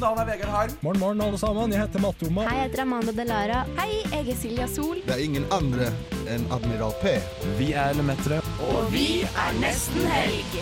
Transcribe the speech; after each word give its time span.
Mitt 0.00 0.08
navn 0.08 0.18
er 0.18 0.32
Vegard 0.32 0.48
Harm. 0.48 0.70
Morgen, 0.80 0.98
morgen, 0.98 1.20
alle 1.20 1.38
sammen. 1.38 1.72
Jeg 1.72 1.80
heter 1.82 2.00
Matte 2.00 2.26
Oma. 2.26 2.44
Hei, 2.48 2.54
jeg 2.56 2.68
heter 2.70 2.80
Amanda 2.82 3.12
Delara. 3.12 3.56
Hei, 3.76 3.98
jeg 4.12 4.28
er 4.32 4.36
Silja 4.40 4.68
Sol. 4.72 5.02
Det 5.04 5.12
er 5.12 5.20
ingen 5.20 5.44
andre 5.52 5.90
enn 6.24 6.46
Admiral 6.56 6.94
P. 7.02 7.12
Vi 7.58 7.66
er 7.76 7.92
Lemetere. 7.98 8.38
Og 8.64 8.88
vi 8.94 9.26
er 9.28 9.58
nesten 9.60 10.06
helg. 10.08 10.56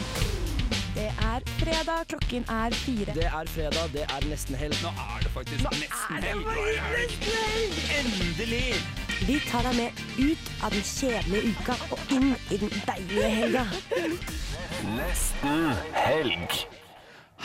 Det 0.96 1.06
er 1.06 1.46
fredag, 1.60 2.09
klokken 2.10 2.48
er 2.50 2.74
fire. 2.80 3.14
Det 3.14 3.28
er 3.28 3.52
fredag, 3.54 3.86
det 3.95 4.09
er 4.09 4.27
nesten 4.32 4.59
helg. 4.59 4.74
Nå 4.82 4.90
er 5.04 5.22
det 5.22 5.30
faktisk 5.36 5.70
nesten 5.70 6.27
helg. 6.27 6.42
Endelig! 8.00 8.74
Vi 9.28 9.38
tar 9.46 9.70
deg 9.70 9.78
med 9.84 10.02
ut 10.18 10.50
av 10.66 10.74
den 10.74 10.82
kjedelige 10.91 11.55
uka 11.55 11.78
og 11.95 12.18
inn 12.18 12.34
i 12.50 12.59
den 12.66 12.74
deilige 12.91 13.30
helga. 13.38 13.64
Nesten 14.98 15.73
helg. 15.95 16.59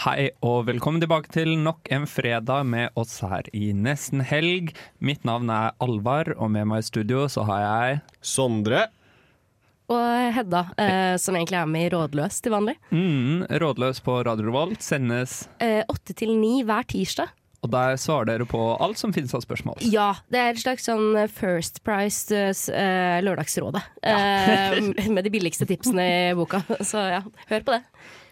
Hei 0.03 0.31
og 0.43 0.65
velkommen 0.67 0.99
tilbake 0.99 1.31
til 1.31 1.53
nok 1.63 1.87
en 1.93 2.03
fredag 2.09 2.65
med 2.67 2.91
oss 2.99 3.21
her 3.23 3.47
i 3.55 3.69
Nesten 3.77 4.23
helg. 4.27 4.73
Mitt 4.99 5.23
navn 5.27 5.51
er 5.53 5.71
Alvar, 5.83 6.33
og 6.35 6.51
med 6.51 6.67
meg 6.67 6.83
i 6.83 6.87
studio 6.89 7.27
så 7.31 7.45
har 7.47 7.61
jeg 7.63 8.01
Sondre. 8.33 8.87
Og 9.93 10.33
Hedda, 10.35 10.65
eh, 10.79 11.13
som 11.21 11.37
egentlig 11.37 11.59
er 11.59 11.69
med 11.69 11.87
i 11.87 11.93
Rådløs 11.93 12.41
til 12.43 12.51
vanlig. 12.55 12.75
mm, 12.91 13.45
Rådløs 13.63 14.01
på 14.03 14.17
Radio 14.25 14.49
Revolt. 14.49 14.81
Sendes, 14.81 15.47
Eh, 15.59 15.83
Åtte 15.87 16.13
til 16.15 16.35
ni 16.39 16.63
hver 16.63 16.83
tirsdag. 16.83 17.29
og 17.63 17.71
der 17.71 17.95
svarer 17.95 18.25
dere 18.25 18.45
på 18.45 18.59
alt 18.81 18.97
som 18.97 19.13
finnes 19.13 19.33
av 19.33 19.39
spørsmål. 19.39 19.77
Ja, 19.79 20.15
det 20.29 20.37
er 20.37 20.49
et 20.51 20.57
slags 20.59 20.83
sånn 20.83 21.15
First 21.29 21.81
Price 21.85 22.29
eh, 22.35 23.21
Lørdagsrådet. 23.23 23.81
Eh, 24.03 25.07
med 25.15 25.23
de 25.23 25.29
billigste 25.29 25.65
tipsene 25.65 26.31
i 26.31 26.33
boka. 26.35 26.59
Så 26.83 26.97
ja, 27.07 27.21
hør 27.47 27.63
på 27.63 27.71
det. 27.77 27.83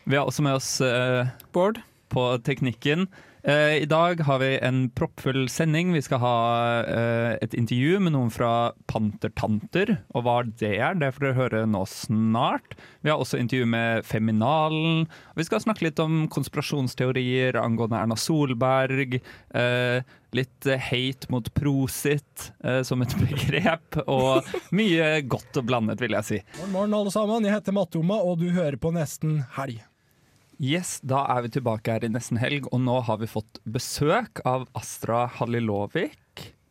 Vi 0.03 0.17
har 0.17 0.25
også 0.25 0.43
med 0.45 0.57
oss 0.57 0.73
uh, 0.81 1.29
Bård 1.53 1.81
på 2.11 2.25
teknikken. 2.45 3.07
Uh, 3.47 3.81
I 3.81 3.85
dag 3.89 4.19
har 4.21 4.37
vi 4.39 4.51
en 4.61 4.83
proppfull 4.93 5.47
sending. 5.49 5.93
Vi 5.95 6.01
skal 6.05 6.21
ha 6.21 6.35
uh, 6.85 7.31
et 7.41 7.55
intervju 7.57 7.97
med 8.05 8.13
noen 8.13 8.29
fra 8.33 8.71
Pantertanter. 8.91 9.95
Og 10.13 10.27
hva 10.27 10.35
det 10.45 10.75
er, 10.75 10.99
det 11.01 11.09
får 11.15 11.25
dere 11.25 11.39
høre 11.39 11.63
nå 11.69 11.81
snart. 11.89 12.77
Vi 13.01 13.09
har 13.09 13.17
også 13.21 13.41
intervju 13.41 13.65
med 13.73 14.05
Feminalen. 14.05 15.07
Og 15.33 15.41
vi 15.41 15.47
skal 15.47 15.63
snakke 15.63 15.87
litt 15.87 16.01
om 16.03 16.27
konspirasjonsteorier 16.33 17.57
angående 17.57 17.97
Erna 18.03 18.17
Solberg. 18.19 19.17
Eh, 19.57 20.17
litt 20.37 20.67
hate 20.85 21.27
mot 21.33 21.49
prosit 21.57 22.51
som 22.87 23.01
et 23.03 23.15
begrep. 23.25 24.03
Og 24.05 24.53
mye 24.75 25.15
godt 25.25 25.59
og 25.59 25.65
blandet, 25.71 25.99
vil 26.03 26.13
jeg 26.19 26.29
si. 26.29 26.43
Morgen, 26.59 26.75
morgen, 26.77 26.99
alle 27.01 27.15
sammen. 27.17 27.49
Jeg 27.49 27.57
heter 27.57 27.75
Matte 27.75 27.99
Oma, 27.99 28.21
og 28.21 28.37
du 28.43 28.51
hører 28.53 28.77
på 28.79 28.93
Nesten 28.95 29.41
helg. 29.57 29.81
Yes, 30.61 30.99
Da 31.01 31.23
er 31.33 31.41
vi 31.47 31.49
tilbake 31.57 31.89
her 31.95 32.03
i 32.05 32.09
nesten 32.13 32.37
helg, 32.37 32.67
og 32.69 32.83
nå 32.85 32.99
har 33.07 33.17
vi 33.17 33.25
fått 33.29 33.57
besøk 33.65 34.43
av 34.45 34.67
Astra 34.77 35.23
Halilovic. 35.39 36.19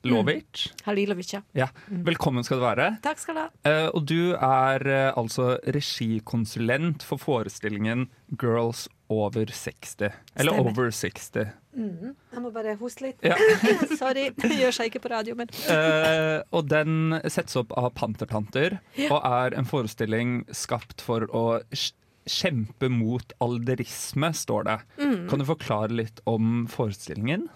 Lovic. 0.07 0.71
Halilovic, 0.87 1.33
ja. 1.35 1.41
Ja. 1.53 1.67
Velkommen 1.91 2.47
skal 2.47 2.61
du 2.61 2.65
være. 2.65 2.87
Takk 3.05 3.19
skal 3.21 3.37
du 3.37 3.41
ha. 3.43 3.49
Uh, 3.67 3.89
og 3.99 4.07
du 4.09 4.33
er 4.33 4.85
uh, 4.87 5.19
altså 5.19 5.59
regikonsulent 5.67 7.03
for 7.05 7.21
forestillingen 7.21 8.07
Girls 8.41 8.87
over 9.13 9.51
60. 9.51 10.07
Eller 10.39 10.55
Stemmer. 10.55 10.71
Over 10.71 10.95
60. 10.95 11.51
Jeg 11.75 12.41
må 12.47 12.55
bare 12.55 12.77
hoste 12.81 13.09
litt. 13.11 13.27
Ja. 13.27 13.37
Sorry, 14.01 14.31
det 14.39 14.55
gjør 14.57 14.79
seg 14.79 14.89
ikke 14.95 15.03
på 15.05 15.13
radio, 15.13 15.37
men 15.37 15.51
uh, 15.69 16.41
og 16.57 16.71
den 16.71 17.19
settes 17.27 17.59
opp 17.61 17.75
av 17.77 17.91
Pantertanter, 17.99 18.79
Ja. 18.97 19.11
og 19.19 19.27
er 19.27 19.59
en 19.59 19.69
forestilling 19.69 20.45
skapt 20.55 21.03
for 21.05 21.27
å 21.35 21.45
kjempe 22.29 22.89
mot 22.93 23.33
alderisme, 23.41 24.29
står 24.37 24.65
det. 24.69 24.77
Mm. 25.01 25.29
Kan 25.31 25.39
du 25.41 25.45
forklare 25.49 25.91
litt 25.95 26.21
om 26.31 26.67
forestillingen? 26.71 27.49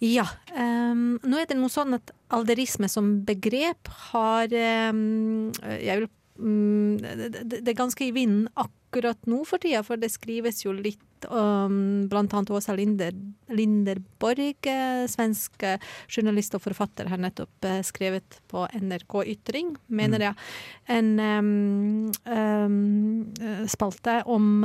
ja. 0.00 0.26
Um, 0.54 1.18
nå 1.24 1.38
er 1.40 1.46
det 1.50 1.56
noe 1.58 1.70
sånn 1.72 1.94
at 1.96 2.10
alderisme 2.34 2.88
som 2.90 3.20
begrep 3.24 3.88
har 4.10 4.50
um, 4.90 5.52
Jeg 5.62 6.00
vil 6.02 6.08
um, 6.38 6.96
det, 7.00 7.30
det- 7.44 7.60
det 7.64 7.68
er 7.72 7.78
ganske 7.78 8.04
i 8.06 8.12
vinden 8.14 8.48
akkurat 8.56 9.18
nå 9.30 9.44
for 9.46 9.58
tida, 9.62 9.82
for 9.86 9.96
det 9.96 10.10
skrives 10.10 10.64
jo 10.64 10.72
litt 10.74 11.00
om 11.28 12.06
blant 12.10 12.34
annet 12.34 12.52
Åsa 12.54 12.74
Linder, 12.76 13.14
Linderborg, 13.50 14.66
eh, 14.70 15.04
svensk 15.10 15.62
eh, 15.66 15.82
journalist 16.08 16.54
og 16.56 16.64
forfatter, 16.64 17.10
har 17.10 17.20
nettopp 17.20 17.68
eh, 17.68 17.82
skrevet 17.86 18.40
på 18.50 18.66
NRK 18.74 19.18
Ytring, 19.34 19.74
mener 19.88 20.26
jeg, 20.28 20.48
en 20.96 21.12
um, 21.20 22.10
eh, 22.24 23.66
spalte 23.70 24.20
om 24.30 24.64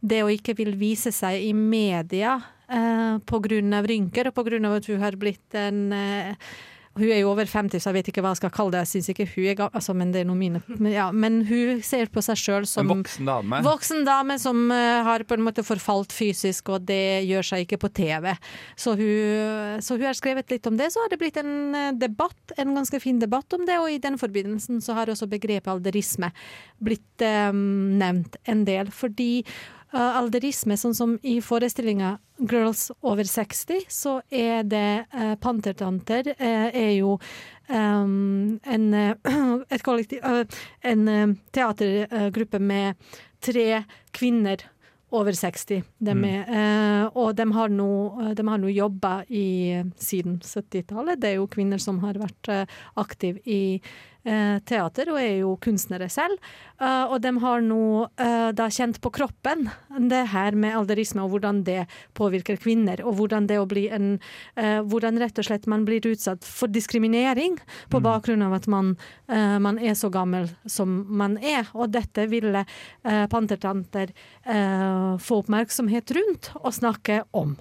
det 0.00 0.22
å 0.24 0.32
ikke 0.32 0.56
vil 0.58 0.74
vise 0.78 1.12
seg 1.14 1.42
i 1.42 1.52
media 1.56 2.38
uh, 2.72 3.18
av 3.78 3.88
rynker, 3.88 4.28
og 4.28 4.34
av 4.68 4.76
at 4.78 4.90
hun 4.90 5.02
har 5.02 5.18
blitt 5.20 5.56
en 5.58 5.92
eh, 5.96 6.52
hun 6.98 7.08
er 7.08 7.22
jo 7.22 7.30
over 7.30 7.48
50, 7.48 7.80
så 7.80 7.88
jeg 7.88 7.96
vet 7.96 8.08
ikke 8.12 8.22
hva 8.24 8.34
jeg 8.34 8.42
skal 8.42 8.52
kalle 8.52 8.74
det. 8.74 8.82
Jeg 8.84 8.90
synes 8.90 9.10
ikke 9.12 9.26
hun 9.32 9.46
er 9.48 9.56
gammel, 9.56 9.78
altså, 9.80 9.94
men 9.96 10.12
det 10.12 10.22
er 10.22 10.28
noe 10.28 10.36
mine 10.36 10.60
men, 10.68 10.90
ja, 10.92 11.06
men 11.12 11.38
hun 11.48 11.80
ser 11.86 12.10
på 12.12 12.20
seg 12.24 12.40
sjøl 12.40 12.68
som 12.68 12.84
En 12.84 12.98
voksen 12.98 13.28
dame. 13.28 13.60
Voksen 13.64 14.04
dame 14.08 14.36
som 14.42 14.60
uh, 14.68 15.00
har 15.06 15.24
på 15.28 15.38
en 15.38 15.46
måte 15.46 15.64
forfalt 15.64 16.12
fysisk, 16.12 16.68
og 16.74 16.84
det 16.90 17.24
gjør 17.28 17.48
seg 17.48 17.64
ikke 17.64 17.80
på 17.86 17.92
TV. 17.96 18.28
Så 18.76 18.96
hun, 18.98 19.80
så 19.80 19.96
hun 19.96 20.06
har 20.10 20.18
skrevet 20.18 20.52
litt 20.52 20.68
om 20.68 20.76
det. 20.76 20.90
Så 20.92 21.00
har 21.00 21.12
det 21.12 21.20
blitt 21.20 21.38
en 21.40 21.76
eh, 21.78 21.90
debatt, 21.96 22.56
en 22.60 22.74
ganske 22.76 23.00
fin 23.02 23.20
debatt 23.22 23.56
om 23.56 23.64
det, 23.68 23.78
og 23.80 23.88
i 23.92 24.00
den 24.02 24.18
forbindelsen 24.20 24.82
så 24.84 24.96
har 24.98 25.12
også 25.12 25.30
begrepet 25.32 25.72
alderisme 25.72 26.32
blitt 26.82 27.24
um, 27.24 27.96
nevnt 28.00 28.36
en 28.50 28.66
del. 28.68 28.92
Fordi 28.92 29.44
alderisme, 29.92 30.76
sånn 30.80 30.94
som 30.96 31.16
i 31.22 31.36
forestillinga 31.44 32.16
Girls 32.48 32.90
over 33.00 33.28
60, 33.28 33.86
så 33.92 34.18
er 34.30 34.64
det 34.64 35.04
uh, 35.14 35.34
Pantertanter 35.40 36.32
eh, 36.38 36.68
er 36.72 36.92
jo 36.96 37.18
um, 37.68 38.58
en, 38.64 38.94
eh, 38.94 39.14
et 39.74 39.84
kollektiv, 39.84 40.24
eh, 40.24 40.62
en 40.82 41.08
eh, 41.08 41.26
teatergruppe 41.52 42.58
med 42.58 42.94
tre 43.42 43.82
kvinner 44.12 44.64
over 45.12 45.32
60. 45.36 45.82
De 45.98 46.14
er, 46.24 46.46
uh, 46.48 47.04
og 47.20 47.34
de 47.36 47.44
har 47.52 47.72
nå 47.72 47.88
nå 48.32 48.72
jobba 48.72 49.12
i 49.28 49.82
siden 50.00 50.38
70-tallet. 50.40 51.20
Det 51.20 51.32
er 51.32 51.36
jo 51.36 51.50
kvinner 51.52 51.82
som 51.82 52.00
har 52.04 52.16
vært 52.20 52.48
uh, 52.48 52.64
aktive 52.96 53.42
i 53.44 53.76
eh, 53.76 53.90
teater, 54.22 55.10
og 55.10 55.18
er 55.20 55.40
jo 55.42 55.56
kunstnere 55.62 56.08
selv. 56.12 56.38
Eh, 56.82 57.04
og 57.06 57.20
de 57.22 57.30
har 57.42 57.62
nå 57.62 57.82
eh, 58.20 58.50
da 58.56 58.66
kjent 58.72 58.98
på 59.02 59.12
kroppen 59.14 59.68
det 60.10 60.24
her 60.32 60.56
med 60.58 60.74
alderisme, 60.80 61.22
og 61.22 61.34
hvordan 61.34 61.62
det 61.66 61.84
påvirker 62.18 62.58
kvinner. 62.60 63.02
Og 63.06 63.20
hvordan 63.20 63.46
det 63.50 63.60
å 63.60 63.68
bli 63.68 63.88
en 63.92 64.16
eh, 64.56 64.80
Hvordan 64.82 65.18
rett 65.20 65.38
og 65.38 65.46
slett 65.46 65.68
man 65.70 65.84
blir 65.86 66.04
utsatt 66.08 66.44
for 66.46 66.70
diskriminering 66.72 67.58
på 67.92 68.00
bakgrunn 68.02 68.42
av 68.44 68.56
at 68.56 68.66
man, 68.70 68.94
eh, 69.30 69.58
man 69.62 69.78
er 69.78 69.94
så 69.98 70.10
gammel 70.12 70.48
som 70.66 71.02
man 71.08 71.36
er. 71.38 71.68
Og 71.76 71.92
dette 71.94 72.26
ville 72.30 72.64
eh, 72.64 73.24
Pantertanter 73.30 74.10
eh, 74.42 75.18
få 75.22 75.42
oppmerksomhet 75.42 76.14
rundt 76.16 76.50
og 76.62 76.72
snakke 76.74 77.22
om. 77.36 77.54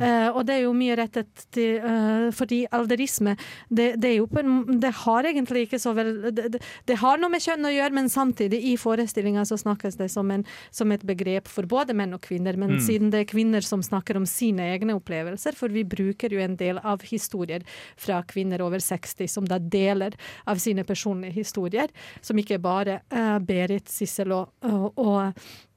Eh, 0.00 0.28
og 0.32 0.42
det 0.48 0.58
er 0.58 0.64
jo 0.64 0.74
mye 0.76 0.98
rettet 0.98 1.46
til 1.54 1.78
eh, 1.78 2.28
Fordi 2.34 2.64
alderisme, 2.74 3.36
det, 3.68 3.94
det 4.02 4.16
en 4.18 4.80
Det 4.80 4.90
har 5.04 5.28
egentlig 5.28 5.66
ikke 5.66 5.80
så 5.82 5.94
det, 6.04 6.48
det, 6.54 6.60
det 6.88 6.98
har 7.00 7.20
noe 7.20 7.32
med 7.32 7.42
kjønn 7.44 7.68
å 7.68 7.72
gjøre, 7.72 7.96
men 7.96 8.10
samtidig, 8.12 8.60
i 8.70 8.74
forestillinga 8.80 9.44
så 9.48 9.58
snakkes 9.60 9.98
det 10.00 10.10
som, 10.12 10.30
en, 10.34 10.44
som 10.74 10.92
et 10.94 11.04
begrep 11.06 11.50
for 11.50 11.68
både 11.70 11.96
menn 11.96 12.16
og 12.16 12.22
kvinner. 12.24 12.58
Men 12.60 12.78
siden 12.84 13.12
det 13.12 13.24
er 13.24 13.30
kvinner 13.30 13.64
som 13.64 13.82
snakker 13.84 14.18
om 14.20 14.28
sine 14.28 14.70
egne 14.74 14.96
opplevelser, 14.98 15.56
for 15.58 15.74
vi 15.74 15.86
bruker 15.88 16.34
jo 16.34 16.42
en 16.44 16.56
del 16.60 16.80
av 16.82 17.04
historier 17.08 17.66
fra 18.00 18.22
kvinner 18.28 18.64
over 18.64 18.82
60 18.82 19.30
som 19.30 19.48
da 19.48 19.58
deler 19.58 20.16
av 20.50 20.60
sine 20.62 20.84
personlige 20.86 21.38
historier, 21.38 21.92
som 22.24 22.38
ikke 22.40 22.60
bare 22.62 23.00
uh, 23.14 23.38
Berit, 23.44 23.88
Sissel 23.90 24.34
og, 24.34 24.52
og, 24.64 24.90
og 25.00 25.20
mm, 25.24 25.73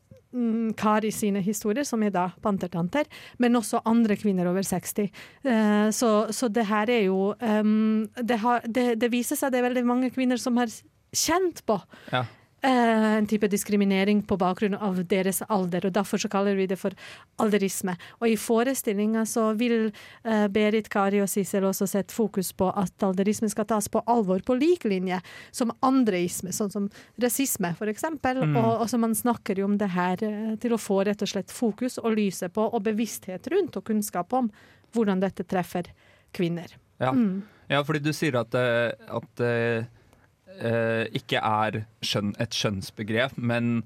Kari 0.77 1.11
sine 1.15 1.41
historier, 1.43 1.85
som 1.87 2.03
er 2.03 2.11
da 2.13 2.27
pantertanter, 2.43 3.07
men 3.39 3.55
også 3.55 3.81
andre 3.87 4.17
kvinner 4.19 4.49
over 4.49 4.65
60. 4.65 5.07
Eh, 5.07 5.89
så, 5.95 6.11
så 6.35 6.49
det 6.51 6.67
her 6.67 6.89
er 6.91 7.05
jo 7.07 7.33
um, 7.39 8.07
det, 8.19 8.39
har, 8.43 8.65
det, 8.67 8.99
det 9.01 9.11
viser 9.13 9.39
seg 9.39 9.53
det 9.53 9.61
er 9.61 9.69
veldig 9.69 9.85
mange 9.87 10.11
kvinner 10.13 10.39
som 10.41 10.59
har 10.59 10.71
kjent 11.15 11.63
på 11.67 11.79
Ja. 12.11 12.25
Eh, 12.61 13.17
en 13.17 13.27
type 13.27 13.47
diskriminering 13.47 14.21
på 14.27 14.37
bakgrunn 14.37 14.75
av 14.75 14.99
deres 15.09 15.41
alder, 15.47 15.87
og 15.87 15.93
derfor 15.95 16.21
så 16.21 16.29
kaller 16.31 16.57
vi 16.57 16.67
det 16.69 16.77
for 16.79 16.95
alderisme. 17.41 17.97
Og 18.21 18.31
i 18.31 18.37
forestillinga 18.39 19.25
så 19.29 19.49
vil 19.59 19.89
eh, 20.23 20.47
Berit, 20.53 20.89
Kari 20.93 21.21
og 21.23 21.29
Sissel 21.31 21.67
også 21.67 21.87
sette 21.89 22.15
fokus 22.15 22.53
på 22.57 22.69
at 22.71 23.05
alderisme 23.05 23.49
skal 23.51 23.67
tas 23.69 23.89
på 23.91 24.01
alvor 24.05 24.41
på 24.45 24.57
lik 24.57 24.87
linje 24.89 25.19
som 25.51 25.73
andreisme, 25.85 26.53
sånn 26.55 26.73
som 26.73 26.87
rasisme 27.21 27.73
for 27.77 27.91
eksempel. 27.91 28.43
Og, 28.47 28.71
og 28.81 28.87
så 28.89 28.99
man 29.01 29.15
snakker 29.17 29.59
jo 29.59 29.67
om 29.69 29.77
det 29.81 29.91
her 29.95 30.23
eh, 30.25 30.55
til 30.61 30.75
å 30.75 30.81
få 30.81 31.03
rett 31.07 31.21
og 31.23 31.33
slett 31.33 31.53
fokus 31.53 31.99
og 32.01 32.17
lyset 32.17 32.55
på, 32.55 32.65
og 32.67 32.85
bevissthet 32.87 33.51
rundt, 33.53 33.77
og 33.77 33.87
kunnskap 33.87 34.33
om 34.37 34.51
hvordan 34.95 35.21
dette 35.21 35.45
treffer 35.45 35.89
kvinner. 36.35 36.71
Ja. 36.97 37.11
ja, 37.69 37.83
fordi 37.85 38.01
du 38.07 38.13
sier 38.15 38.39
at, 38.39 38.55
at 38.55 39.41
ikke 40.57 41.37
er 41.37 41.83
skjønn, 42.01 42.33
et 42.41 42.55
skjønnsbegrep, 42.55 43.35
men 43.37 43.83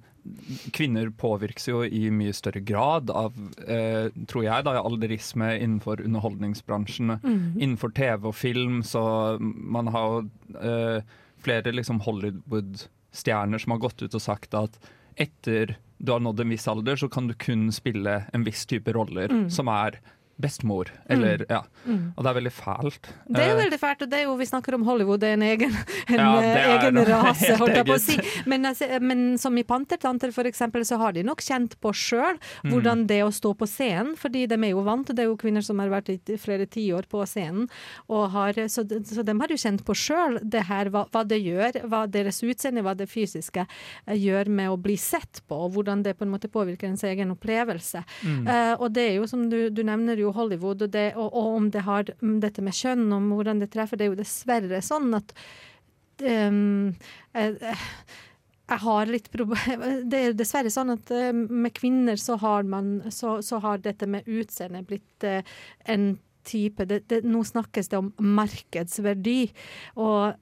kvinner 0.75 1.09
påvirkes 1.17 1.67
jo 1.69 1.81
i 1.83 2.05
mye 2.13 2.33
større 2.35 2.61
grad 2.65 3.09
av, 3.13 3.33
eh, 3.65 4.11
tror 4.29 4.45
jeg, 4.45 4.65
da, 4.67 4.75
alderisme 4.81 5.49
innenfor 5.57 6.03
underholdningsbransjen. 6.05 7.15
Innenfor 7.57 7.93
TV 7.97 8.29
og 8.29 8.35
film, 8.37 8.81
så 8.83 9.37
man 9.41 9.87
har 9.87 10.07
jo 10.07 10.21
eh, 10.61 11.01
flere 11.41 11.73
liksom 11.73 12.01
Hollywood-stjerner 12.05 13.61
som 13.61 13.75
har 13.75 13.83
gått 13.87 14.01
ut 14.01 14.13
og 14.13 14.21
sagt 14.21 14.53
at 14.57 14.77
etter 15.17 15.77
du 16.01 16.11
har 16.11 16.21
nådd 16.21 16.39
en 16.41 16.53
viss 16.53 16.67
alder, 16.69 16.97
så 16.97 17.09
kan 17.09 17.27
du 17.29 17.35
kun 17.37 17.69
spille 17.73 18.23
en 18.33 18.45
viss 18.45 18.65
type 18.65 18.89
roller, 18.93 19.29
som 19.53 19.69
er 19.69 19.99
bestemor. 20.41 20.89
Eller, 21.09 21.45
ja. 21.49 21.61
Og 21.87 22.23
det 22.23 22.29
er 22.31 22.37
veldig 22.39 22.51
fælt. 22.53 23.09
Det 23.27 23.41
er 23.43 23.51
Eh, 23.51 23.59
veldig 23.61 23.79
fælt, 23.81 24.01
og 24.05 24.09
det 24.11 24.19
er 24.19 24.23
jo, 24.25 24.35
vi 24.39 24.45
snakker 24.49 24.75
om 24.77 24.83
Hollywood, 24.87 25.19
det 25.21 25.29
er 25.29 25.33
en 25.37 25.45
egen, 25.47 25.71
en 26.09 26.19
Ja, 26.19 26.31
eh, 26.41 26.67
egen 26.75 26.99
rase, 27.07 27.55
holdt 27.59 27.75
jeg 27.75 27.85
på 27.87 27.95
å 27.95 27.99
si. 28.01 28.17
Men, 28.49 28.65
altså, 28.65 28.87
men 29.01 29.37
som 29.41 29.57
i 29.57 29.63
Pantertanter 29.63 30.31
for 30.35 30.43
eksempel, 30.49 30.81
så 30.87 30.97
har 31.01 31.13
de 31.13 31.23
nok 31.23 31.41
kjent 31.45 31.77
på 31.81 31.93
sjøl 31.93 32.37
Mm. 32.63 32.71
hvordan 32.73 33.05
det 33.07 33.21
å 33.23 33.31
stå 33.33 33.53
på 33.57 33.67
scenen, 33.67 34.15
fordi 34.17 34.45
de 34.47 34.55
er 34.55 34.71
jo 34.73 34.81
vant, 34.85 35.07
det 35.07 35.19
er 35.23 35.29
jo 35.29 35.37
kvinner 35.37 35.63
som 35.63 35.79
har 35.79 35.89
vært 35.89 36.09
i 36.13 36.37
flere 36.37 36.65
tiår 36.69 37.07
på 37.09 37.21
scenen, 37.27 37.67
har, 38.09 38.53
så, 38.69 38.83
de- 38.87 38.99
så 39.03 39.23
de 39.25 39.33
har 39.39 39.47
jo 39.47 39.55
kjent 39.57 39.83
på 39.85 39.93
sjøl 39.97 40.39
det 40.43 40.63
her, 40.67 40.89
hva, 40.93 41.05
hva 41.11 41.23
det 41.27 41.39
gjør, 41.43 41.81
hva 41.89 42.03
deres 42.09 42.41
utseende, 42.43 42.83
hva 42.85 42.95
det 42.97 43.07
fysiske 43.09 43.65
eh, 44.07 44.15
gjør 44.15 44.47
med 44.49 44.69
å 44.69 44.77
bli 44.81 44.95
sett 44.97 45.41
på, 45.47 45.55
og 45.65 45.73
hvordan 45.75 46.03
det 46.03 46.17
på 46.17 46.25
en 46.25 46.31
måte 46.33 46.49
påvirker 46.51 46.87
ens 46.89 47.03
egen 47.03 47.31
opplevelse. 47.35 48.03
Eh, 48.25 48.73
og 48.79 48.91
det 48.93 49.09
er 49.09 49.15
jo 49.19 49.27
som 49.27 49.47
du, 49.49 49.69
du 49.69 49.83
nevner 49.83 50.17
jo 50.19 50.30
Hollywood, 50.37 50.85
og, 50.87 50.93
det, 50.93 51.11
og, 51.15 51.29
og 51.29 51.59
om 51.59 51.69
det 51.73 51.85
har 51.87 52.09
dette 52.19 52.63
med 52.65 52.75
kjønn, 52.77 53.07
om 53.15 53.29
hvordan 53.35 53.61
det 53.63 53.71
treffer, 53.73 53.99
det 53.99 54.07
er 54.07 54.13
jo 54.13 54.19
dessverre 54.19 54.81
sånn 54.85 55.13
at 55.17 55.33
um, 56.23 56.91
eh, 57.33 57.55
eh, 57.71 57.87
jeg 58.71 58.79
har 58.85 59.09
litt 59.11 59.29
Det 60.11 60.19
er 60.19 60.35
dessverre 60.37 60.71
sånn 60.73 60.93
at 60.95 61.11
eh, 61.15 61.31
med 61.33 61.73
kvinner 61.77 62.19
så 62.19 62.37
har 62.41 62.67
man 62.67 62.99
Så, 63.11 63.39
så 63.45 63.61
har 63.63 63.81
dette 63.83 64.07
med 64.07 64.27
utseende 64.29 64.83
blitt 64.87 65.27
eh, 65.27 65.43
en 65.91 66.13
type 66.47 66.85
det, 66.89 67.03
det, 67.11 67.21
Nå 67.27 67.43
snakkes 67.45 67.91
det 67.91 67.99
om 67.99 68.07
markedsverdi. 68.17 69.51
Og 70.01 70.33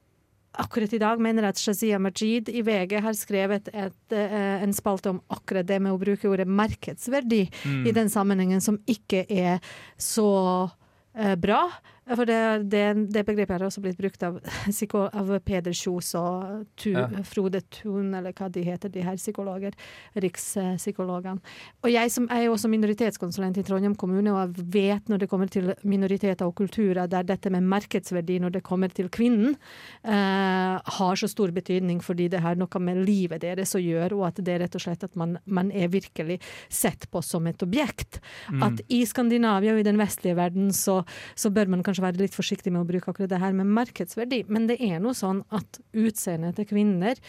akkurat 0.52 0.92
i 0.92 1.00
dag 1.00 1.20
mener 1.22 1.46
jeg 1.46 1.54
at 1.54 1.62
Shazia 1.62 1.98
Majid 2.02 2.50
i 2.52 2.62
VG 2.66 2.96
har 3.04 3.14
skrevet 3.16 3.70
et, 3.72 4.12
eh, 4.12 4.62
en 4.64 4.74
spalte 4.74 5.12
om 5.12 5.20
akkurat 5.30 5.66
det 5.66 5.80
med 5.82 5.92
å 5.92 6.00
bruke 6.00 6.28
ordet 6.28 6.48
markedsverdi 6.48 7.42
i 7.86 7.94
den 7.94 8.10
sammenhengen, 8.10 8.60
som 8.60 8.78
ikke 8.86 9.24
er 9.30 9.60
så 9.96 10.70
eh, 11.14 11.36
bra. 11.36 11.62
For 12.10 12.26
det, 12.26 12.38
det, 12.72 12.84
det 13.14 13.22
begrepet 13.26 13.54
har 13.56 13.66
også 13.66 13.82
blitt 13.84 13.98
brukt 14.00 14.22
av, 14.26 14.38
av 15.20 15.32
Peder 15.46 15.74
Kjos 15.76 16.14
og 16.18 16.66
tu, 16.76 16.90
Ja. 16.90 17.06
Frode 17.26 17.60
Thun, 17.70 18.14
eller 18.16 18.34
hva 18.36 18.48
de 18.50 18.64
heter, 18.66 18.90
de 18.90 19.04
her 19.04 19.18
psykologer, 19.20 19.76
rikspsykologene. 20.18 21.38
Og 21.84 21.92
jeg 21.92 22.10
som 22.12 22.26
er 22.32 22.48
også 22.50 22.70
minoritetskonsulent 22.72 23.60
i 23.60 23.64
Trondheim 23.66 23.94
kommune, 23.98 24.32
og 24.34 24.40
jeg 24.40 24.66
vet 24.74 25.10
når 25.10 25.22
det 25.22 25.28
kommer 25.30 25.50
til 25.52 25.70
minoriteter 25.86 26.48
og 26.48 26.56
kulturer 26.58 27.08
der 27.10 27.26
dette 27.28 27.52
med 27.52 27.68
markedsverdi 27.70 28.40
når 28.42 28.56
det 28.56 28.64
kommer 28.66 28.90
til 28.92 29.10
kvinnen, 29.12 29.54
eh, 30.02 30.80
har 30.98 31.20
så 31.20 31.30
stor 31.30 31.54
betydning 31.54 32.00
fordi 32.04 32.28
det 32.32 32.42
har 32.42 32.58
noe 32.58 32.82
med 32.82 33.04
livet 33.06 33.44
deres 33.44 33.76
å 33.78 33.82
gjøre, 33.82 34.18
og 34.18 34.26
at 34.30 34.42
det 34.44 34.56
er 34.56 34.64
rett 34.64 34.78
og 34.78 34.84
slett 34.84 35.06
at 35.06 35.16
man, 35.20 35.38
man 35.46 35.70
er 35.70 35.92
virkelig 35.92 36.40
sett 36.68 37.06
på 37.10 37.22
som 37.24 37.46
et 37.46 37.62
objekt. 37.62 38.20
At 38.64 38.80
i 38.88 39.02
Skandinavia 39.06 39.74
og 39.74 39.82
i 39.82 39.86
den 39.86 40.00
vestlige 40.00 40.36
verden 40.38 40.72
så, 40.74 41.00
så 41.38 41.50
bør 41.54 41.70
man 41.70 41.84
kanskje 41.86 41.99
være 42.04 42.22
litt 42.22 42.36
forsiktig 42.36 42.72
med 42.72 42.84
å 42.84 42.88
bruke 42.88 43.12
akkurat 43.12 43.32
det 43.32 43.42
her 43.42 43.54
med 43.56 43.70
markedsverdi, 43.76 44.44
men 44.48 44.66
det 44.70 44.80
er 44.84 44.98
nå 45.02 45.14
sånn 45.16 45.44
at 45.54 45.80
utseendet 45.92 46.58
til 46.58 46.68
kvinner 46.72 47.20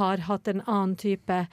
har 0.00 0.26
hatt 0.28 0.50
en 0.50 0.64
annen 0.64 0.98
type 1.00 1.44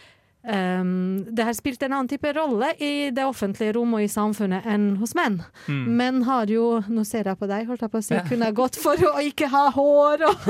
Um, 0.43 1.21
det 1.35 1.45
har 1.45 1.53
spilt 1.53 1.83
en 1.85 1.93
annen 1.93 2.07
type 2.09 2.31
rolle 2.33 2.71
i 2.81 3.11
det 3.13 3.21
offentlige 3.29 3.75
rom 3.75 3.91
og 3.93 4.01
i 4.01 4.07
samfunnet 4.09 4.65
enn 4.65 4.87
hos 4.97 5.13
menn. 5.13 5.37
Menn 5.69 6.23
har 6.25 6.49
jo 6.49 6.79
Nå 6.89 7.03
ser 7.05 7.29
jeg 7.29 7.37
på 7.37 7.49
deg, 7.49 7.67
holdt 7.69 7.83
jeg 7.85 7.93
på 7.93 8.01
å 8.01 8.05
si. 8.07 8.15
Ja. 8.15 8.23
Kunne 8.25 8.49
gått 8.57 8.79
for 8.81 8.97
å 9.11 9.13
ikke 9.21 9.51
ha 9.51 9.67
hår 9.75 10.25
og, 10.25 10.49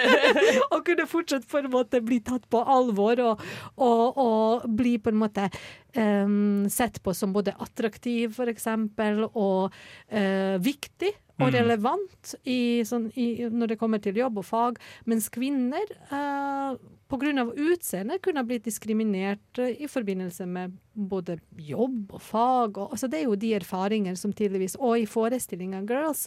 og 0.72 0.80
kunne 0.86 1.04
fortsatt 1.10 1.44
for 1.48 1.60
en 1.60 1.74
måte 1.74 2.00
bli 2.04 2.22
tatt 2.24 2.48
på 2.48 2.62
alvor 2.64 3.20
og, 3.26 3.44
og, 3.76 4.22
og 4.24 4.66
bli 4.80 4.96
på 4.96 5.12
en 5.12 5.20
måte 5.20 5.50
um, 5.92 6.64
sett 6.72 7.02
på 7.04 7.12
som 7.12 7.34
både 7.36 7.52
attraktiv, 7.60 8.32
for 8.38 8.48
eksempel, 8.48 9.26
og 9.28 9.68
uh, 9.68 10.56
viktig. 10.64 11.12
Og 11.38 11.52
relevant 11.54 12.34
i, 12.50 12.82
sånn, 12.86 13.08
i, 13.14 13.46
når 13.46 13.72
det 13.72 13.78
kommer 13.80 14.02
til 14.02 14.18
jobb 14.18 14.40
og 14.42 14.46
fag. 14.48 14.80
Mens 15.08 15.28
kvinner, 15.30 15.92
uh, 16.10 16.74
pga. 17.08 17.44
utseende, 17.54 18.18
kunne 18.18 18.44
blitt 18.44 18.66
diskriminert 18.66 19.58
eh, 19.62 19.76
i 19.84 19.88
forbindelse 19.88 20.46
med 20.46 20.76
både 20.94 21.38
jobb 21.56 22.12
og 22.12 22.22
fag. 22.22 22.78
Og, 22.78 22.90
altså 22.92 23.08
det 23.08 23.20
er 23.20 23.28
jo 23.28 23.38
de 23.38 23.54
erfaringer 23.54 24.18
som 24.18 24.32
tydeligvis 24.32 24.76
Og 24.76 24.98
i 24.98 25.06
forestillinga 25.06 25.84
Girls 25.88 26.26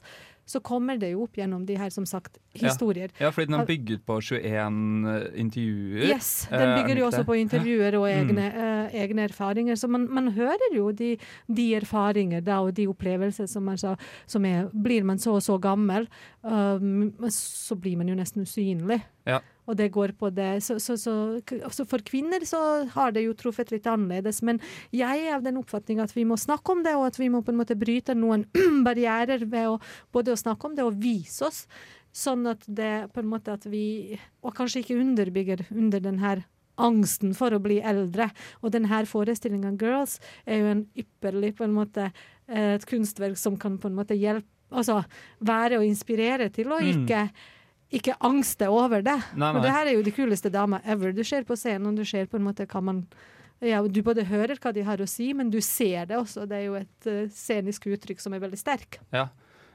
så 0.51 0.59
kommer 0.63 0.99
det 0.99 1.13
jo 1.13 1.23
opp 1.25 1.37
gjennom 1.39 1.63
de 1.65 1.77
her, 1.79 1.89
som 1.93 2.05
sagt, 2.05 2.37
historier. 2.59 3.09
Ja, 3.21 3.29
fordi 3.31 3.47
den 3.51 3.59
er 3.61 3.65
bygget 3.69 4.03
på 4.05 4.17
21 4.19 5.31
intervjuer. 5.39 6.07
Yes, 6.11 6.47
den 6.51 6.61
Eh, 6.69 6.75
bygger 6.81 6.99
jo 7.01 7.05
også 7.07 7.23
på 7.27 7.37
intervjuer 7.39 7.95
og 7.99 8.07
Mm. 8.09 8.29
egne, 8.29 8.45
eh, 8.51 8.99
egne 9.05 9.23
erfaringer. 9.29 9.75
Så 9.79 9.87
man, 9.89 10.07
man 10.11 10.27
hører 10.35 10.75
jo 10.75 10.91
de, 10.91 11.15
de 11.47 11.67
erfaringer 11.79 12.41
da, 12.43 12.59
og 12.61 12.73
de 12.75 12.87
opplevelser 12.91 13.47
som, 13.47 13.63
man 13.63 13.77
sa, 13.77 13.95
som 14.27 14.45
er 14.45 14.67
Blir 14.73 15.03
man 15.03 15.17
så 15.17 15.35
og 15.35 15.41
så 15.41 15.57
gammel, 15.61 16.07
um, 16.43 17.13
så 17.29 17.75
blir 17.79 17.97
man 17.97 18.07
jo 18.09 18.15
nesten 18.15 18.43
usynlig. 18.43 19.01
Ja. 19.31 19.39
Og 19.69 19.77
det 19.79 19.91
går 19.93 20.15
på 20.19 20.31
det. 20.33 20.63
Så, 20.65 20.79
så, 20.83 20.97
så, 20.99 21.85
for 21.87 22.03
kvinner 22.03 22.43
så 22.47 22.59
har 22.91 23.13
det 23.15 23.23
jo 23.23 23.35
truffet 23.37 23.71
litt 23.71 23.87
annerledes. 23.87 24.41
Men 24.45 24.59
jeg 24.95 25.25
er 25.27 25.37
av 25.37 25.45
den 25.45 25.59
oppfatning 25.61 26.01
at 26.03 26.15
vi 26.15 26.25
må 26.27 26.37
snakke 26.39 26.75
om 26.75 26.83
det, 26.85 26.95
og 26.97 27.07
at 27.11 27.19
vi 27.21 27.29
må 27.31 27.43
på 27.45 27.53
en 27.53 27.61
måte 27.61 27.77
bryte 27.79 28.17
noen 28.17 28.47
barrierer 28.87 29.45
ved 29.47 29.69
å 29.71 29.79
både 30.11 30.35
å 30.35 30.39
snakke 30.39 30.67
om 30.67 30.77
det 30.77 30.87
og 30.87 30.99
vise 31.01 31.45
oss. 31.47 31.65
Sånn 32.11 32.43
at 32.51 32.65
det 32.67 33.11
på 33.15 33.21
en 33.21 33.29
måte 33.31 33.53
at 33.55 33.63
vi 33.71 34.17
Og 34.43 34.51
kanskje 34.57 34.81
ikke 34.81 34.97
underbygger 34.99 35.61
under 35.71 36.01
den 36.03 36.17
her 36.19 36.41
angsten 36.81 37.35
for 37.37 37.53
å 37.53 37.61
bli 37.63 37.79
eldre. 37.85 38.29
Og 38.61 38.73
denne 38.73 39.03
forestillinga 39.07 39.75
Girls 39.79 40.17
er 40.45 40.61
jo 40.61 40.71
en 40.71 40.83
ypperlig 40.97 41.53
på 41.59 41.67
en 41.67 41.75
måte 41.75 42.09
eh, 42.09 42.73
et 42.75 42.87
kunstverk 42.89 43.37
som 43.39 43.57
kan 43.59 43.77
på 43.79 43.91
en 43.91 43.99
måte 44.01 44.17
hjelpe 44.17 44.49
Altså 44.71 45.01
være 45.43 45.81
og 45.81 45.83
inspirere 45.83 46.45
til 46.47 46.69
å 46.71 46.77
Mm. 46.79 47.33
Ikke 47.91 48.15
angste 48.23 48.69
over 48.71 49.03
det. 49.03 49.17
Nei, 49.33 49.43
nei. 49.43 49.51
Men 49.55 49.65
det 49.65 49.75
her 49.75 49.89
er 49.89 49.97
jo 49.97 50.05
de 50.05 50.13
kuleste 50.15 50.51
dama 50.53 50.79
ever. 50.87 51.11
Du 51.15 51.23
ser 51.27 51.45
på 51.47 51.57
scenen, 51.59 51.91
og 51.91 51.99
du 51.99 52.07
ser 52.07 52.29
på 52.31 52.39
en 52.39 52.47
måte 52.47 52.67
hva 52.69 52.83
man 52.83 53.05
ja, 53.61 53.81
Du 53.85 53.99
både 54.01 54.23
hører 54.25 54.57
hva 54.57 54.71
de 54.73 54.81
har 54.81 55.01
å 55.03 55.05
si, 55.05 55.27
men 55.37 55.51
du 55.53 55.59
ser 55.61 56.07
det 56.09 56.17
også. 56.17 56.47
Det 56.49 56.57
er 56.57 56.63
jo 56.65 56.79
et 56.79 57.09
uh, 57.11 57.27
scenisk 57.29 57.85
uttrykk 57.91 58.23
som 58.23 58.33
er 58.33 58.41
veldig 58.41 58.57
sterk. 58.57 58.97
Ja. 59.13 59.27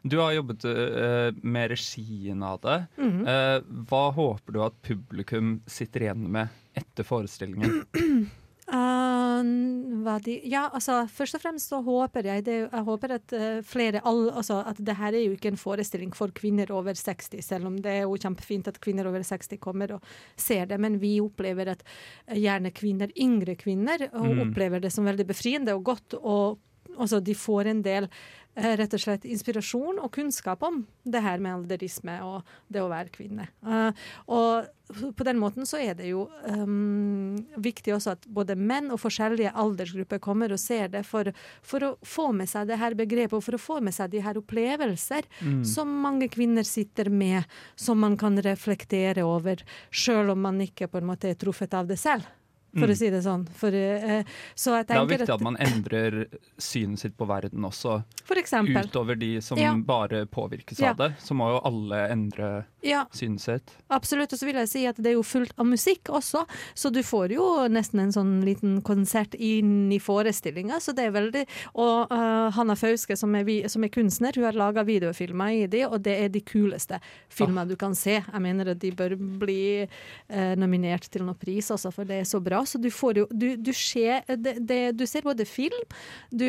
Du 0.07 0.19
har 0.19 0.33
jobbet 0.35 0.65
uh, 0.67 1.31
med 1.43 1.71
regien 1.71 2.43
av 2.43 2.59
det. 2.63 2.87
Mm 2.97 3.13
-hmm. 3.13 3.23
uh, 3.31 3.85
hva 3.91 4.11
håper 4.11 4.53
du 4.53 4.63
at 4.65 4.83
publikum 4.83 5.61
sitter 5.67 6.01
igjen 6.03 6.27
med 6.33 6.49
etter 6.75 7.05
forestillingen? 7.05 7.85
Uh, 8.67 10.17
de, 10.25 10.41
ja, 10.51 10.65
altså 10.75 11.05
Først 11.07 11.37
og 11.39 11.43
fremst 11.45 11.71
så 11.71 11.79
håper 11.87 12.27
jeg 12.27 12.45
det, 12.49 12.57
Jeg 12.65 12.83
håper 12.89 13.13
at 13.15 13.35
uh, 13.37 13.61
flere 13.63 14.01
all, 14.03 14.25
altså, 14.31 14.59
At 14.67 14.81
det 14.83 14.97
her 14.99 15.15
er 15.15 15.23
jo 15.23 15.37
ikke 15.37 15.53
en 15.53 15.61
forestilling 15.61 16.11
for 16.17 16.35
kvinner 16.35 16.73
over 16.75 16.99
60, 16.99 17.39
selv 17.47 17.69
om 17.71 17.77
det 17.79 17.93
er 17.93 18.03
jo 18.07 18.17
kjempefint 18.19 18.67
at 18.67 18.81
kvinner 18.83 19.07
over 19.07 19.23
60 19.23 19.61
kommer 19.63 19.95
og 19.97 20.03
ser 20.37 20.67
det. 20.67 20.81
Men 20.83 20.99
vi 20.99 21.21
opplever 21.23 21.71
at 21.77 21.85
eh, 22.27 22.41
gjerne 22.43 22.73
kvinner, 22.75 23.13
yngre 23.17 23.55
kvinner, 23.57 24.09
Mm. 24.17 24.41
opplever 24.49 24.81
det 24.81 24.91
som 24.93 25.05
veldig 25.07 25.27
befriende 25.29 25.75
og 25.77 25.85
godt. 25.85 26.15
og 26.19 26.59
altså, 26.99 27.21
De 27.21 27.35
får 27.35 27.67
en 27.71 27.83
del 27.83 28.09
rett 28.57 28.95
og 28.97 29.03
slett 29.03 29.27
inspirasjon 29.29 30.01
og 30.01 30.13
kunnskap 30.15 30.63
om 30.65 30.81
det 31.05 31.21
her 31.25 31.43
med 31.43 31.59
alderisme 31.59 32.17
og 32.25 32.57
det 32.73 32.81
å 32.81 32.89
være 32.89 33.13
kvinne. 33.13 33.49
Eh, 33.67 34.07
og 34.33 34.73
på 35.19 35.27
den 35.27 35.41
måten 35.43 35.67
så 35.67 35.81
er 35.83 35.97
det 35.99 36.13
jo 36.13 36.29
um, 36.47 37.35
viktig 37.59 37.91
også 37.97 38.13
at 38.15 38.29
både 38.31 38.55
menn 38.55 38.93
og 38.95 39.01
forskjellige 39.03 39.51
aldersgrupper 39.59 40.21
kommer 40.23 40.55
og 40.55 40.63
ser 40.63 40.93
det 40.93 41.03
for, 41.09 41.33
for 41.67 41.83
å 41.83 41.91
få 42.07 42.29
med 42.37 42.49
seg 42.51 42.71
det 42.71 42.79
her 42.79 42.95
begrepet 42.99 43.35
og 43.35 43.43
for 43.43 43.59
å 43.59 43.63
få 43.65 43.81
med 43.83 43.97
seg 43.97 44.15
de 44.15 44.23
her 44.23 44.39
opplevelser 44.39 45.27
som 45.67 45.91
mange 46.05 46.31
kvinner 46.31 46.67
sitter 46.67 47.11
med, 47.11 47.43
som 47.75 47.99
man 47.99 48.15
kan 48.21 48.39
reflektere 48.47 49.27
over, 49.27 49.67
sjøl 49.91 50.31
om 50.37 50.47
man 50.47 50.63
ikke 50.63 50.87
på 50.93 51.03
en 51.03 51.11
måte 51.11 51.33
er 51.33 51.41
truffet 51.41 51.75
av 51.75 51.91
det 51.91 51.99
selv. 51.99 52.31
For 52.79 52.93
å 52.93 52.97
si 52.97 53.11
det 53.11 53.23
sånn. 53.25 53.47
For, 53.57 53.69
uh, 53.75 54.23
så 54.55 54.77
Det 54.87 54.97
er 54.97 55.07
viktig 55.07 55.35
at 55.35 55.45
man 55.45 55.57
endrer 55.57 56.27
synet 56.59 56.99
sitt 57.03 57.17
på 57.17 57.27
verden 57.29 57.65
også, 57.67 58.03
For 58.25 58.37
eksempel. 58.37 58.85
utover 58.87 59.19
de 59.19 59.41
som 59.41 59.59
Ja. 59.59 59.75
bare 59.75 60.27
påvirkes 60.27 60.79
Ja. 60.81 60.91
av 60.91 60.97
det. 60.97 61.11
Så 61.21 61.35
må 61.35 61.51
jo 61.55 61.61
alle 61.65 62.09
endre 62.11 62.67
Ja, 62.83 63.05
synet 63.13 63.41
sitt. 63.41 63.73
absolutt. 63.91 64.33
Og 64.33 64.39
så 64.39 64.47
vil 64.47 64.55
jeg 64.57 64.69
si 64.69 64.87
at 64.87 64.97
det 64.97 65.07
er 65.07 65.15
jo 65.17 65.23
fullt 65.23 65.53
av 65.59 65.67
musikk 65.67 66.05
også, 66.13 66.47
så 66.75 66.93
du 66.93 67.01
får 67.03 67.33
jo 67.33 67.69
nesten 67.69 68.01
en 68.01 68.13
sånn 68.13 68.45
liten 68.45 68.83
konsert 68.83 69.35
inn 69.39 69.91
i 69.93 69.99
forestillinga. 69.99 70.77
Så 70.81 70.95
det 70.95 71.07
er 71.07 71.13
veldig 71.13 71.47
Og 71.75 72.11
uh, 72.11 72.51
Hanna 72.51 72.75
Fauske, 72.75 73.17
som 73.17 73.35
er, 73.35 73.69
som 73.69 73.83
er 73.85 73.89
kunstner, 73.89 74.35
hun 74.35 74.45
har 74.45 74.53
laga 74.53 74.85
videofilmer 74.85 75.65
i 75.65 75.67
de, 75.67 75.85
og 75.87 76.03
det 76.03 76.15
er 76.25 76.29
de 76.29 76.41
kuleste 76.41 77.01
filmer 77.29 77.67
du 77.69 77.77
kan 77.77 77.95
se. 77.95 78.23
Jeg 78.33 78.41
mener 78.43 78.71
at 78.71 78.79
de 78.79 78.91
bør 78.91 79.17
bli 79.39 79.83
uh, 80.31 80.55
nominert 80.57 81.09
til 81.11 81.23
noen 81.23 81.39
pris 81.39 81.69
også, 81.71 81.93
for 81.93 82.05
det 82.05 82.21
er 82.21 82.25
så 82.25 82.41
bra. 82.43 82.63
Så 82.67 82.81
du 82.83 82.91
får 82.91 83.23
jo 83.23 83.27
Du, 83.31 83.49
du, 83.57 83.73
ser, 83.77 84.25
det, 84.37 84.57
det, 84.67 84.81
du 84.99 85.07
ser 85.07 85.25
både 85.27 85.47
film, 85.49 85.87
du, 86.31 86.49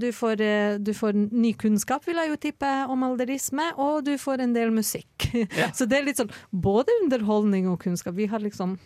du, 0.00 0.08
får, 0.14 0.40
eh, 0.40 0.78
du 0.78 0.92
får 0.94 1.16
ny 1.30 1.52
kunnskap, 1.58 2.06
vil 2.06 2.20
jeg 2.22 2.32
jo 2.32 2.38
tippe, 2.48 2.72
om 2.92 3.04
alderisme, 3.06 3.70
og 3.82 4.04
du 4.06 4.14
får 4.20 4.44
en 4.44 4.54
del 4.56 4.72
musikk. 4.74 5.28
Så 5.76 5.88
det 5.88 6.00
er 6.00 6.08
litt 6.08 6.22
sånn 6.22 6.32
både 6.50 6.94
underholdning 7.02 7.68
og 7.70 7.80
kunnskap. 7.84 8.16
Vi 8.16 8.28
har 8.30 8.42
liksom 8.44 8.78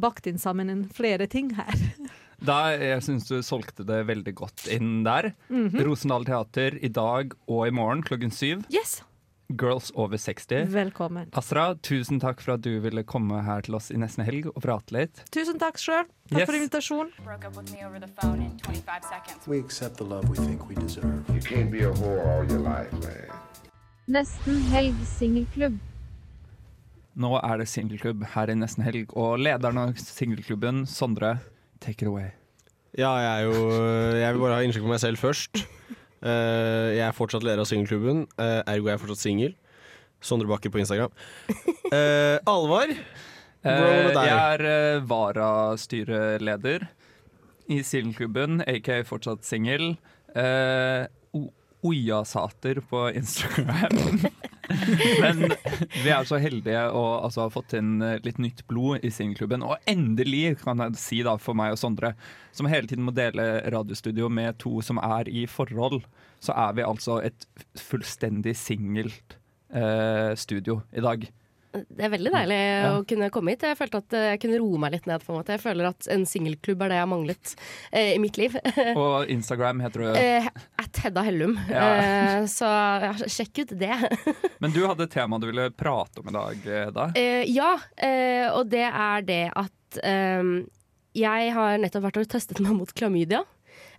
bakt 0.00 0.28
inn 0.30 0.38
sammen 0.38 0.70
en 0.70 0.84
flere 0.94 1.26
ting 1.30 1.54
her. 1.58 1.76
Da, 2.40 2.70
jeg 2.72 3.02
syns 3.04 3.26
du 3.28 3.42
solgte 3.44 3.84
det 3.84 3.98
veldig 4.08 4.32
godt 4.38 4.62
inn 4.72 5.02
der. 5.04 5.34
Mhm. 5.52 5.82
Rosendal 5.84 6.24
Teater 6.24 6.78
i 6.80 6.88
dag 6.88 7.34
og 7.44 7.66
i 7.66 7.74
morgen 7.76 8.00
klokken 8.06 8.32
syv. 8.32 8.62
Yes! 8.72 9.02
Girls 9.56 9.90
over 9.94 10.16
60. 10.16 10.66
Velkommen. 10.70 11.28
Astra, 11.34 11.74
tusen 11.82 12.20
takk 12.22 12.40
for 12.40 12.54
at 12.54 12.62
du 12.62 12.76
ville 12.84 13.02
komme 13.02 13.40
her 13.42 13.64
til 13.66 13.74
oss 13.74 13.90
i 13.90 13.96
nesten 13.98 14.22
helg 14.24 14.46
og 14.52 14.60
prate 14.62 14.94
litt. 14.94 15.22
Tusen 15.34 15.58
takk 15.58 15.78
sjøl. 15.80 16.06
Takk 16.30 16.38
Yes. 16.38 16.46
for 16.46 16.54
invitasjonen. 16.54 17.10
broke 17.24 17.44
up 17.48 17.56
with 17.56 17.72
me 17.72 17.84
over 17.84 17.98
the 17.98 18.06
phone 18.20 18.40
in 18.44 18.52
25 18.62 19.02
seconds. 19.02 19.48
We 19.48 19.58
accept 19.58 19.96
the 19.96 20.04
love 20.04 20.28
we 20.30 20.36
think 20.36 20.68
we 20.68 20.76
deserve. 20.76 21.24
You 21.34 21.40
can't 21.40 21.70
be 21.70 21.82
a 21.82 21.90
whore 21.92 22.22
all 22.26 22.44
your 22.48 22.60
life, 22.60 22.92
man. 23.02 23.26
Nesten 24.08 24.60
helg 24.70 24.94
singelklubb. 25.18 25.78
Nå 27.16 27.34
er 27.42 27.58
det 27.58 27.66
singelklubb 27.68 28.22
her 28.36 28.50
i 28.50 28.54
nesten 28.54 28.84
helg, 28.86 29.10
og 29.18 29.38
lederen 29.42 29.78
av 29.82 29.94
singelklubben, 29.98 30.84
Sondre, 30.86 31.40
take 31.80 32.02
it 32.02 32.08
away. 32.08 32.30
Ja, 32.96 33.10
jeg 33.18 33.42
er 33.42 33.42
jo 33.50 34.14
Jeg 34.18 34.32
vil 34.34 34.40
bare 34.40 34.54
ha 34.54 34.62
inntrykk 34.62 34.82
på 34.86 34.94
meg 34.94 35.00
selv 35.02 35.18
først. 35.18 35.64
Eh, 36.22 36.88
jeg 36.98 37.04
er 37.08 37.16
fortsatt 37.16 37.44
leder 37.46 37.62
av 37.62 37.68
singelklubben, 37.70 38.26
uh, 38.38 38.60
ergo 38.68 38.88
er 38.90 38.94
jeg 38.96 39.02
fortsatt 39.06 39.22
singel. 39.24 39.54
Sondre 40.20 40.48
Bakke 40.50 40.68
på 40.72 40.80
Instagram. 40.82 41.12
Uh, 41.88 42.36
Alvar, 42.54 42.90
hvordan 43.62 43.80
går 43.80 43.86
det 43.88 44.02
med 44.04 44.10
Eh, 44.10 44.16
deg? 44.16 44.26
jeg 44.28 44.36
er 44.60 45.00
varastyreleder 45.08 46.88
i 47.70 47.80
singelklubben, 47.86 48.60
aka 48.68 49.00
fortsatt 49.08 49.44
singel. 49.48 49.94
Eh, 50.36 51.06
Ojasater 51.82 52.82
på 52.90 53.06
Instagram. 53.16 54.26
Men 55.22 55.44
vi 56.02 56.12
er 56.12 56.26
så 56.28 56.38
heldige 56.40 56.82
å 56.94 57.02
altså, 57.24 57.46
ha 57.46 57.52
fått 57.52 57.74
inn 57.78 57.98
eh, 58.04 58.18
litt 58.24 58.40
nytt 58.42 58.62
blod 58.70 59.04
i 59.06 59.10
singelklubben. 59.14 59.64
Og 59.66 59.90
endelig, 59.90 60.60
kan 60.62 60.82
jeg 60.84 61.00
si 61.00 61.20
da, 61.26 61.36
for 61.42 61.58
meg 61.58 61.74
og 61.74 61.80
Sondre, 61.80 62.14
som 62.56 62.68
hele 62.70 62.90
tiden 62.90 63.06
må 63.06 63.14
dele 63.16 63.64
radiostudio 63.72 64.30
med 64.32 64.58
to 64.62 64.78
som 64.84 65.00
er 65.02 65.30
i 65.30 65.46
forhold, 65.50 66.02
så 66.40 66.56
er 66.56 66.78
vi 66.78 66.86
altså 66.86 67.20
et 67.24 67.46
fullstendig 67.78 68.54
singelt 68.58 69.36
eh, 69.74 70.32
studio 70.38 70.80
i 70.96 71.04
dag. 71.04 71.28
Det 71.70 72.02
er 72.02 72.10
veldig 72.10 72.30
deilig 72.34 72.58
å 72.88 72.94
kunne 73.06 73.28
komme 73.30 73.52
hit. 73.54 73.62
Jeg 73.68 73.78
følte 73.78 74.00
at 74.02 74.14
jeg 74.16 74.40
kunne 74.42 74.58
roe 74.58 74.80
meg 74.82 74.94
litt 74.96 75.04
ned. 75.06 75.22
på 75.22 75.30
en 75.32 75.38
måte 75.38 75.54
Jeg 75.54 75.62
føler 75.62 75.86
at 75.92 76.08
en 76.10 76.24
singelklubb 76.26 76.82
er 76.82 76.90
det 76.90 76.98
jeg 76.98 77.04
har 77.04 77.10
manglet 77.12 77.52
eh, 77.92 78.10
i 78.16 78.18
mitt 78.22 78.40
liv. 78.40 78.56
Og 78.98 79.30
Instagram 79.30 79.84
heter 79.84 80.02
du 80.02 80.08
Eh, 80.20 80.48
at 80.82 81.02
Hedda 81.04 81.22
Hellum. 81.28 81.54
Ja. 81.70 81.84
Eh, 81.94 82.48
så 82.50 82.66
ja, 83.06 83.12
sjekk 83.30 83.62
ut 83.62 83.76
det. 83.78 83.94
Men 84.62 84.74
du 84.74 84.82
hadde 84.86 85.06
et 85.06 85.14
tema 85.14 85.38
du 85.38 85.46
ville 85.50 85.68
prate 85.70 86.24
om 86.24 86.32
i 86.32 86.34
dag, 86.34 86.66
Hedda. 86.66 87.06
Eh, 87.20 87.44
ja, 87.50 87.76
eh, 87.96 88.48
og 88.50 88.66
det 88.72 88.86
er 88.90 89.26
det 89.30 89.42
at 89.54 90.02
eh, 90.02 90.52
jeg 91.20 91.54
har 91.54 91.78
nettopp 91.82 92.04
vært 92.08 92.20
og 92.24 92.28
testet 92.30 92.60
meg 92.62 92.74
mot 92.78 92.90
klamydia. 92.94 93.44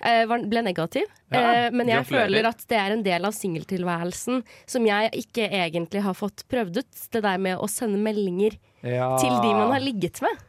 Eh, 0.02 0.24
ble 0.50 0.62
negativ. 0.66 1.10
Ja, 1.32 1.42
eh, 1.68 1.72
men 1.72 1.88
jeg 1.88 2.02
gratulerer. 2.02 2.26
føler 2.26 2.48
at 2.50 2.64
det 2.68 2.78
er 2.78 2.92
en 2.96 3.04
del 3.06 3.26
av 3.28 3.34
singeltilværelsen 3.38 4.44
som 4.66 4.86
jeg 4.88 5.12
ikke 5.14 5.46
egentlig 5.50 6.02
har 6.02 6.16
fått 6.18 6.44
prøvd 6.50 6.82
ut. 6.82 7.04
Det 7.14 7.22
der 7.22 7.38
med 7.38 7.58
å 7.62 7.70
sende 7.70 8.00
meldinger 8.02 8.58
Ja. 8.82 9.16
til 9.22 9.30
de 9.30 9.54
man 9.54 9.72
har 9.72 9.80
ligget 9.80 10.22
med. 10.22 10.42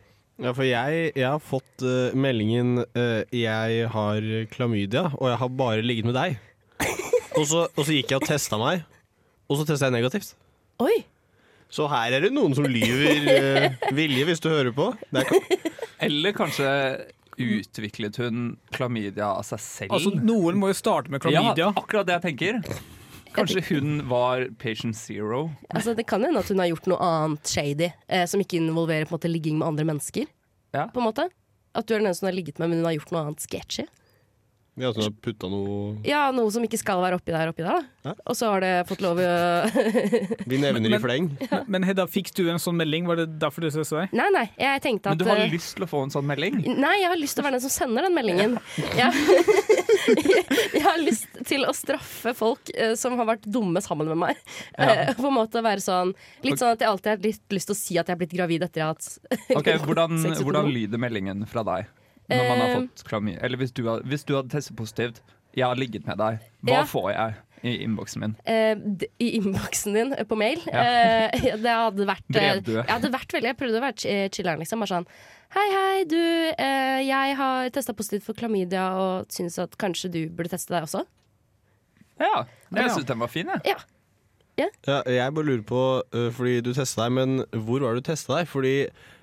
Ja, 0.43 0.53
for 0.57 0.65
jeg, 0.65 1.13
jeg 1.15 1.29
har 1.29 1.39
fått 1.39 1.85
uh, 1.85 2.11
meldingen 2.17 2.79
uh, 2.97 3.23
'jeg 3.31 3.89
har 3.93 4.21
klamydia, 4.51 5.13
og 5.21 5.29
jeg 5.29 5.39
har 5.39 5.49
bare 5.49 5.83
ligget 5.85 6.07
med 6.09 6.15
deg'. 6.17 6.39
Og 7.37 7.47
så, 7.47 7.69
og 7.77 7.85
så 7.87 7.93
gikk 7.93 8.11
jeg 8.11 8.21
og 8.21 8.27
testa 8.29 8.59
meg, 8.59 8.83
og 9.49 9.57
så 9.57 9.65
testa 9.65 9.87
jeg 9.89 9.95
negativt. 9.95 10.35
Oi! 10.81 11.05
Så 11.73 11.87
her 11.89 12.13
er 12.13 12.21
det 12.21 12.33
noen 12.33 12.53
som 12.55 12.65
lyver 12.69 13.25
uh, 13.25 13.93
vilje, 13.97 14.25
hvis 14.29 14.41
du 14.41 14.51
hører 14.51 14.73
på. 14.77 14.91
Det 15.13 15.23
er 15.25 15.71
Eller 16.09 16.33
kanskje 16.37 16.67
utviklet 17.41 18.19
hun 18.21 18.57
klamydia 18.75 19.31
av 19.33 19.47
seg 19.47 19.63
selv? 19.63 19.95
Altså, 19.97 20.13
noen 20.17 20.59
må 20.61 20.73
jo 20.73 20.79
starte 20.79 21.13
med 21.13 21.23
klamydia. 21.25 21.71
Ja, 21.71 21.73
akkurat 21.77 22.09
det 22.09 22.19
jeg 22.19 22.27
tenker. 22.31 22.83
Kanskje 23.33 23.63
hun 23.71 24.03
var 24.11 24.45
patient 24.61 24.97
zero. 24.97 25.47
Altså, 25.73 25.95
det 25.97 26.05
kan 26.11 26.25
hende 26.25 26.43
at 26.43 26.51
hun 26.53 26.61
har 26.61 26.69
gjort 26.69 26.89
noe 26.93 27.01
annet 27.07 27.49
shady 27.49 27.89
eh, 27.89 28.27
som 28.29 28.43
ikke 28.45 28.61
involverer 28.61 29.09
på 29.09 29.15
en 29.15 29.21
måte, 29.21 29.33
ligging 29.33 29.57
med 29.61 29.71
andre 29.71 29.87
mennesker. 29.89 30.29
Ja. 30.77 30.89
På 30.93 31.01
en 31.01 31.09
måte. 31.09 31.29
At 31.73 31.89
du 31.89 31.95
er 31.95 32.03
den 32.03 32.11
eneste 32.11 32.27
hun 32.27 32.33
har 32.33 32.37
ligget 32.37 32.61
med, 32.61 32.69
men 32.69 32.83
hun 32.83 32.91
har 32.91 32.99
gjort 32.99 33.15
noe 33.15 33.25
annet 33.25 33.45
sketchy. 33.45 33.87
Ja, 34.75 34.89
så 34.95 35.03
har 35.05 35.11
putta 35.21 35.51
noe 35.53 35.99
Ja, 36.09 36.31
noe 36.33 36.49
som 36.53 36.65
ikke 36.65 36.79
skal 36.81 37.03
være 37.03 37.19
oppi 37.19 37.35
der, 37.35 37.51
oppi 37.53 37.65
der. 37.65 37.85
Da. 38.07 38.15
Og 38.25 38.37
så 38.39 38.49
har 38.49 38.63
det 38.65 38.71
fått 38.89 39.03
lov 39.05 39.19
å 39.21 39.33
Vi 40.51 40.61
nevner 40.61 40.97
i 40.97 41.01
fleng. 41.03 41.29
Men, 41.43 41.67
men 41.75 41.87
Hedda, 41.87 42.07
fikk 42.09 42.31
du 42.39 42.47
en 42.49 42.61
sånn 42.63 42.79
melding? 42.81 43.05
Var 43.11 43.21
det 43.21 43.27
derfor 43.43 43.67
du 43.67 43.69
stressa 43.69 44.01
deg? 44.01 44.17
Nei, 44.17 44.31
nei, 44.33 44.47
jeg 44.57 44.83
tenkte 44.87 45.13
at 45.13 45.19
Men 45.19 45.21
du 45.21 45.29
har 45.29 45.43
eh, 45.45 45.53
lyst 45.53 45.77
til 45.77 45.85
å 45.85 45.91
få 45.91 46.01
en 46.07 46.15
sånn 46.15 46.27
melding? 46.29 46.57
Nei, 46.73 46.95
jeg 47.03 47.13
har 47.13 47.21
lyst 47.21 47.37
til 47.37 47.45
å 47.45 47.49
være 47.51 47.59
den 47.59 47.65
som 47.67 47.75
sender 47.77 48.09
den 48.09 48.17
meldingen. 48.17 48.57
Jeg, 48.97 49.13
jeg 50.79 50.85
har 50.89 51.01
lyst 51.05 51.41
til 51.53 51.69
å 51.69 51.77
straffe 51.77 52.33
folk 52.39 52.73
eh, 52.73 52.97
som 52.99 53.21
har 53.21 53.29
vært 53.35 53.45
dumme 53.45 53.85
sammen 53.85 54.09
med 54.15 54.23
meg. 54.25 54.45
Eh, 54.73 55.13
på 55.19 55.29
en 55.29 55.37
måte 55.37 55.61
være 55.65 55.85
sånn 55.85 56.17
Litt 56.47 56.61
sånn 56.61 56.73
at 56.73 56.81
jeg 56.81 56.89
alltid 56.89 57.13
har 57.13 57.27
litt 57.29 57.55
lyst 57.55 57.69
til 57.69 57.77
å 57.77 57.79
si 57.79 58.01
at 58.01 58.09
jeg 58.09 58.17
er 58.17 58.21
blitt 58.25 58.33
gravid 58.33 58.65
etter 58.65 58.83
jeg 58.83 58.89
har 58.89 58.97
hatt 58.97 59.59
Ok, 59.59 59.69
Hvordan, 59.87 60.23
hvordan 60.41 60.71
lyder 60.73 61.01
meldingen 61.01 61.45
fra 61.51 61.65
deg? 61.67 61.91
Når 62.39 62.49
man 62.49 62.59
har 62.63 62.69
Eh, 62.73 62.75
fått 62.81 63.05
klamydia? 63.09 63.41
Eller 63.45 63.57
hvis 63.61 63.73
du, 63.75 63.83
har, 63.89 64.03
hvis 64.09 64.25
du 64.25 64.35
hadde 64.37 64.51
testet 64.53 64.77
positivt, 64.77 65.23
jeg 65.55 65.67
har 65.69 65.77
ligget 65.77 66.07
med 66.07 66.17
deg, 66.19 66.39
hva 66.65 66.79
Ja. 66.81 66.85
får 66.89 67.11
jeg 67.13 67.35
i 67.63 67.85
innboksen 67.85 68.21
min? 68.25 68.33
Uh, 68.49 69.05
I 69.21 69.29
innboksen 69.39 69.95
din 69.95 70.13
eh, 70.17 70.25
på 70.25 70.37
mail. 70.37 70.59
Ja. 70.67 70.83
Uh, 71.31 71.57
det 71.63 71.75
hadde 71.79 72.07
vært 72.09 72.27
Brevdue. 72.33 72.81
Jeg 72.83 72.91
hadde 72.91 73.13
vært 73.13 73.33
veldig 73.37 73.51
Jeg 73.53 73.59
prøvde 73.61 73.79
å 73.79 73.85
være 73.85 73.97
chilleren 74.03 74.31
chiller'n, 74.35 74.59
liksom. 74.65 74.83
Bare 74.83 74.95
sånn 74.97 75.07
Hei, 75.53 75.67
hei, 75.69 76.05
du. 76.09 76.17
Uh, 76.17 77.01
jeg 77.05 77.37
har 77.37 77.69
testa 77.71 77.93
positivt 77.93 78.25
for 78.25 78.35
klamydia 78.35 78.87
og 78.97 79.29
syns 79.29 79.59
at 79.61 79.77
kanskje 79.79 80.11
du 80.11 80.21
burde 80.33 80.49
teste 80.55 80.73
deg 80.73 80.87
også. 80.89 81.05
Ja, 82.19 82.45
jeg 82.73 82.87
Ja. 82.87 82.95
syns 82.97 83.05
den 83.07 83.19
var 83.21 83.29
fin, 83.29 83.47
jeg. 83.53 83.77
Ja, 84.57 85.03
jeg 85.09 85.33
bare 85.35 85.45
lurer 85.45 85.63
på, 85.65 85.83
fordi 86.37 86.61
du 86.63 86.73
testa 86.77 87.05
deg, 87.05 87.13
men 87.13 87.39
hvor 87.67 87.81
var 87.81 87.95
det 87.95 88.03
du 88.05 88.11
testa 88.13 88.37
deg? 88.39 88.49
Fordi 88.49 88.75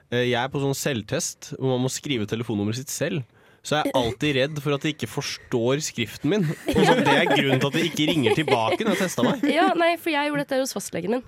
jeg 0.09 0.37
er 0.39 0.49
på 0.49 0.61
sånn 0.63 0.77
selvtest 0.77 1.51
hvor 1.57 1.75
man 1.75 1.83
må 1.85 1.91
skrive 1.93 2.25
telefonnummeret 2.29 2.81
sitt 2.81 2.93
selv. 2.93 3.25
Så 3.65 3.75
jeg 3.75 3.89
er 3.89 3.97
alltid 3.99 4.37
redd 4.37 4.61
for 4.63 4.75
at 4.77 4.85
de 4.85 4.93
ikke 4.93 5.09
forstår 5.11 5.81
skriften 5.83 6.31
min. 6.31 6.45
Og 6.75 6.79
så 6.79 6.95
Det 7.01 7.15
er 7.15 7.27
grunnen 7.29 7.59
til 7.59 7.67
at 7.69 7.75
de 7.75 7.83
ikke 7.89 8.07
ringer 8.09 8.37
tilbake 8.37 8.85
når 8.85 8.95
jeg 8.95 9.01
testa 9.03 9.25
meg. 9.27 9.43
Ja, 9.51 9.67
nei, 9.77 9.91
for 9.99 10.13
jeg 10.13 10.31
gjorde 10.31 10.45
dette 10.45 10.61
hos 10.63 10.73
fastlegen 10.77 11.17
min. 11.17 11.25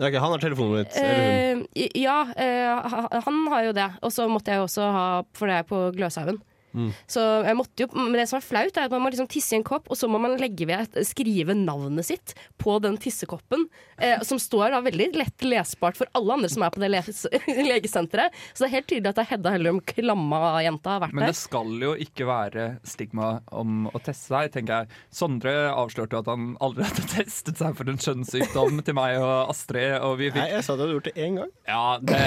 Ja, 0.00 0.08
ok, 0.08 0.16
han 0.16 0.32
har 0.32 0.40
telefonnummeret 0.42 0.96
hun. 0.96 1.66
Eh, 1.76 1.90
ja, 2.00 2.16
eh, 2.40 2.94
han 3.26 3.42
har 3.52 3.68
jo 3.68 3.74
det. 3.76 3.90
Og 4.02 4.14
så 4.14 4.26
måtte 4.32 4.54
jeg 4.54 4.64
også 4.64 4.88
ha, 4.96 5.04
for 5.36 5.50
det 5.50 5.60
er 5.60 5.68
på 5.68 5.82
Gløshaugen. 5.94 6.40
Mm. 6.74 6.90
Så 7.10 7.22
jeg 7.46 7.56
måtte 7.58 7.84
jo, 7.84 7.88
men 7.96 8.16
det 8.16 8.26
som 8.30 8.38
er 8.38 8.44
flaut, 8.46 8.76
er 8.76 8.88
at 8.88 8.94
man 8.94 9.04
må 9.04 9.12
liksom 9.12 9.28
tisse 9.30 9.54
i 9.54 9.58
en 9.60 9.66
kopp, 9.66 9.90
og 9.92 9.98
så 9.98 10.08
må 10.10 10.20
man 10.22 10.36
legge 10.40 10.66
ved, 10.68 10.96
skrive 11.08 11.56
navnet 11.58 12.06
sitt 12.08 12.34
på 12.62 12.78
den 12.84 12.96
tissekoppen, 13.00 13.66
eh, 13.98 14.22
som 14.26 14.40
står 14.40 14.72
da 14.74 14.80
veldig 14.84 15.10
lett 15.18 15.44
lesbart 15.46 15.98
for 16.00 16.10
alle 16.18 16.38
andre 16.38 16.50
som 16.52 16.64
er 16.66 16.72
på 16.74 16.82
det 16.82 16.90
les 16.94 17.24
legesenteret. 17.72 18.34
Så 18.52 18.64
det 18.64 18.70
er 18.70 18.74
helt 18.78 18.88
tydelig 18.90 19.12
at 19.12 19.20
det 19.20 19.24
er 19.26 19.30
Hedda 19.34 19.54
Hellum, 19.56 19.80
klamma 19.92 20.40
jenta, 20.64 20.96
har 20.96 21.04
vært 21.06 21.16
Men 21.16 21.26
der. 21.26 21.34
det 21.34 21.40
skal 21.40 21.72
jo 21.82 21.92
ikke 22.06 22.28
være 22.28 22.66
stigma 22.88 23.32
om 23.52 23.86
å 23.92 23.98
teste 24.02 24.32
seg, 24.32 24.52
tenker 24.54 24.82
jeg. 24.82 25.00
Sondre 25.14 25.54
avslørte 25.72 26.16
jo 26.16 26.22
at 26.24 26.30
han 26.32 26.52
aldri 26.64 26.86
hadde 26.88 27.06
testet 27.16 27.60
seg 27.60 27.76
for 27.78 27.92
en 27.92 28.00
kjønnssykdom 28.00 28.82
til 28.86 28.96
meg 28.98 29.18
og 29.20 29.52
Astrid. 29.52 29.98
Og 30.06 30.16
vi 30.20 30.30
Nei, 30.36 30.48
jeg 30.54 30.64
sa 30.66 30.76
du 30.78 30.84
hadde 30.86 30.96
gjort 30.96 31.10
det 31.10 31.16
én 31.20 31.36
gang. 31.40 31.52
Ja, 31.68 31.84
det 32.00 32.20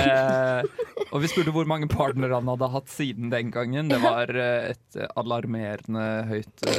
Og 1.11 1.21
vi 1.23 1.29
spurte 1.31 1.53
hvor 1.55 1.67
mange 1.69 1.87
partnere 1.91 2.37
han 2.37 2.49
hadde 2.51 2.69
hatt 2.73 2.91
siden 2.91 3.31
den 3.33 3.51
gangen. 3.53 3.89
Det 3.91 3.99
var 4.03 4.29
eh, 4.41 4.73
et 4.73 4.97
alarmerende 5.17 6.05
høyt 6.29 6.65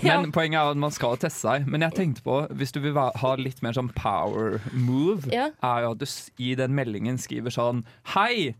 Men 0.00 0.22
Men 0.24 0.32
poenget 0.32 0.60
er 0.60 0.70
at 0.72 0.78
man 0.80 0.92
skal 0.94 1.18
teste 1.20 1.42
seg. 1.44 1.66
Men 1.70 1.82
jeg 1.84 1.92
tenkte 1.96 2.22
på, 2.24 2.36
hvis 2.56 2.72
du 2.74 2.80
vil 2.84 2.96
ha 2.96 3.32
litt 3.40 3.60
mer 3.64 3.76
sånn 3.76 3.90
power 3.96 4.60
move, 4.72 5.28
Ja. 5.32 5.50
er 5.62 5.82
jo 5.84 5.90
at 5.92 6.00
du 6.00 6.06
i 6.40 6.54
den 6.58 6.74
meldingen 6.76 7.18
skriver 7.20 7.50
sånn 7.54 7.84
Hei! 8.14 8.54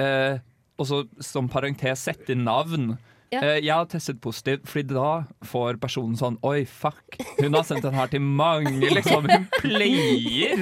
Eh, 0.00 0.38
og 0.80 0.86
så 0.88 1.02
som 1.20 1.48
parentes 1.52 2.00
sette 2.08 2.32
inn 2.32 2.44
navn. 2.48 2.94
Ja. 3.30 3.40
Eh, 3.44 3.60
jeg 3.62 3.70
har 3.70 3.86
testet 3.86 4.18
positivt, 4.22 4.64
Fordi 4.66 4.96
da 4.96 5.10
får 5.46 5.78
personen 5.82 6.16
sånn 6.18 6.34
Oi, 6.46 6.64
fuck, 6.66 7.14
hun 7.38 7.54
har 7.54 7.62
sendt 7.68 7.86
den 7.86 7.94
her 7.94 8.10
til 8.10 8.24
mange, 8.24 8.90
liksom. 8.90 9.28
Hun 9.30 9.46
pleier! 9.60 10.58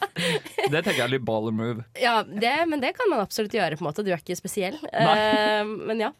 Det 0.72 0.80
tenker 0.80 0.96
jeg 0.96 1.04
er 1.04 1.12
litt 1.12 1.26
baller 1.26 1.54
move. 1.54 1.84
Ja, 2.00 2.22
det, 2.26 2.56
men 2.66 2.80
det 2.82 2.96
kan 2.96 3.10
man 3.12 3.20
absolutt 3.22 3.54
gjøre, 3.54 3.76
på 3.78 3.84
en 3.84 3.90
måte. 3.90 4.02
Du 4.02 4.10
er 4.10 4.18
ikke 4.18 4.34
spesiell. 4.38 4.80
Eh, 4.90 5.62
men 5.62 6.02
ja. 6.02 6.10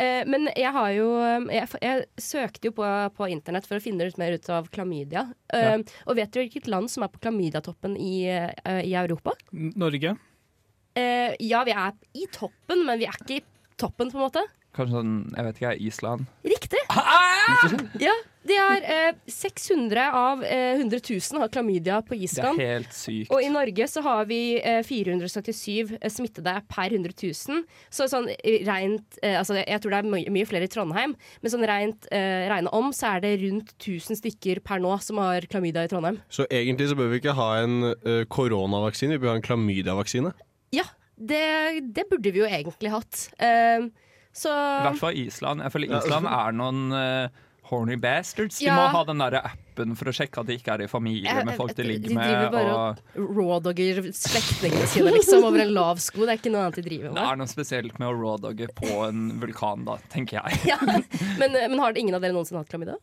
Uh, 0.00 0.22
men 0.24 0.46
jeg 0.56 0.70
har 0.72 0.92
jo 0.94 1.08
jeg, 1.52 1.66
jeg 1.82 2.04
søkte 2.16 2.70
jo 2.70 2.72
på, 2.78 2.86
på 3.18 3.26
internett 3.28 3.66
for 3.68 3.76
å 3.76 3.82
finne 3.84 4.06
ut 4.08 4.16
mer 4.20 4.32
ut 4.38 4.46
av 4.48 4.70
klamydia. 4.72 5.26
Uh, 5.52 5.58
Ja. 5.60 5.74
Og 6.06 6.16
vet 6.16 6.32
du 6.32 6.40
hvilket 6.40 6.70
land 6.72 6.88
som 6.92 7.04
er 7.04 7.10
på 7.12 7.20
klamydiatoppen 7.20 7.98
i, 8.00 8.24
i 8.30 8.94
Europa? 8.96 9.34
Norge? 9.52 10.14
Eh, 10.98 11.34
ja, 11.38 11.62
vi 11.64 11.74
er 11.74 11.92
i 12.18 12.26
toppen, 12.32 12.82
men 12.86 12.98
vi 13.00 13.06
er 13.06 13.18
ikke 13.18 13.38
i 13.38 13.44
toppen, 13.80 14.10
på 14.10 14.18
en 14.18 14.24
måte. 14.24 14.42
Kanskje 14.76 15.00
sånn, 15.00 15.14
jeg 15.34 15.46
vet 15.48 15.56
ikke, 15.60 15.76
Island. 15.90 16.26
Riktig. 16.46 16.82
Ja, 18.00 18.12
de 18.46 18.56
har 18.56 18.84
eh, 18.86 19.16
600 19.28 20.04
av 20.16 20.44
eh, 20.46 20.78
100 20.78 21.00
000 21.10 21.40
har 21.42 21.50
klamydia 21.52 21.98
på 22.06 22.14
Island. 22.16 22.56
Det 22.60 22.64
er 22.64 22.76
helt 22.78 22.94
sykt. 22.96 23.32
Og 23.34 23.42
i 23.44 23.50
Norge 23.52 23.88
så 23.90 24.02
har 24.06 24.28
vi 24.30 24.38
eh, 24.62 24.80
477 24.86 25.96
smittede 26.08 26.54
per 26.70 26.94
100 26.94 27.12
000. 27.18 27.64
Så 27.92 28.06
sånn 28.10 28.30
eh, 28.32 28.62
rent 28.68 29.18
eh, 29.22 29.36
Altså 29.40 29.58
jeg 29.60 29.82
tror 29.82 29.92
det 29.96 30.00
er 30.00 30.10
mye, 30.14 30.32
mye 30.32 30.48
flere 30.48 30.68
i 30.68 30.72
Trondheim, 30.72 31.16
men 31.42 31.52
sånn 31.52 31.66
rent 31.68 32.08
eh, 32.14 32.46
regne 32.52 32.72
om 32.76 32.94
så 32.96 33.16
er 33.16 33.24
det 33.26 33.34
rundt 33.42 33.74
1000 33.76 34.22
stykker 34.22 34.62
per 34.64 34.80
nå 34.82 34.94
som 35.04 35.20
har 35.20 35.44
klamydia 35.50 35.84
i 35.84 35.90
Trondheim. 35.92 36.20
Så 36.32 36.46
egentlig 36.48 36.88
så 36.92 36.98
bør 36.98 37.10
vi 37.12 37.20
ikke 37.20 37.36
ha 37.36 37.50
en 37.64 37.90
eh, 37.92 38.22
koronavaksine, 38.30 39.18
vi 39.18 39.24
bør 39.26 39.34
ha 39.34 39.40
en 39.42 39.48
klamydiavaksine. 39.50 40.32
Ja, 40.76 40.86
det, 41.20 41.44
det 41.92 42.06
burde 42.08 42.32
vi 42.32 42.40
jo 42.40 42.48
egentlig 42.48 42.94
hatt. 42.94 43.26
Eh, 43.36 43.90
så 44.32 44.50
I 44.54 44.82
hvert 44.88 44.98
fall 45.00 45.16
Island. 45.18 45.60
Jeg 45.64 45.72
føler 45.74 45.96
Island 45.98 46.26
er 46.30 46.52
noen 46.56 46.92
uh, 46.94 47.28
horny 47.70 47.96
bastards. 48.00 48.58
De 48.58 48.66
Ja. 48.66 48.74
må 48.78 48.88
ha 48.94 49.04
den 49.04 49.18
der 49.22 49.36
appen 49.40 49.94
for 49.96 50.10
å 50.10 50.12
sjekke 50.14 50.40
at 50.42 50.46
de 50.46 50.56
ikke 50.58 50.72
er 50.74 50.82
i 50.82 50.86
familie 50.90 51.30
Jeg- 51.30 51.46
med 51.46 51.56
folk 51.56 51.74
de 51.76 51.82
ligger 51.86 52.14
med. 52.14 52.22
de 52.22 52.34
driver 52.34 52.50
bare 52.50 52.72
Og 52.74 52.98
og 53.16 53.36
rawdogger 53.38 54.00
slektningene 54.12 54.86
sine 54.90 55.12
liksom 55.14 55.44
over 55.44 55.60
en 55.60 55.72
lav 55.74 55.98
sko. 56.02 56.26
Det 56.26 56.28
er 56.34 56.38
ikke 56.42 56.52
noe 56.52 56.64
annet 56.66 56.74
de 56.80 56.82
driver 56.88 57.14
det 57.14 57.26
er 57.26 57.36
noe 57.36 57.46
spesielt 57.50 57.98
med 57.98 58.08
å 58.08 58.14
rawdogge 58.18 58.68
på 58.74 59.08
en 59.08 59.40
vulkan, 59.40 59.84
da, 59.86 59.98
tenker 60.10 60.40
jeg. 60.42 60.60
Ja. 60.74 60.78
Men, 61.38 61.54
eh, 61.56 61.68
men 61.68 61.78
har 61.78 61.92
ingen 61.96 62.14
av 62.14 62.20
dere 62.20 62.32
noensinne 62.34 62.58
hatt 62.62 62.68
klamydia? 62.70 62.96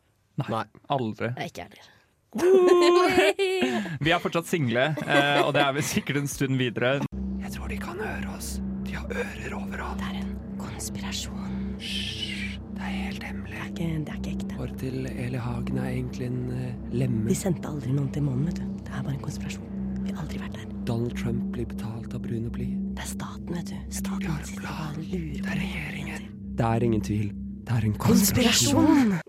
Nei. 0.47 0.63
Aldri. 0.89 1.31
Nei, 1.35 1.47
ikke 1.49 1.67
heller. 1.67 1.93
Vi 4.03 4.11
er 4.13 4.19
fortsatt 4.21 4.45
single, 4.49 4.89
eh, 5.07 5.39
og 5.41 5.53
det 5.55 5.63
er 5.63 5.73
vi 5.73 5.81
sikkert 5.81 6.19
en 6.21 6.27
stund 6.29 6.57
videre. 6.59 6.99
Jeg 7.41 7.53
tror 7.55 7.67
de 7.71 7.77
kan 7.81 7.97
høre 7.97 8.35
oss. 8.35 8.57
De 8.85 8.93
har 8.93 9.07
ører 9.09 9.55
overalt. 9.57 9.97
Det 9.97 10.11
er 10.11 10.19
en 10.21 10.35
konspirasjon. 10.67 11.57
Hysj, 11.81 12.57
det 12.75 12.83
er 12.83 12.95
helt 12.95 13.23
hemmelig. 13.23 13.55
Det 13.55 13.63
er 13.63 13.69
ikke, 13.71 13.87
det 14.05 14.13
er 14.13 14.19
ikke 14.21 14.33
ekte. 14.35 14.57
Håret 14.57 14.79
til 14.81 15.07
Eli 15.13 15.41
Hagen 15.41 15.79
er 15.81 15.89
egentlig 15.89 16.27
en 16.27 16.41
uh, 16.51 16.93
lemme. 16.93 17.25
Vi 17.29 17.37
sendte 17.37 17.71
aldri 17.71 17.93
noen 17.95 18.09
til 18.15 18.25
månen, 18.27 18.49
vet 18.49 18.61
du. 18.61 18.65
Det 18.87 18.93
er 18.93 19.05
bare 19.05 19.15
en 19.15 19.23
konspirasjon. 19.23 19.69
Vi 20.03 20.13
har 20.13 20.23
aldri 20.23 20.41
vært 20.41 20.59
der. 20.59 20.75
Donald 20.87 21.17
Trump 21.19 21.49
blir 21.55 21.67
betalt 21.67 22.13
av 22.15 22.23
brune 22.23 22.51
bly. 22.53 22.67
Det 22.97 23.03
er 23.05 23.11
staten, 23.13 23.53
vet 23.53 23.71
du. 23.71 23.79
Staten 24.01 24.29
har 24.31 24.43
en 24.43 24.61
plan. 24.61 24.99
Det 25.03 25.41
er 25.43 25.63
regjeringen. 25.63 26.29
Det 26.57 26.69
er 26.73 26.87
ingen 26.89 27.07
tvil. 27.09 27.31
Det 27.67 27.79
er 27.79 27.89
en 27.89 27.97
konspirasjon. 28.07 29.17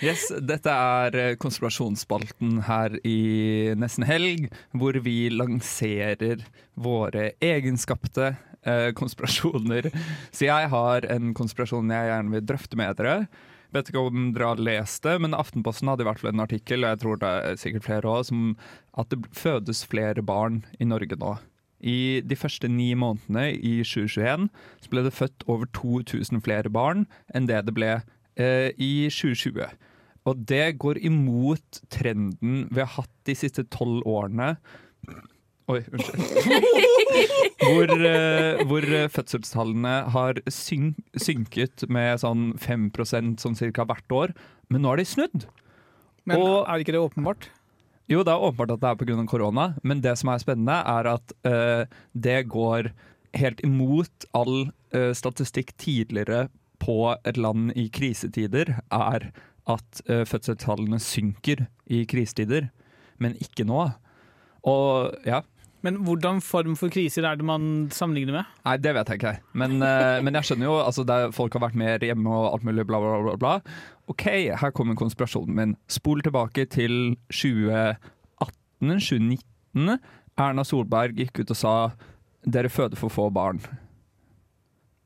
Yes, 0.00 0.28
dette 0.46 0.72
er 0.72 1.16
eh, 1.18 1.36
konspirasjonsspalten 1.40 2.60
her 2.68 2.94
i 3.06 3.72
Nesten 3.78 4.06
Helg, 4.06 4.46
hvor 4.76 4.96
vi 5.04 5.16
lanserer 5.32 6.44
våre 6.78 7.32
egenskapte 7.42 8.34
eh, 8.66 8.90
konspirasjoner. 8.96 9.90
Så 10.32 10.48
jeg 10.48 10.72
har 10.72 11.06
en 11.12 11.32
konspirasjon 11.36 11.92
jeg 11.92 12.10
gjerne 12.10 12.36
vil 12.36 12.46
drøfte 12.50 12.80
med 12.80 13.00
dere. 13.00 13.16
Vet 13.70 13.90
ikke 13.90 14.02
om 14.02 14.30
dere 14.34 14.48
har 14.50 14.62
lest 14.66 15.04
det, 15.06 15.14
men 15.22 15.36
Aftenposten 15.36 15.90
hadde 15.90 16.02
i 16.02 16.08
hvert 16.08 16.18
fall 16.22 16.32
en 16.32 16.42
artikkel, 16.42 16.82
og 16.82 16.90
jeg 16.90 17.02
tror 17.04 17.20
det 17.22 17.30
er 17.30 17.60
sikkert 17.60 17.86
flere 17.86 18.10
også, 18.10 18.32
som 18.32 18.56
at 18.98 19.12
det 19.12 19.20
fødes 19.36 19.84
flere 19.86 20.24
barn 20.26 20.64
i 20.82 20.88
Norge 20.88 21.18
nå. 21.20 21.36
I 21.80 22.20
de 22.26 22.36
første 22.36 22.68
ni 22.68 22.90
månedene 22.98 23.54
i 23.56 23.78
2021 23.86 24.50
så 24.82 24.90
ble 24.92 25.04
det 25.06 25.14
født 25.16 25.46
over 25.48 25.70
2000 25.72 26.42
flere 26.44 26.68
barn 26.68 27.06
enn 27.32 27.46
det 27.48 27.62
det 27.64 27.72
ble 27.76 27.94
eh, 28.36 28.68
i 28.76 29.08
2020. 29.08 29.64
Og 30.28 30.42
det 30.50 30.76
går 30.82 31.00
imot 31.00 31.80
trenden 31.94 32.66
vi 32.68 32.82
har 32.82 32.92
hatt 32.98 33.14
de 33.24 33.36
siste 33.38 33.64
tolv 33.72 34.04
årene. 34.04 34.56
Oi, 35.70 35.80
unnskyld. 35.92 36.20
Hvor, 37.60 37.90
eh, 37.92 38.60
hvor 38.66 38.84
eh, 38.88 39.08
fødselstallene 39.12 39.92
har 40.14 40.38
syn 40.50 40.94
synket 41.20 41.84
med 41.92 42.22
sånn 42.22 42.54
5 42.58 42.86
sånn 43.38 43.58
cirka 43.58 43.84
hvert 43.86 44.14
år. 44.16 44.32
Men 44.72 44.82
nå 44.82 44.90
har 44.90 44.98
de 44.98 45.04
snudd. 45.06 45.44
Men 46.24 46.40
er 46.40 46.82
ikke 46.82 46.94
det 46.96 47.02
åpenbart? 47.02 47.50
Jo, 48.10 48.24
det 48.26 48.32
er 48.32 48.42
åpenbart 48.42 48.72
at 48.74 48.82
det 48.82 48.88
er 48.90 48.98
pga. 48.98 49.26
korona, 49.30 49.66
men 49.84 50.00
det 50.02 50.16
som 50.18 50.32
er 50.32 50.42
spennende, 50.42 50.80
er 50.82 51.06
at 51.12 51.34
eh, 51.46 51.84
det 52.12 52.48
går 52.50 52.90
helt 53.38 53.60
imot 53.62 54.26
all 54.34 54.72
eh, 54.90 55.12
statistikk 55.14 55.76
tidligere 55.78 56.48
på 56.82 57.14
et 57.24 57.36
land 57.36 57.70
i 57.78 57.86
krisetider, 57.92 58.80
er 58.90 59.30
at 59.70 60.02
eh, 60.08 60.24
fødselstallene 60.26 60.98
synker 60.98 61.68
i 61.86 62.02
krisetider, 62.10 62.70
men 63.18 63.36
ikke 63.38 63.68
nå. 63.68 63.90
Og 64.66 65.14
ja. 65.28 65.44
Men 65.86 65.94
hvordan 66.04 66.42
form 66.44 66.74
for 66.76 66.88
kriser 66.92 67.24
er 67.24 67.34
det 67.40 67.46
man 67.46 67.62
sammenligner 67.94 68.34
med? 68.40 68.44
Nei, 68.66 68.76
det 68.84 68.92
vet 68.96 69.08
jeg 69.08 69.16
ikke. 69.20 69.34
Men, 69.62 69.70
eh, 69.82 70.20
men 70.24 70.34
jeg 70.36 70.44
skjønner 70.50 70.66
jo 70.68 70.74
altså 70.82 71.02
Folk 71.36 71.52
har 71.56 71.64
vært 71.64 71.80
mer 71.80 71.98
hjemme 72.04 72.28
og 72.28 72.52
alt 72.54 72.64
mulig, 72.68 72.84
bla, 72.88 72.98
bla, 73.00 73.10
bla. 73.24 73.34
bla. 73.40 73.54
OK, 74.12 74.24
her 74.60 74.70
kommer 74.76 74.94
konspirasjonen 74.98 75.54
min. 75.56 75.72
Spol 75.88 76.20
tilbake 76.26 76.62
til 76.68 76.92
2018-2019. 77.32 79.98
Erna 80.40 80.64
Solberg 80.64 81.12
gikk 81.20 81.38
ut 81.42 81.50
og 81.52 81.58
sa 81.58 81.74
dere 82.44 82.68
føder 82.72 82.96
for 82.96 83.12
få 83.12 83.30
barn. 83.32 83.60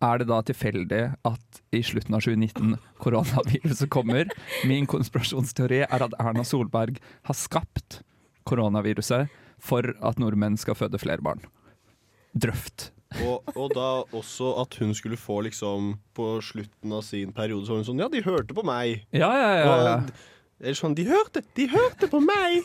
Er 0.04 0.20
det 0.20 0.28
da 0.28 0.40
tilfeldig 0.44 1.02
at 1.26 1.60
i 1.74 1.80
slutten 1.86 2.16
av 2.16 2.24
2019 2.26 2.74
koronaviruset 3.02 3.90
kommer? 3.94 4.28
Min 4.68 4.88
konspirasjonsteori 4.90 5.84
er 5.86 6.06
at 6.08 6.16
Erna 6.20 6.44
Solberg 6.46 7.00
har 7.28 7.38
skapt 7.38 8.02
koronaviruset 8.48 9.30
for 9.64 9.94
at 10.04 10.20
nordmenn 10.20 10.58
skal 10.60 10.76
føde 10.78 11.00
flere 11.00 11.24
barn. 11.24 11.44
Drøft. 12.34 12.90
Og, 13.22 13.46
og 13.54 13.74
da 13.76 13.88
også 14.16 14.56
at 14.64 14.74
hun 14.80 14.90
skulle 14.98 15.14
få 15.14 15.36
liksom 15.46 15.92
På 16.18 16.40
slutten 16.42 16.90
av 16.96 17.04
sin 17.06 17.30
periode 17.30 17.62
så 17.62 17.70
var 17.70 17.78
hun 17.78 17.86
sånn 17.86 18.00
Ja, 18.02 18.08
de 18.10 18.22
hørte 18.24 18.56
på 18.56 18.64
meg. 18.66 19.04
Ja, 19.14 19.28
ja, 19.38 19.50
ja, 19.54 19.76
ja. 19.86 19.92
Og, 20.02 20.74
sånn 20.74 20.96
De 20.98 21.04
hørte, 21.06 21.44
de 21.54 21.68
hørte 21.70 22.10
på 22.10 22.18
meg! 22.24 22.64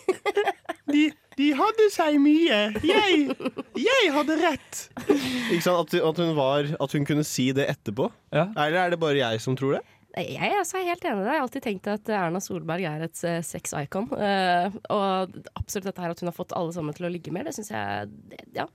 De, 0.89 1.03
de 1.37 1.51
hadde 1.53 1.85
seg 1.93 2.15
mye. 2.17 2.55
Jeg, 2.81 3.35
jeg 3.77 4.07
hadde 4.15 4.37
rett. 4.39 4.79
Ikke 5.05 5.61
sant? 5.61 5.93
At, 5.93 5.93
at, 6.01 6.21
hun 6.23 6.31
var, 6.33 6.65
at 6.81 6.95
hun 6.97 7.05
kunne 7.05 7.21
si 7.27 7.51
det 7.53 7.67
etterpå. 7.69 8.07
Eller 8.33 8.79
er 8.81 8.95
det 8.95 8.97
bare 9.01 9.21
jeg 9.21 9.43
som 9.43 9.53
tror 9.59 9.77
det? 9.77 9.83
Jeg 10.17 10.49
er 10.49 10.57
altså 10.57 10.81
helt 10.81 11.03
enig 11.05 11.21
i 11.21 11.21
det. 11.21 11.29
Jeg 11.29 11.37
har 11.37 11.45
alltid 11.45 11.65
tenkt 11.67 11.87
at 11.91 12.09
Erna 12.17 12.39
Solberg 12.41 12.85
er 12.89 13.03
et 13.05 13.19
uh, 13.29 13.35
sex-icon. 13.45 14.07
Eh, 14.17 14.77
og 14.89 15.35
absolutt 15.53 15.85
dette 15.91 16.01
her 16.01 16.15
at 16.15 16.23
hun 16.23 16.31
har 16.31 16.37
fått 16.37 16.55
alle 16.57 16.73
sammen 16.73 16.97
til 16.97 17.05
å 17.05 17.11
ligge 17.13 17.33
mer, 17.35 17.45
det 17.45 17.53
syns 17.57 17.71
jeg 17.73 18.09
det, 18.31 18.43
Ja. 18.57 18.65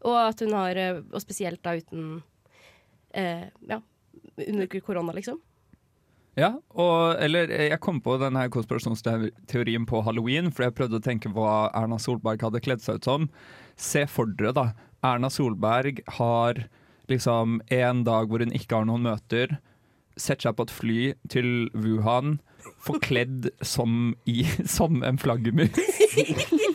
Og 0.00 0.16
at 0.16 0.40
hun 0.40 0.54
har 0.56 0.78
eh, 0.80 1.02
Og 1.12 1.20
spesielt 1.20 1.60
da 1.60 1.74
uten 1.76 2.22
eh, 3.12 3.50
Ja, 3.68 3.76
under 4.46 4.80
korona, 4.80 5.12
liksom. 5.12 5.42
Ja, 6.38 6.54
og, 6.72 7.18
eller 7.20 7.50
jeg 7.52 7.80
kom 7.84 7.98
på 8.00 8.14
denne 8.22 8.46
konspirasjonsteorien 8.54 9.84
på 9.90 10.00
halloween, 10.06 10.48
for 10.54 10.64
jeg 10.64 10.76
prøvde 10.78 11.00
å 11.00 11.04
tenke 11.04 11.28
hva 11.34 11.68
Erna 11.76 11.98
Solberg 12.00 12.40
hadde 12.46 12.62
kledd 12.64 12.80
seg 12.80 13.00
ut 13.00 13.08
som. 13.08 13.26
Se 13.76 14.06
for 14.08 14.30
dere, 14.38 14.54
da. 14.56 14.66
Erna 15.04 15.28
Solberg 15.32 16.00
har 16.20 16.62
liksom 17.10 17.58
en 17.74 18.04
dag 18.06 18.30
hvor 18.30 18.44
hun 18.44 18.54
ikke 18.56 18.78
har 18.78 18.88
noen 18.88 19.04
møter. 19.10 19.58
Setter 20.16 20.48
seg 20.48 20.58
på 20.58 20.66
et 20.66 20.74
fly 20.74 21.00
til 21.32 21.50
Wuhan, 21.76 22.38
forkledd 22.84 23.52
som, 23.64 24.14
i, 24.28 24.42
som 24.78 25.04
en 25.06 25.20
flaggermus. 25.20 25.76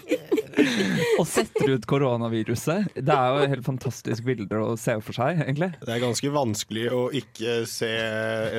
og 1.19 1.27
setter 1.27 1.75
ut 1.75 1.85
koronaviruset. 1.89 2.95
Det 2.95 3.15
er 3.15 3.35
jo 3.35 3.49
helt 3.51 3.65
fantastisk 3.65 4.25
bilder 4.27 4.61
å 4.61 4.69
se 4.79 4.95
for 5.03 5.17
seg, 5.17 5.41
egentlig. 5.45 5.71
Det 5.81 5.93
er 5.95 6.03
ganske 6.03 6.31
vanskelig 6.33 6.87
å 6.95 7.01
ikke 7.15 7.57
se 7.69 7.91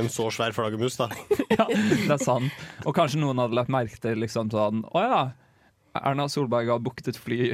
en 0.01 0.11
så 0.13 0.29
svær 0.35 0.57
flaggermus, 0.57 0.99
da. 1.01 1.09
ja, 1.59 1.67
det 1.69 2.17
er 2.19 2.23
sant. 2.23 2.65
Og 2.85 2.97
kanskje 2.97 3.21
noen 3.23 3.41
hadde 3.43 3.59
lagt 3.59 3.73
merke 3.73 4.01
til 4.03 4.21
liksom 4.23 4.51
sånn 4.53 4.85
Å 4.93 5.05
ja, 5.05 5.21
Erna 6.03 6.29
Solberg 6.31 6.73
har 6.73 6.83
booket 6.85 7.13
et 7.13 7.21
fly 7.21 7.53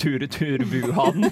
tur-retur 0.00 0.64
Wuhan. 0.70 1.28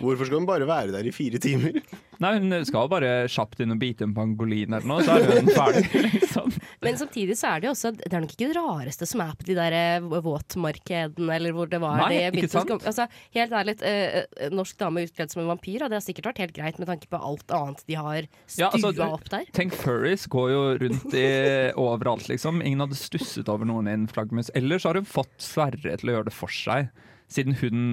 Hvorfor 0.00 0.26
skal 0.26 0.40
hun 0.40 0.48
bare 0.48 0.66
være 0.68 0.92
der 0.92 1.06
i 1.08 1.14
fire 1.14 1.40
timer? 1.40 1.78
Nei, 2.22 2.32
hun 2.38 2.54
skal 2.68 2.88
bare 2.92 3.12
kjapt 3.30 3.62
inn 3.64 3.74
og 3.74 3.80
bite 3.82 4.06
en 4.06 4.14
pangolin 4.16 4.74
eller 4.76 4.86
noe, 4.88 5.02
så 5.06 5.16
er 5.18 5.40
hun 5.40 5.50
ferdig. 5.50 5.84
Liksom. 6.14 6.52
Men 6.84 6.98
samtidig 7.00 7.36
så 7.38 7.48
er 7.54 7.62
det 7.62 7.68
jo 7.68 7.72
også 7.74 7.90
Det 7.96 8.10
er 8.12 8.22
nok 8.22 8.32
ikke 8.34 8.48
det 8.50 8.56
rareste 8.58 9.06
som 9.08 9.22
er 9.24 9.32
på 9.38 9.46
de 9.48 9.56
der 9.56 9.74
eh, 9.76 10.06
våtmarkedene, 10.24 11.30
eller 11.36 11.54
hvor 11.56 11.70
det 11.70 11.80
var 11.82 12.02
Nei, 12.02 12.10
det 12.30 12.42
ikke 12.44 12.50
sant? 12.52 12.72
Altså, 12.76 13.06
helt 13.36 13.54
ærlig, 13.56 13.76
eh, 13.86 14.20
eh, 14.24 14.52
norsk 14.54 14.78
dame 14.80 15.04
utkledd 15.06 15.32
som 15.32 15.42
en 15.42 15.50
vampyr, 15.54 15.86
hadde 15.86 16.00
sikkert 16.04 16.30
vært 16.32 16.42
helt 16.44 16.56
greit 16.56 16.80
med 16.82 16.90
tanke 16.90 17.08
på 17.10 17.20
alt 17.20 17.54
annet 17.54 17.82
de 17.88 17.98
har 17.98 18.28
stua 18.46 18.66
Ja, 18.66 18.70
altså, 18.70 19.08
opp 19.08 19.28
der. 19.32 19.48
Tenk 19.56 19.76
furries 19.78 20.26
går 20.30 20.52
jo 20.52 20.62
rundt 20.84 21.16
i, 21.18 21.26
overalt, 21.86 22.28
liksom. 22.30 22.62
Ingen 22.64 22.84
hadde 22.86 22.98
stusset 22.98 23.50
over 23.52 23.68
noen 23.68 23.88
i 23.90 23.96
en 23.96 24.08
flaggermus. 24.10 24.52
Ellers 24.58 24.86
har 24.88 24.98
hun 24.98 25.08
fått 25.08 25.34
Sverre 25.42 25.96
til 26.00 26.10
å 26.10 26.18
gjøre 26.18 26.28
det 26.30 26.36
for 26.36 26.52
seg, 26.52 26.90
siden 27.32 27.56
hun 27.60 27.84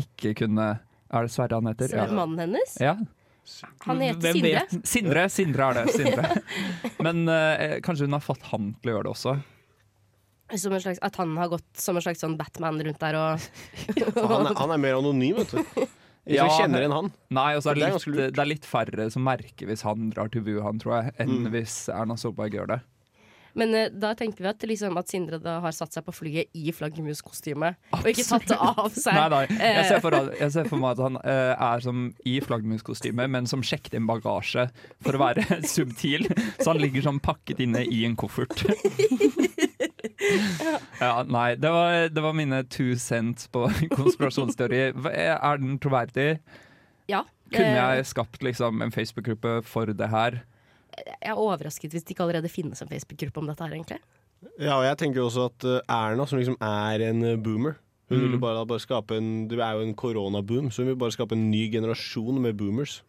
ikke 0.00 0.34
kunne 0.42 0.76
Er 1.06 1.26
det 1.26 1.32
Sverre 1.32 1.60
han 1.60 1.68
heter? 1.70 1.90
Sverre, 1.92 2.10
er 2.10 2.18
mannen 2.18 2.40
hennes? 2.46 2.76
Ja. 2.82 2.96
Han 3.86 4.00
heter 4.04 4.32
Sindre. 4.36 4.62
Sindre, 4.84 5.26
Sindre 5.32 5.66
er 5.70 5.78
det. 5.78 5.84
Sindre. 5.96 6.30
Men 7.06 7.28
eh, 7.32 7.76
kanskje 7.86 8.08
hun 8.08 8.16
har 8.18 8.24
fått 8.24 8.42
han 8.52 8.72
til 8.82 8.90
å 8.92 8.96
gjøre 8.96 9.06
det 9.08 9.12
også. 9.14 9.36
Som 10.62 10.76
en 10.76 10.82
slags, 10.82 11.00
at 11.02 11.16
han 11.18 11.32
har 11.40 11.48
gått 11.50 11.66
som 11.82 11.96
en 11.98 12.04
slags 12.04 12.20
sånn 12.22 12.36
Batman 12.38 12.78
rundt 12.86 13.00
der 13.02 13.16
og 13.18 13.46
Han 14.30 14.46
er, 14.46 14.52
han 14.60 14.74
er 14.76 14.82
mer 14.82 14.98
anonym, 15.00 15.40
vet 15.42 15.56
du. 15.56 15.86
Ingen 16.26 16.50
som 16.50 16.60
kjenner 16.60 16.82
enn 16.86 16.94
han. 16.94 17.08
Nei, 17.34 17.48
og 17.58 17.62
så 17.62 17.70
er 17.70 17.78
Det 17.78 17.82
det, 17.86 17.88
er 17.94 18.12
litt, 18.14 18.34
det 18.34 18.42
er 18.42 18.48
litt 18.50 18.64
færre 18.66 19.04
som 19.14 19.22
merker 19.26 19.68
hvis 19.70 19.82
han 19.86 20.08
drar 20.14 20.30
til 20.34 20.42
Wuhan, 20.46 20.78
tror 20.82 20.96
jeg, 21.00 21.14
enn 21.22 21.34
Mm. 21.44 21.50
hvis 21.54 21.74
Erna 21.94 22.16
Solberg 22.18 22.54
gjør 22.58 22.70
det. 22.74 22.78
Men 23.56 23.72
uh, 23.74 23.86
da 23.92 24.10
tenker 24.18 24.44
vi 24.44 24.50
at, 24.50 24.64
liksom, 24.68 24.96
at 25.00 25.08
Sindre 25.12 25.38
da 25.42 25.56
har 25.64 25.72
satt 25.74 25.94
seg 25.96 26.04
på 26.06 26.12
flyet 26.14 26.52
i 26.56 26.72
flaggermuskostyme 26.76 27.70
og 27.96 28.08
ikke 28.10 28.26
tatt 28.28 28.46
det 28.50 28.58
av 28.60 28.90
seg. 28.92 29.16
Nei, 29.16 29.28
nei. 29.32 29.42
Jeg 29.56 29.76
Eh, 29.76 29.88
ser 29.88 30.02
for, 30.04 30.16
jeg 30.36 30.52
ser 30.54 30.68
for 30.68 30.82
meg 30.82 30.94
at 30.96 31.02
han 31.06 31.16
uh, 31.22 31.54
er 31.72 31.84
som 31.84 32.02
i 32.28 32.36
flaggermuskostyme, 32.44 33.26
men 33.32 33.48
som 33.50 33.64
sjekket 33.64 33.96
inn 33.98 34.08
bagasje 34.10 34.68
for 35.04 35.16
å 35.16 35.22
være 35.24 35.46
subtil. 35.76 36.28
Så 36.60 36.70
han 36.74 36.82
ligger 36.82 37.08
sånn 37.08 37.22
pakket 37.24 37.64
inne 37.64 37.84
i 37.88 38.04
en 38.08 38.16
koffert. 38.18 38.66
Ja, 41.00 41.22
nei, 41.28 41.54
det 41.60 41.70
var, 41.70 42.08
det 42.08 42.22
var 42.24 42.32
mine 42.36 42.62
two 42.72 42.94
cents 42.98 43.46
på 43.52 43.66
konspirasjonsteori. 43.98 44.80
Er 45.12 45.60
den 45.62 45.78
troverdig? 45.82 46.38
ja. 47.10 47.24
Kunne 47.52 47.76
eh, 47.78 47.98
jeg 48.00 48.06
skapt 48.10 48.42
liksom 48.42 48.80
en 48.82 48.90
Facebook-gruppe 48.90 49.60
for 49.62 49.86
det 49.94 50.08
her? 50.10 50.40
Jeg 50.96 51.30
er 51.32 51.36
overrasket 51.36 51.92
hvis 51.92 52.04
det 52.04 52.14
ikke 52.16 52.24
allerede 52.26 52.48
finnes 52.52 52.80
en 52.82 52.88
Facebook-gruppe 52.88 53.38
om 53.42 53.46
dette 53.50 53.64
her, 53.64 53.72
egentlig. 53.76 53.98
Ja, 54.60 54.76
og 54.78 54.84
jeg 54.84 54.96
tenker 55.00 55.20
også 55.24 55.46
at 55.50 55.64
eh, 55.64 55.80
Erna, 55.88 56.26
som 56.26 56.38
liksom 56.38 56.56
er 56.60 57.00
en 57.10 57.22
eh, 57.24 57.36
boomer 57.36 57.74
Hun 58.08 58.20
Mm. 58.20 58.30
vil 58.30 58.38
bare, 58.38 58.60
bare 58.70 58.78
skape 58.78 59.16
en 59.16 59.48
Det 59.48 59.58
er 59.58 59.72
jo 59.74 59.80
en 59.82 59.94
koronaboom, 59.98 60.68
så 60.70 60.82
hun 60.84 60.92
vil 60.92 60.96
bare 61.00 61.10
skape 61.10 61.32
en 61.34 61.50
ny 61.50 61.64
generasjon 61.72 62.38
med 62.40 62.54
boomers. 62.56 63.02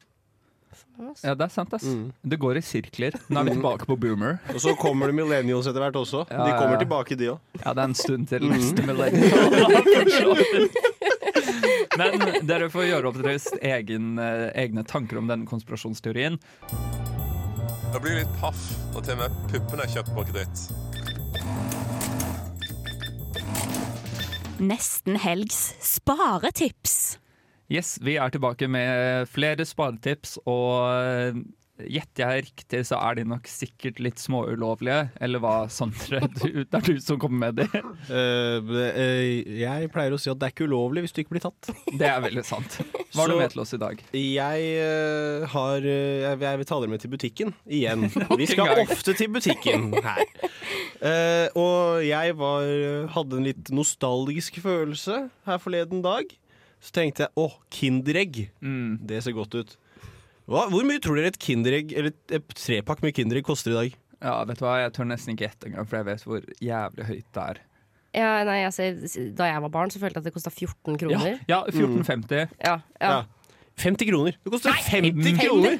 Ja, 1.23 1.33
det 1.37 1.41
er 1.45 1.49
sant, 1.53 1.73
ass. 1.73 1.83
Mm. 1.85 2.11
Det 2.25 2.39
går 2.41 2.57
i 2.57 2.61
sirkler. 2.65 3.13
Nå 3.29 3.39
er 3.39 3.43
vi 3.45 3.51
tilbake 3.53 3.85
på 3.85 3.95
boomer. 4.01 4.39
Og 4.49 4.57
så 4.61 4.73
kommer 4.77 5.05
det 5.11 5.15
millennials 5.19 5.67
etter 5.69 5.81
hvert 5.83 5.93
også. 6.01 6.23
Ja, 6.31 6.45
De 6.47 6.51
kommer 6.57 6.73
ja. 6.73 6.81
tilbake, 6.81 7.15
de 7.17 7.29
òg. 7.35 7.39
Ja, 7.63 7.73
det 7.73 7.81
er 7.83 7.87
en 7.91 7.93
stund 7.93 8.27
til 8.29 8.41
Mhm. 8.41 8.51
neste 8.57 8.81
millennium. 8.85 9.31
Men 11.97 12.45
dere 12.47 12.69
får 12.69 12.89
gjøre 12.89 13.05
opp 13.09 13.21
deres 13.21 13.47
egen, 13.61 14.17
eh, 14.19 14.51
egne 14.65 14.83
tanker 14.85 15.17
om 15.21 15.27
denne 15.29 15.45
konspirasjonsteorien. 15.49 16.37
Jeg 17.87 18.01
blir 18.03 18.17
litt 18.19 18.33
paff 18.41 18.59
når 18.93 19.05
til 19.05 19.15
og 19.15 19.21
med 19.21 19.37
puppene 19.51 19.85
er 19.85 19.93
kjøpt 19.93 20.11
på 20.15 20.25
kreditt. 20.27 20.59
Nesten 24.57 25.19
helgs 25.21 25.61
sparetips. 25.85 27.17
Yes, 27.69 27.97
vi 28.03 28.15
er 28.17 28.31
tilbake 28.33 28.67
med 28.71 29.27
flere 29.29 29.65
sparetips, 29.67 30.37
og 30.47 31.39
gjetter 31.85 32.23
jeg 32.23 32.45
riktig, 32.47 32.79
så 32.89 32.97
er 33.03 33.19
de 33.19 33.25
nok 33.29 33.47
sikkert 33.49 33.99
litt 34.01 34.21
småulovlige. 34.21 35.11
Eller 35.23 35.41
hva, 35.43 35.55
Sondre? 35.71 36.23
Du, 36.37 36.63
det 36.63 36.77
er 36.77 36.85
du 36.85 36.99
som 37.01 37.17
kommer 37.21 37.51
med 37.51 37.59
de. 37.59 37.81
uh, 38.11 38.75
jeg 39.57 39.89
pleier 39.93 40.13
å 40.13 40.19
si 40.21 40.29
at 40.31 40.39
det 40.39 40.49
er 40.49 40.53
ikke 40.53 40.67
ulovlig 40.69 41.05
hvis 41.05 41.15
du 41.15 41.21
ikke 41.23 41.35
blir 41.37 41.45
tatt. 41.47 41.71
Det 41.97 42.07
er 42.07 42.21
veldig 42.23 42.43
sant. 42.45 42.79
Hva 43.13 43.23
har 43.23 43.31
du 43.31 43.37
med 43.39 43.53
til 43.53 43.63
oss 43.63 43.73
i 43.73 43.81
dag? 43.81 44.01
Jeg 44.17 44.67
uh, 44.83 45.47
har 45.53 45.87
Jeg, 45.87 46.41
jeg 46.43 46.61
vil 46.61 46.69
ta 46.69 46.79
dere 46.81 46.93
med 46.93 47.03
til 47.03 47.13
butikken 47.13 47.53
igjen. 47.65 48.07
Vi 48.41 48.49
skal 48.49 48.83
ofte 48.83 49.15
til 49.17 49.31
butikken 49.33 49.89
her. 49.95 50.25
Og 51.57 52.03
jeg 52.05 52.37
var, 52.39 52.69
hadde 53.13 53.39
en 53.39 53.47
litt 53.47 53.71
nostalgisk 53.73 54.61
følelse 54.63 55.27
her 55.47 55.61
forleden 55.61 56.03
dag. 56.05 56.29
Så 56.83 56.93
tenkte 56.93 57.25
jeg 57.25 57.33
å, 57.41 57.49
Kinderegg. 57.73 58.47
Mm. 58.61 58.97
Det 59.09 59.21
ser 59.25 59.35
godt 59.37 59.57
ut. 59.57 59.77
Hva, 60.47 60.65
hvor 60.71 60.85
mye 60.87 61.01
tror 61.03 61.17
dere 61.19 61.31
et 61.33 61.39
Kinderegg 61.43 61.91
Eller 61.91 62.13
et, 62.31 62.45
trepakk 62.55 63.01
med 63.03 63.15
Kinderegg 63.17 63.43
koster 63.47 63.73
i 63.73 63.77
dag? 63.77 63.95
Ja, 64.23 64.35
vet 64.47 64.61
du 64.61 64.63
hva, 64.65 64.77
Jeg 64.85 64.93
tør 64.95 65.09
nesten 65.09 65.33
ikke 65.35 65.45
gjette 65.49 65.67
engang, 65.69 65.87
for 65.89 65.99
jeg 65.99 66.07
vet 66.07 66.23
hvor 66.25 66.45
jævlig 66.63 67.07
høyt 67.09 67.27
det 67.35 67.43
er. 67.43 67.59
Ja, 68.17 68.29
nei, 68.47 68.61
altså, 68.65 68.87
da 69.37 69.49
jeg 69.51 69.61
var 69.61 69.69
barn, 69.75 69.91
så 69.93 69.99
følte 70.01 70.17
jeg 70.17 70.23
at 70.23 70.29
det 70.29 70.33
kosta 70.33 70.49
14 70.49 70.95
kroner. 71.03 71.35
Ja, 71.51 71.59
14,50. 71.69 72.55
Ja, 72.63 72.77
ja. 73.03 73.11
50 73.83 74.09
kroner. 74.09 74.39
Det 74.41 74.53
koster 74.55 74.73
50 74.73 75.21
50? 75.21 75.37
kroner! 75.43 75.77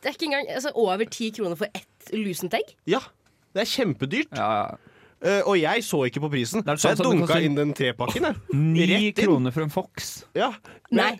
Det 0.00 0.12
er 0.12 0.14
ikke 0.14 0.28
engang 0.28 0.52
altså, 0.54 0.70
over 0.78 1.02
10 1.02 1.32
kroner 1.40 1.58
for 1.58 1.66
ett 1.74 2.12
lusent 2.14 2.54
egg. 2.60 2.70
Ja, 2.86 3.00
det 3.56 3.64
er 3.64 3.72
kjempedyrt. 3.72 4.38
Ja, 4.38 4.52
Eh, 5.20 5.42
og 5.44 5.58
jeg 5.60 5.82
så 5.84 5.98
ikke 6.08 6.22
på 6.24 6.30
prisen, 6.32 6.62
er 6.64 6.78
så 6.80 6.94
sånn 6.94 6.94
jeg 6.94 6.96
det 6.96 7.04
dunka 7.04 7.26
koster- 7.26 7.42
inn 7.44 7.56
den 7.58 7.72
trepakken. 7.76 8.36
Ni 8.56 9.10
kroner 9.12 9.52
for 9.52 9.66
en 9.66 9.68
Fox. 9.68 10.24
Ja. 10.32 10.54
Nei. 10.96 11.10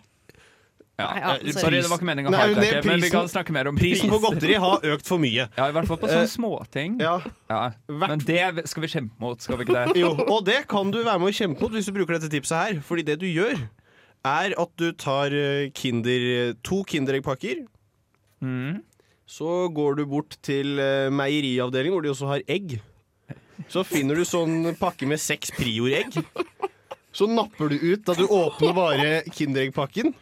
Ja. 1.00 1.08
Ja, 1.16 1.32
Eh, 1.40 1.52
sorry. 1.56 1.80
det 1.80 1.88
var 1.90 1.98
ikke 1.98 2.08
meningen 2.10 2.28
å 2.30 2.36
Nei, 2.36 2.46
men 2.54 2.60
vi 2.60 2.70
prisen- 2.84 3.10
kan 3.14 3.28
snakke 3.32 3.54
mer 3.56 3.68
om 3.70 3.76
Prisen 3.80 4.10
på 4.12 4.18
godteri 4.22 4.54
har 4.60 4.84
økt 4.94 5.06
for 5.08 5.18
mye. 5.22 5.48
Ja, 5.56 5.68
i 5.68 5.72
hvert 5.72 5.88
fall 5.88 5.96
på 6.02 6.08
Eh, 6.10 6.14
sånne 6.14 6.30
småting. 6.36 6.98
Ja. 7.00 7.16
Ja. 7.48 7.72
Men 7.88 8.18
det 8.28 8.68
skal 8.68 8.82
vi 8.84 8.88
kjempe 8.92 9.18
mot, 9.20 9.40
skal 9.40 9.56
vi 9.58 9.64
ikke 9.64 9.78
det? 9.86 9.96
Jo, 10.04 10.12
og 10.28 10.44
det 10.44 10.66
kan 10.68 10.90
du 10.92 11.02
være 11.02 11.18
med 11.22 11.32
å 11.32 11.36
kjempe 11.40 11.60
mot 11.64 11.72
hvis 11.72 11.86
du 11.88 11.92
bruker 11.96 12.18
dette 12.18 12.30
tipset 12.32 12.56
her. 12.60 12.80
Fordi 12.84 13.04
det 13.08 13.18
du 13.22 13.26
gjør, 13.26 13.56
er 14.24 14.52
at 14.60 14.72
du 14.76 14.92
tar 14.92 15.32
eh, 15.32 15.70
kinder, 15.72 16.54
to 16.62 16.82
Kindereggpakker. 16.84 17.64
Mm. 18.42 18.82
Så 19.30 19.68
går 19.72 19.96
du 20.00 20.06
bort 20.10 20.36
til 20.42 20.78
eh, 20.82 21.08
meieriavdelingen, 21.14 21.94
hvor 21.96 22.02
de 22.02 22.10
også 22.12 22.26
har 22.34 22.42
egg. 22.50 22.80
Så 23.70 23.84
finner 23.86 24.16
du 24.16 24.24
sånn 24.24 24.74
pakke 24.80 25.06
med 25.06 25.20
seks 25.20 25.52
Prior-egg. 25.54 26.16
Så 27.12 27.26
napper 27.28 27.68
du 27.70 27.76
ut 27.92 28.04
da 28.06 28.14
du 28.14 28.24
åpner 28.26 28.74
bare 28.74 29.08
Kindereggpakken. 29.30 30.12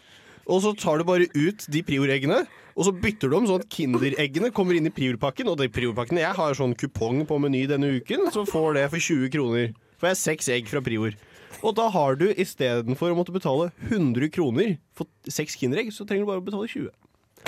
Og 0.48 0.62
så 0.64 0.72
tar 0.78 1.00
du 1.00 1.06
bare 1.08 1.28
ut 1.34 1.66
de 1.68 1.82
Prior-eggene. 1.84 2.42
Og 2.78 2.86
så 2.86 2.92
bytter 2.94 3.30
du 3.30 3.36
om 3.36 3.48
sånn 3.48 3.64
at 3.64 3.72
Kindereggene 3.74 4.52
kommer 4.54 4.78
inn 4.78 4.88
i 4.88 4.94
Prior-pakken. 4.94 5.50
Og 5.50 5.58
de 5.60 5.68
Prior-pakkene 5.72 6.22
Jeg 6.22 6.36
har 6.38 6.56
sånn 6.56 6.76
kupong 6.78 7.24
på 7.28 7.40
Meny 7.42 7.66
denne 7.70 7.90
uken, 7.98 8.28
så 8.34 8.46
får 8.48 8.78
det 8.78 8.86
for 8.94 9.02
20 9.02 9.32
kroner. 9.34 9.74
Får 9.98 10.12
jeg 10.12 10.20
seks 10.22 10.52
egg 10.54 10.70
fra 10.70 10.82
Prior. 10.84 11.16
Og 11.58 11.74
da 11.74 11.88
har 11.90 12.14
du 12.20 12.28
istedenfor 12.30 13.12
å 13.12 13.18
måtte 13.18 13.34
betale 13.34 13.72
100 13.88 14.30
kroner 14.30 14.76
for 14.96 15.10
seks 15.30 15.58
Kinderegg, 15.58 15.90
så 15.94 16.06
trenger 16.06 16.26
du 16.26 16.30
bare 16.30 16.42
å 16.42 16.46
betale 16.46 16.70
20. 16.70 16.88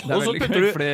Det 0.00 0.06
er 0.08 0.16
Og 0.16 0.24
så 0.24 0.32
veldig 0.32 0.48
gøy, 0.48 0.54
du 0.56 0.72
fordi 0.74 0.92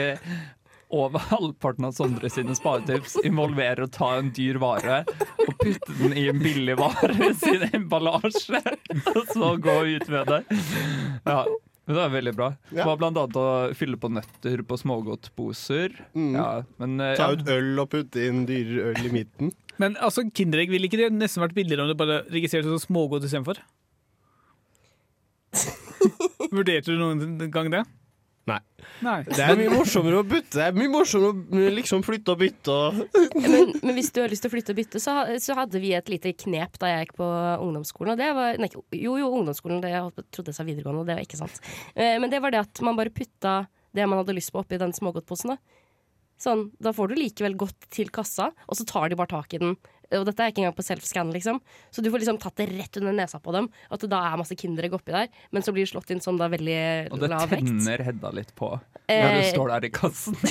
over 0.97 1.25
halvparten 1.33 1.89
av 1.89 1.95
Sondre 1.97 2.29
sine 2.31 2.55
sparetips 2.55 3.17
involverer 3.27 3.87
å 3.87 3.91
ta 3.91 4.13
en 4.21 4.29
dyr 4.37 4.61
vare 4.63 5.01
og 5.43 5.55
putte 5.59 5.97
den 5.99 6.15
i 6.15 6.27
en 6.31 6.39
billig 6.43 6.77
vare 6.79 7.33
sin 7.41 7.65
emballasje, 7.73 8.61
og 9.17 9.33
så 9.33 9.55
gå 9.63 9.79
ut 9.97 10.07
med 10.13 10.31
det. 10.31 10.43
Ja, 11.27 11.41
men 11.87 11.95
det 11.95 12.03
er 12.03 12.15
veldig 12.17 12.33
bra. 12.35 12.49
Det 12.71 12.83
var 12.87 12.99
blant 12.99 13.19
annet 13.21 13.37
å 13.39 13.47
fylle 13.79 13.99
på 14.03 14.11
nøtter 14.11 14.63
på 14.67 14.79
smågodtposer. 14.81 15.95
Ja, 16.19 16.49
men 16.83 16.99
eh, 17.03 17.15
Ta 17.19 17.29
ut 17.31 17.47
øl 17.53 17.79
og 17.79 17.93
putte 17.93 18.25
inn 18.27 18.43
dyrere 18.49 18.91
øl 18.91 19.07
i 19.07 19.13
midten. 19.21 19.53
Men 19.77 19.93
altså, 20.01 20.23
Kinderegg 20.33 20.71
ville 20.73 20.89
ikke 20.89 20.97
det 20.97 21.11
nesten 21.13 21.43
vært 21.43 21.53
billigere 21.53 21.85
om 21.85 21.91
det 21.91 21.99
bare 22.01 22.23
registrerte 22.33 22.71
som 22.71 22.81
smågodt 22.81 23.27
istedenfor? 23.29 23.59
Vurderte 26.57 26.95
du 26.95 26.97
noen 26.97 27.51
gang 27.53 27.69
det? 27.75 27.83
Nei. 28.47 28.61
Nei. 29.03 29.17
Det 29.27 29.43
er 29.43 29.57
mye 29.59 29.73
morsommere 29.75 30.21
å 30.21 30.27
bytte. 30.27 30.55
Det 30.55 30.65
er 30.69 30.77
mye 30.77 30.91
morsommere 30.93 31.67
å 31.67 31.73
liksom 31.75 32.05
flytte 32.07 32.35
og 32.37 32.39
bytte. 32.45 32.77
Og 32.77 33.39
Men, 33.43 33.73
men 33.83 33.97
hvis 33.99 34.13
du 34.15 34.21
har 34.23 34.31
lyst 34.31 34.45
til 34.47 34.53
å 34.53 34.55
flytte 34.55 34.75
og 34.75 34.79
bytte, 34.79 35.01
så, 35.03 35.17
så 35.43 35.57
hadde 35.59 35.81
vi 35.83 35.91
et 35.99 36.13
lite 36.13 36.31
knep 36.45 36.79
da 36.79 36.93
jeg 36.93 37.09
gikk 37.09 37.17
på 37.19 37.31
ungdomsskolen. 37.65 38.15
Og 38.15 38.21
det 38.23 38.29
var, 38.39 38.61
nei, 38.63 38.69
jo, 38.71 39.17
jo, 39.19 39.33
ungdomsskolen. 39.41 39.83
Det, 39.83 39.91
jeg 39.97 40.27
trodde 40.31 40.55
jeg 40.55 40.61
sa 40.61 40.67
videregående, 40.69 41.03
og 41.03 41.11
det 41.11 41.19
var 41.19 41.27
ikke 41.27 41.41
sant. 41.43 41.59
Eh, 41.97 42.15
Men 42.23 42.31
det 42.31 42.43
var 42.45 42.55
det 42.55 42.63
at 42.63 42.85
man 42.87 42.99
bare 42.99 43.15
putta 43.15 43.57
det 43.97 44.07
man 44.07 44.21
hadde 44.23 44.37
lyst 44.37 44.53
på, 44.55 44.63
oppi 44.63 44.79
den 44.79 44.95
smågodtposen. 44.95 45.57
Sånn, 46.39 46.67
Da 46.79 46.93
får 46.93 47.09
du 47.11 47.15
likevel 47.17 47.55
godt 47.57 47.87
til 47.91 48.11
kassa, 48.13 48.51
og 48.69 48.77
så 48.77 48.85
tar 48.87 49.09
de 49.09 49.17
bare 49.19 49.33
tak 49.33 49.55
i 49.57 49.61
den 49.63 49.75
Og 50.15 50.27
dette 50.29 50.45
er 50.45 50.53
ikke 50.53 50.63
engang 50.63 50.77
på 50.77 50.87
self-scan, 50.87 51.33
liksom. 51.35 51.61
Så 51.91 52.05
du 52.05 52.11
får 52.13 52.23
liksom 52.23 52.39
tatt 52.43 52.59
det 52.61 52.69
rett 52.71 53.01
under 53.01 53.17
nesa 53.17 53.41
på 53.43 53.55
dem. 53.57 53.71
At 53.91 54.05
det 54.05 54.11
da 54.13 54.23
er 54.29 54.39
masse 54.41 54.59
Kinderegg 54.59 54.95
oppi 54.99 55.15
der, 55.15 55.33
men 55.51 55.67
så 55.67 55.75
blir 55.75 55.87
det 55.87 55.93
slått 55.95 56.13
inn 56.15 56.23
som 56.23 56.39
da 56.39 56.51
veldig 56.53 56.79
Og 57.11 57.23
det 57.23 57.33
lav 57.33 57.49
vekt. 57.51 57.67
tenner 57.67 58.05
Hedda 58.07 58.35
litt 58.37 58.55
på 58.59 58.75
Eh, 59.07 59.23
når 59.23 59.37
du 59.39 59.49
står 59.55 59.69
der 59.71 59.85
i 59.87 59.91
kassen. 59.95 60.35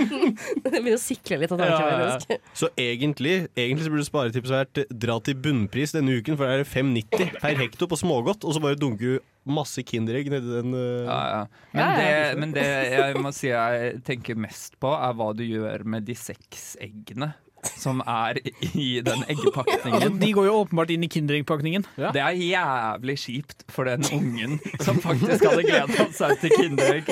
Det 0.00 0.70
begynner 0.72 0.96
å 0.96 1.00
sikle 1.00 1.38
litt 1.42 1.52
Ja, 1.60 1.76
ja. 2.02 2.38
Så 2.56 2.70
egentlig, 2.78 3.34
egentlig 3.54 3.86
så 3.86 3.92
burde 3.92 4.06
sparetipset 4.06 4.54
vært 4.54 4.80
dra 5.04 5.18
til 5.22 5.36
bunnpris 5.38 5.94
denne 5.94 6.16
uken, 6.18 6.38
for 6.38 6.48
det 6.48 6.64
er 6.64 6.70
5,90 6.72 7.36
per 7.42 7.60
hekto 7.60 7.86
på 7.90 7.98
smågodt, 8.00 8.46
og 8.46 8.56
så 8.56 8.62
bare 8.62 8.78
dunker 8.80 9.18
du 9.18 9.28
masse 9.50 9.82
Kinderegg 9.86 10.30
nedi 10.32 10.50
den 10.50 10.74
uh... 10.74 11.06
Ja, 11.06 11.20
ja. 11.20 11.44
Men, 11.70 11.80
Ja, 11.80 11.86
ja. 11.86 12.00
Det, 12.00 12.40
men 12.42 12.56
det 12.56 12.66
jeg 12.66 13.22
må 13.22 13.32
si 13.36 13.52
jeg 13.52 14.02
tenker 14.06 14.40
mest 14.40 14.76
på, 14.82 14.90
er 14.90 15.14
hva 15.16 15.30
du 15.36 15.44
gjør 15.46 15.86
med 15.86 16.08
de 16.08 16.18
seks 16.18 16.74
eggene. 16.82 17.32
Som 17.76 18.00
er 18.08 18.38
i 18.72 19.00
den 19.04 19.24
eggpakningen. 19.28 20.18
de 20.20 20.30
går 20.36 20.46
jo 20.48 20.54
åpenbart 20.62 20.92
inn 20.94 21.04
i 21.04 21.08
Kinderegg-pakningen. 21.12 21.84
Det 21.96 22.22
er 22.22 22.38
jævlig 22.38 23.16
kjipt 23.20 23.64
for 23.72 23.88
den 23.88 24.04
ungen 24.16 24.56
som 24.80 25.00
faktisk 25.02 25.44
hadde 25.44 25.66
gleda 25.68 26.06
seg 26.16 26.38
til 26.40 26.54
Kinderegg. 26.56 27.10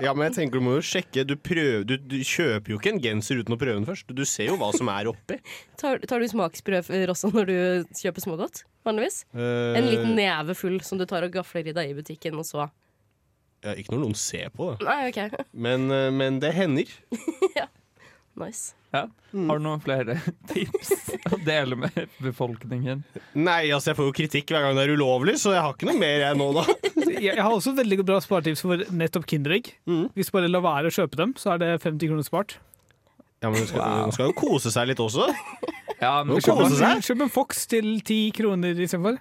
Ja, 0.00 0.14
men 0.16 0.26
jeg 0.30 0.34
tenker 0.38 0.60
du 0.60 0.64
må 0.64 0.78
jo 0.78 0.84
sjekke. 0.84 1.24
Du, 1.28 1.34
prøver, 1.36 1.84
du, 1.88 1.96
du 2.00 2.16
kjøper 2.24 2.72
jo 2.72 2.78
ikke 2.80 2.94
en 2.94 3.02
genser 3.04 3.40
uten 3.40 3.56
å 3.56 3.58
prøve 3.60 3.76
den 3.76 3.88
først. 3.88 4.08
Du 4.16 4.24
ser 4.28 4.48
jo 4.48 4.56
hva 4.60 4.70
som 4.76 4.88
er 4.92 5.10
oppi. 5.10 5.36
Tar, 5.80 6.00
tar 6.08 6.24
du 6.24 6.28
smaksprøver 6.32 7.12
også 7.12 7.30
når 7.34 7.50
du 7.50 7.56
kjøper 8.00 8.24
smågodt? 8.24 8.62
Vanligvis? 8.88 9.22
Uh, 9.36 9.76
En 9.76 9.88
liten 9.88 10.16
neve 10.16 10.56
full 10.56 10.80
som 10.84 11.00
du 11.00 11.04
tar 11.08 11.24
og 11.28 11.36
gafler 11.36 11.68
i 11.68 11.76
deg 11.76 11.92
i 11.92 11.96
butikken, 12.00 12.36
og 12.40 12.48
så 12.48 12.66
Ja, 13.64 13.72
ikke 13.76 13.94
når 13.94 14.02
noen 14.06 14.18
ser 14.18 14.50
på 14.56 14.72
det. 14.72 14.84
Nei, 14.88 14.98
okay. 15.08 15.30
Men, 15.52 15.86
eh, 15.92 16.10
men 16.12 16.40
det 16.42 16.50
hender. 16.56 16.90
Nice. 18.40 18.74
Ja. 18.94 19.08
Har 19.48 19.58
du 19.58 19.64
noen 19.64 19.82
flere 19.82 20.16
tips 20.52 20.92
å 21.30 21.38
dele 21.42 21.78
med 21.78 21.96
befolkningen? 22.22 23.02
Nei, 23.34 23.70
altså 23.74 23.90
jeg 23.90 23.98
får 23.98 24.08
jo 24.10 24.14
kritikk 24.20 24.52
hver 24.54 24.66
gang 24.66 24.78
det 24.78 24.84
er 24.86 24.94
ulovlig, 24.94 25.36
så 25.42 25.54
jeg 25.54 25.64
har 25.64 25.74
ikke 25.74 25.88
noe 25.90 25.98
mer 25.98 26.22
jeg 26.28 26.38
nå, 26.38 26.50
da. 26.58 26.66
Jeg, 27.24 27.38
har 27.40 27.54
også 27.54 27.72
veldig 27.76 28.02
bra 28.04 28.18
sparetips 28.20 28.60
for 28.64 28.80
nettopp 28.92 29.24
Kinderegg. 29.30 29.70
Hvis 29.86 30.28
du 30.28 30.34
bare 30.34 30.48
lar 30.50 30.60
være 30.64 30.90
å 30.90 30.92
kjøpe 30.92 31.16
dem, 31.16 31.30
så 31.40 31.54
er 31.54 31.60
det 31.62 31.68
50 31.80 32.10
kroner 32.10 32.26
spart. 32.26 32.56
Ja, 33.40 33.48
men 33.48 33.62
hun 33.62 33.68
skal, 33.70 34.02
hun 34.02 34.12
skal 34.12 34.28
jo 34.28 34.34
kose 34.36 34.72
seg 34.74 34.90
litt 34.90 35.00
også. 35.00 35.30
Ja, 36.02 36.18
men 36.26 36.42
kjøp 36.44 37.22
en 37.24 37.32
Fox 37.32 37.64
til 37.70 37.94
10 38.02 38.34
kroner 38.36 38.76
istedenfor. 38.76 39.16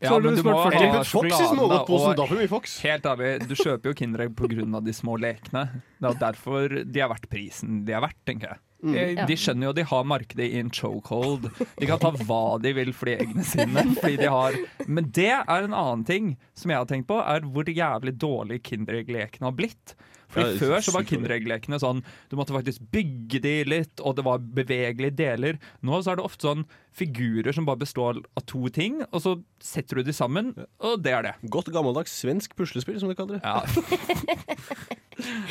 Ja, 0.00 0.12
men 0.18 0.36
du 0.36 0.42
du 0.42 0.46
må 0.46 0.54
ha 0.54 0.70
40. 0.70 1.04
Fox 1.10 1.10
sjokoladen, 1.10 1.58
og. 1.64 2.68
Helt 2.84 3.06
ærlig, 3.10 3.30
du 3.50 3.54
kjøper 3.58 3.90
jo 3.90 3.94
Kinderegg 3.98 4.36
pga. 4.38 4.80
de 4.86 4.94
små 4.94 5.16
lekene. 5.18 5.64
Det 5.98 6.10
er 6.12 6.20
derfor 6.22 6.68
de 6.84 7.00
er 7.02 7.10
verdt 7.10 7.28
prisen 7.32 7.84
de 7.88 7.92
er 7.96 8.04
verdt, 8.04 8.18
tenker 8.28 8.52
jeg. 8.52 8.62
Mm. 8.78 8.94
De 9.26 9.34
skjønner 9.34 9.66
jo 9.66 9.72
de 9.74 9.84
har 9.90 10.04
markedet 10.06 10.44
i 10.46 10.60
en 10.60 10.70
chokehold. 10.70 11.48
De 11.80 11.88
kan 11.88 11.98
ta 11.98 12.12
hva 12.14 12.60
de 12.62 12.70
vil 12.76 12.92
for 12.94 13.10
de 13.10 13.16
eggene 13.24 13.42
sine. 13.46 13.82
Fordi 13.98 14.20
de 14.20 14.28
har 14.30 14.54
Men 14.86 15.10
det 15.10 15.32
er 15.34 15.64
en 15.64 15.74
annen 15.74 16.04
ting 16.06 16.36
som 16.54 16.70
jeg 16.70 16.78
har 16.78 16.86
tenkt 16.86 17.08
på, 17.10 17.18
er 17.18 17.42
hvor 17.42 17.66
jævlig 17.66 18.14
dårlig 18.22 18.62
Kinderegg-lekene 18.68 19.50
har 19.50 19.56
blitt. 19.58 19.96
Fordi 20.28 20.52
Ja, 20.52 20.58
Før 20.60 20.84
så 20.84 20.92
var. 20.92 21.06
Kinderegg-lekene 21.08 21.78
sånn 21.80 22.02
Du 22.28 22.36
måtte 22.36 22.52
faktisk 22.52 22.82
bygge 22.92 23.40
de 23.44 23.54
litt, 23.64 24.02
og 24.04 24.18
det 24.18 24.24
var 24.26 24.42
bevegelige 24.42 25.16
deler. 25.16 25.58
Nå 25.80 26.02
så 26.02 26.12
er 26.12 26.20
det 26.20 26.26
ofte 26.28 26.48
sånn 26.50 26.66
figurer 26.98 27.54
som 27.54 27.64
bare 27.68 27.80
består 27.80 28.18
av 28.36 28.44
to 28.50 28.68
ting, 28.74 29.00
og 29.12 29.22
så 29.22 29.36
setter 29.62 30.00
du 30.00 30.08
de 30.08 30.14
sammen, 30.16 30.50
og 30.82 30.98
det 31.04 31.12
er 31.14 31.22
det. 31.28 31.34
Godt 31.52 31.70
gammeldags 31.72 32.12
svensk 32.20 32.56
puslespill, 32.58 32.98
som 33.00 33.12
de 33.12 33.16
kaller 33.18 33.38
det. 33.38 33.44
Ja. 33.46 33.62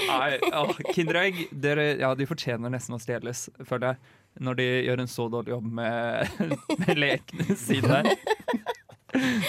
Nei, 0.07 0.37
ja, 0.41 0.61
Kinderegg 0.95 1.39
dere, 1.51 1.89
ja, 1.99 2.13
de 2.15 2.27
fortjener 2.27 2.71
nesten 2.71 2.95
å 2.95 3.01
stjeles, 3.01 3.47
føler 3.67 3.93
jeg. 3.93 4.15
Når 4.43 4.59
de 4.59 4.67
gjør 4.85 5.01
en 5.01 5.09
så 5.09 5.25
dårlig 5.33 5.55
jobb 5.55 5.69
med, 5.79 6.43
med 6.83 6.99
lekene 7.01 7.55
sine. 7.57 8.03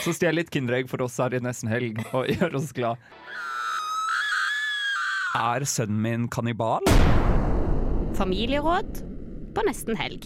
Så 0.05 0.15
stjel 0.17 0.39
litt 0.39 0.49
Kinderegg 0.55 0.87
for 0.89 1.03
oss 1.05 1.19
her 1.21 1.35
i 1.37 1.41
nesten 1.45 1.69
helg, 1.69 1.99
og 2.17 2.31
gjør 2.31 2.55
oss 2.57 2.71
glad. 2.73 2.97
Er 5.39 5.63
sønnen 5.71 6.01
min 6.03 6.25
kannibal? 6.35 6.83
Familieråd 8.19 9.05
på 9.55 9.63
nesten 9.69 9.95
helg. 10.01 10.25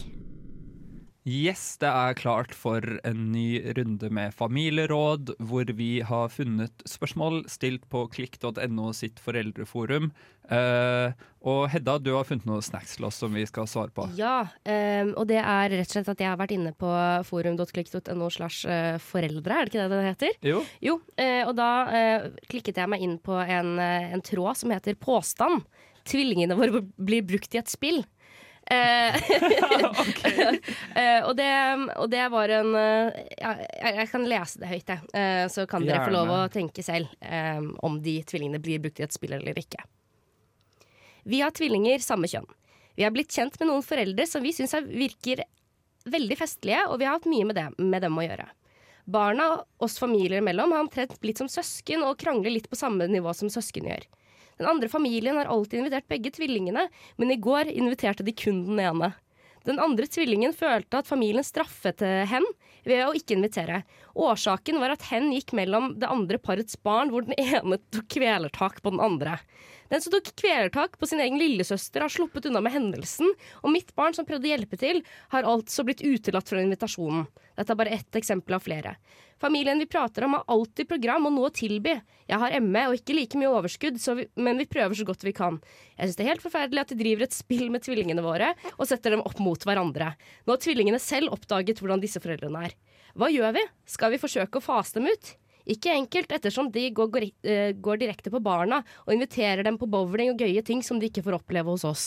Yes, 1.23 1.77
det 1.79 1.87
er 1.87 2.17
klart 2.19 2.51
for 2.51 2.83
en 3.07 3.19
ny 3.31 3.61
runde 3.77 4.09
med 4.11 4.33
familieråd, 4.35 5.37
hvor 5.39 5.69
vi 5.77 6.01
har 6.03 6.31
funnet 6.33 6.83
spørsmål 6.89 7.45
stilt 7.47 7.85
på 7.87 8.01
klikk.no 8.11 8.89
sitt 8.97 9.21
foreldreforum. 9.23 10.09
Eh, 10.51 11.13
og 11.47 11.61
Hedda, 11.71 11.95
du 12.03 12.11
har 12.17 12.27
funnet 12.27 12.47
noen 12.49 12.65
snacks 12.65 12.97
til 12.97 13.07
oss 13.07 13.21
som 13.23 13.31
vi 13.35 13.45
skal 13.47 13.69
svare 13.71 13.93
på. 13.95 14.09
Ja, 14.19 14.49
ehm, 14.67 15.13
og 15.15 15.29
det 15.31 15.39
er 15.39 15.71
rett 15.71 15.87
og 15.87 15.95
slett 15.95 16.11
at 16.11 16.25
jeg 16.25 16.27
har 16.27 16.41
vært 16.41 16.55
inne 16.57 16.73
på 16.75 16.91
forum.klikk.no 17.29 18.29
slash 18.33 18.67
eh, 18.67 18.99
foreldre, 18.99 19.55
er 19.61 19.63
det 19.63 19.71
ikke 19.71 19.87
det 19.87 19.95
det 19.95 20.09
heter? 20.09 20.37
Jo. 20.51 20.59
Jo, 20.83 20.97
eh, 21.15 21.41
og 21.47 21.55
da 21.59 21.71
eh, 21.87 22.27
klikket 22.51 22.83
jeg 22.83 22.91
meg 22.91 23.07
inn 23.07 23.15
på 23.23 23.39
en, 23.39 23.77
eh, 23.79 24.11
en 24.11 24.23
tråd 24.23 24.59
som 24.59 24.75
heter 24.75 24.99
Påstand. 24.99 25.63
Tvillingene 26.03 26.59
våre 26.59 26.83
blir 26.99 27.23
brukt 27.23 27.55
i 27.55 27.63
et 27.63 27.71
spill. 27.71 28.03
Eh, 28.73 29.15
eh, 30.99 31.19
og, 31.27 31.33
det, 31.37 31.49
og 31.99 32.09
det 32.11 32.23
var 32.33 32.53
en 32.57 32.75
eh, 32.79 33.21
ja, 33.37 33.53
jeg, 33.91 34.07
kan 34.11 34.27
lese 34.29 34.61
det 34.61 34.71
høyt, 34.71 34.93
jeg. 34.95 35.11
Eh, 35.13 35.45
så 35.53 35.67
kan 35.69 35.85
dere 35.85 36.05
få 36.05 36.13
lov 36.15 36.33
å 36.33 36.41
tenke 36.53 36.85
selv 36.85 37.11
eh, 37.21 37.61
om 37.85 37.99
de 38.03 38.17
tvillingene 38.27 38.61
blir 38.63 38.81
brukt 38.83 39.01
i 39.01 39.07
et 39.07 39.15
spill 39.15 39.35
eller 39.37 39.59
ikke. 39.59 39.83
Vi 41.29 41.39
har 41.43 41.53
tvillinger 41.55 42.03
samme 42.03 42.27
kjønn. 42.27 42.49
Vi 42.97 43.05
har 43.05 43.13
blitt 43.15 43.33
kjent 43.33 43.55
med 43.59 43.69
noen 43.69 43.85
foreldre 43.85 44.25
som 44.29 44.43
vi 44.43 44.51
syns 44.53 44.75
virker 44.89 45.45
veldig 46.09 46.37
festlige, 46.37 46.83
og 46.89 46.99
vi 46.99 47.07
har 47.07 47.17
hatt 47.17 47.29
mye 47.31 47.47
med, 47.47 47.57
det, 47.57 47.69
med 47.79 48.03
dem 48.03 48.17
å 48.19 48.25
gjøre. 48.25 48.49
Barna 49.03 49.47
oss 49.83 49.97
familier 49.99 50.39
imellom 50.39 50.71
har 50.75 50.83
omtrent 50.85 51.15
blitt 51.23 51.39
som 51.41 51.49
søsken 51.51 52.03
og 52.07 52.19
krangler 52.19 52.53
litt 52.53 52.69
på 52.71 52.79
samme 52.79 53.07
nivå 53.11 53.33
som 53.35 53.51
søsken 53.51 53.89
gjør. 53.89 54.05
Den 54.59 54.69
andre 54.69 54.89
familien 54.91 55.37
har 55.39 55.49
alltid 55.51 55.81
invitert 55.81 56.09
begge 56.11 56.31
tvillingene, 56.35 56.87
men 57.17 57.33
i 57.33 57.39
går 57.41 57.71
inviterte 57.73 58.25
de 58.25 58.35
kun 58.37 58.63
den 58.67 58.81
ene. 58.83 59.13
Den 59.63 59.79
andre 59.79 60.07
tvillingen 60.11 60.51
følte 60.55 60.99
at 60.99 61.07
familien 61.07 61.45
straffet 61.45 62.01
hen 62.03 62.45
ved 62.83 63.05
å 63.05 63.13
ikke 63.15 63.37
invitere. 63.37 63.83
Årsaken 64.11 64.79
var 64.81 64.95
at 64.95 65.05
hen 65.07 65.29
gikk 65.31 65.53
mellom 65.55 65.93
det 66.01 66.09
andre 66.11 66.39
parets 66.41 66.75
barn, 66.83 67.13
hvor 67.13 67.23
den 67.23 67.37
ene 67.39 67.79
tok 67.93 68.09
kvelertak 68.11 68.81
på 68.83 68.91
den 68.91 69.03
andre. 69.03 69.37
Den 69.93 70.01
som 70.01 70.09
tok 70.09 70.31
kvelertak 70.41 70.95
på 70.97 71.05
sin 71.05 71.19
egen 71.21 71.37
lillesøster, 71.37 72.01
har 72.01 72.09
sluppet 72.09 72.47
unna 72.49 72.63
med 72.65 72.73
hendelsen, 72.73 73.29
og 73.61 73.69
mitt 73.75 73.91
barn, 73.93 74.15
som 74.17 74.25
prøvde 74.25 74.47
å 74.47 74.53
hjelpe 74.55 74.79
til, 74.81 75.03
har 75.29 75.45
altså 75.45 75.85
blitt 75.85 76.01
utelatt 76.01 76.49
fra 76.49 76.63
invitasjonen. 76.63 77.27
Dette 77.53 77.75
er 77.75 77.77
bare 77.77 77.93
ett 77.99 78.17
eksempel 78.17 78.57
av 78.57 78.63
flere. 78.65 78.95
Familien 79.43 79.77
vi 79.77 79.85
prater 79.85 80.25
om, 80.25 80.33
har 80.33 80.47
alltid 80.49 80.89
program 80.89 81.29
og 81.29 81.35
noe 81.35 81.51
å 81.51 81.53
tilby. 81.53 81.93
Jeg 82.25 82.41
har 82.41 82.55
ME 82.65 82.87
og 82.89 82.97
ikke 82.97 83.19
like 83.19 83.37
mye 83.37 83.51
overskudd, 83.53 84.01
vi, 84.17 84.25
men 84.41 84.63
vi 84.63 84.65
prøver 84.71 84.97
så 84.97 85.05
godt 85.05 85.27
vi 85.27 85.35
kan. 85.37 85.61
Jeg 85.93 86.09
syns 86.09 86.17
det 86.17 86.25
er 86.25 86.31
helt 86.31 86.47
forferdelig 86.47 86.85
at 86.87 86.95
de 86.95 86.99
driver 87.03 87.27
et 87.27 87.37
spill 87.37 87.69
med 87.69 87.85
tvillingene 87.85 88.25
våre 88.25 88.49
og 88.79 88.89
setter 88.89 89.13
dem 89.13 89.21
opp 89.21 89.37
mot 89.45 89.61
hverandre. 89.61 90.15
Nå 90.47 90.55
har 90.55 90.65
tvillingene 90.65 91.03
selv 91.03 91.37
oppdaget 91.37 91.83
hvordan 91.83 92.01
disse 92.01 92.23
foreldrene 92.23 92.65
er. 92.65 92.77
Hva 93.13 93.29
gjør 93.29 93.59
vi? 93.59 93.67
Skal 93.85 94.15
vi 94.15 94.23
forsøke 94.25 94.57
å 94.57 94.67
fase 94.71 94.97
dem 94.97 95.11
ut? 95.13 95.35
Ikke 95.69 95.93
enkelt, 95.95 96.31
ettersom 96.35 96.67
de 96.73 96.89
går, 96.91 97.09
går, 97.13 97.25
eh, 97.47 97.71
går 97.79 98.01
direkte 98.01 98.31
på 98.33 98.41
barna 98.43 98.81
og 99.05 99.13
inviterer 99.15 99.63
dem 99.63 99.77
på 99.79 99.87
bowling 99.87 100.33
og 100.33 100.43
gøye 100.43 100.63
ting 100.65 100.83
som 100.83 100.99
de 100.99 101.07
ikke 101.07 101.23
får 101.23 101.39
oppleve 101.39 101.71
hos 101.71 101.85
oss. 101.87 102.05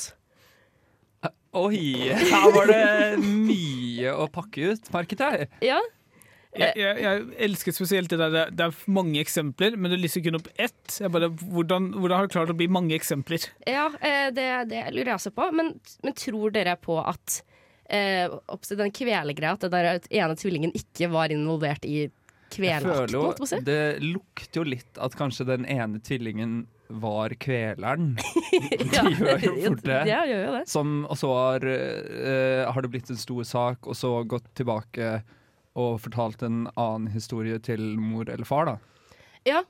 Oi, 1.57 2.13
her 2.33 2.51
var 2.53 2.69
det 2.69 3.21
mye 3.23 4.13
å 4.13 4.27
pakke 4.33 4.75
ut, 4.75 4.91
merket 4.93 5.23
jeg. 5.25 5.49
Ja, 5.65 5.81
Jeg, 6.57 6.73
jeg, 6.81 7.01
jeg 7.05 7.25
elsker 7.45 7.75
spesielt 7.77 8.09
det 8.09 8.17
der 8.17 8.53
det 8.53 8.65
er 8.65 8.77
mange 8.89 9.21
eksempler, 9.21 9.75
men 9.77 9.93
du 9.93 9.97
lister 10.01 10.23
kun 10.25 10.39
opp 10.39 10.47
ett. 10.57 10.95
Jeg 11.03 11.13
bare, 11.13 11.29
hvordan, 11.29 11.91
hvordan 11.97 12.17
har 12.17 12.29
du 12.29 12.33
klart 12.33 12.53
å 12.53 12.57
bli 12.57 12.69
mange 12.73 12.97
eksempler? 12.97 13.45
Ja, 13.69 13.91
eh, 14.01 14.31
det, 14.33 14.47
det 14.71 14.87
lurer 14.95 15.11
jeg 15.11 15.19
også 15.19 15.35
på. 15.37 15.51
Men, 15.57 15.75
men 16.05 16.17
tror 16.17 16.55
dere 16.55 16.79
på 16.81 16.97
at 17.03 17.43
eh, 17.93 18.33
den 18.73 18.95
kvelegreia, 18.97 19.53
at 19.53 19.67
den 19.67 19.75
der 19.75 20.09
ene 20.09 20.39
tvillingen 20.41 20.73
ikke 20.77 21.11
var 21.13 21.35
involvert 21.35 21.85
i 21.85 22.07
Jo, 23.13 23.23
holdt 23.27 23.41
på 23.43 23.47
å 23.47 23.51
si? 23.51 23.61
Det 23.67 23.99
lukter 24.05 24.63
jo 24.63 24.67
litt 24.69 25.01
at 25.03 25.17
kanskje 25.19 25.49
den 25.49 25.67
ene 25.69 26.01
tvillingen 26.05 26.65
var 26.89 27.35
kveleren. 27.43 28.15
Ja, 28.95 29.03
De 29.03 29.13
gjør 29.13 29.43
jo 29.43 29.55
fort 29.67 29.83
det. 29.85 30.03
Ja, 30.09 30.21
gjør 30.29 30.45
jo 30.45 30.53
det. 30.55 30.63
Som, 30.71 30.93
og 31.11 31.19
så 31.19 31.33
har, 31.35 31.67
uh, 31.67 32.63
har 32.71 32.85
det 32.85 32.93
blitt 32.93 33.11
en 33.13 33.21
stor 33.21 33.43
sak, 33.47 33.89
og 33.91 33.99
så 33.99 34.13
gått 34.29 34.47
tilbake 34.57 35.19
og 35.77 35.99
fortalt 36.01 36.45
en 36.47 36.67
annen 36.73 37.11
historie 37.13 37.59
til 37.61 37.83
mor 38.01 38.31
eller 38.33 38.49
far, 38.49 38.71
da. 38.71 38.77
Ja, 39.47 39.61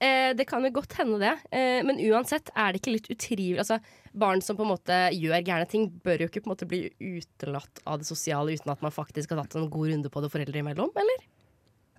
eh, 0.00 0.32
det 0.36 0.46
kan 0.48 0.64
jo 0.64 0.72
godt 0.74 0.96
hende 0.98 1.20
det. 1.20 1.34
Eh, 1.52 1.82
men 1.86 2.00
uansett, 2.00 2.48
er 2.56 2.72
det 2.72 2.80
ikke 2.80 2.94
litt 2.96 3.10
utrivelig 3.12 3.60
altså, 3.62 3.76
Barn 4.10 4.40
som 4.42 4.56
på 4.58 4.64
en 4.64 4.72
måte 4.72 4.96
gjør 5.14 5.44
gærne 5.46 5.68
ting, 5.70 5.84
bør 6.02 6.24
jo 6.24 6.30
ikke 6.30 6.42
på 6.42 6.50
en 6.50 6.54
måte 6.54 6.70
bli 6.70 6.80
utelatt 6.98 7.84
av 7.84 8.00
det 8.00 8.08
sosiale 8.08 8.56
uten 8.56 8.72
at 8.72 8.82
man 8.82 8.94
faktisk 8.94 9.34
har 9.34 9.44
tatt 9.44 9.60
en 9.60 9.68
god 9.70 9.92
runde 9.92 10.10
på 10.10 10.24
det 10.24 10.32
foreldre 10.32 10.64
imellom, 10.64 10.90
eller? 10.98 11.28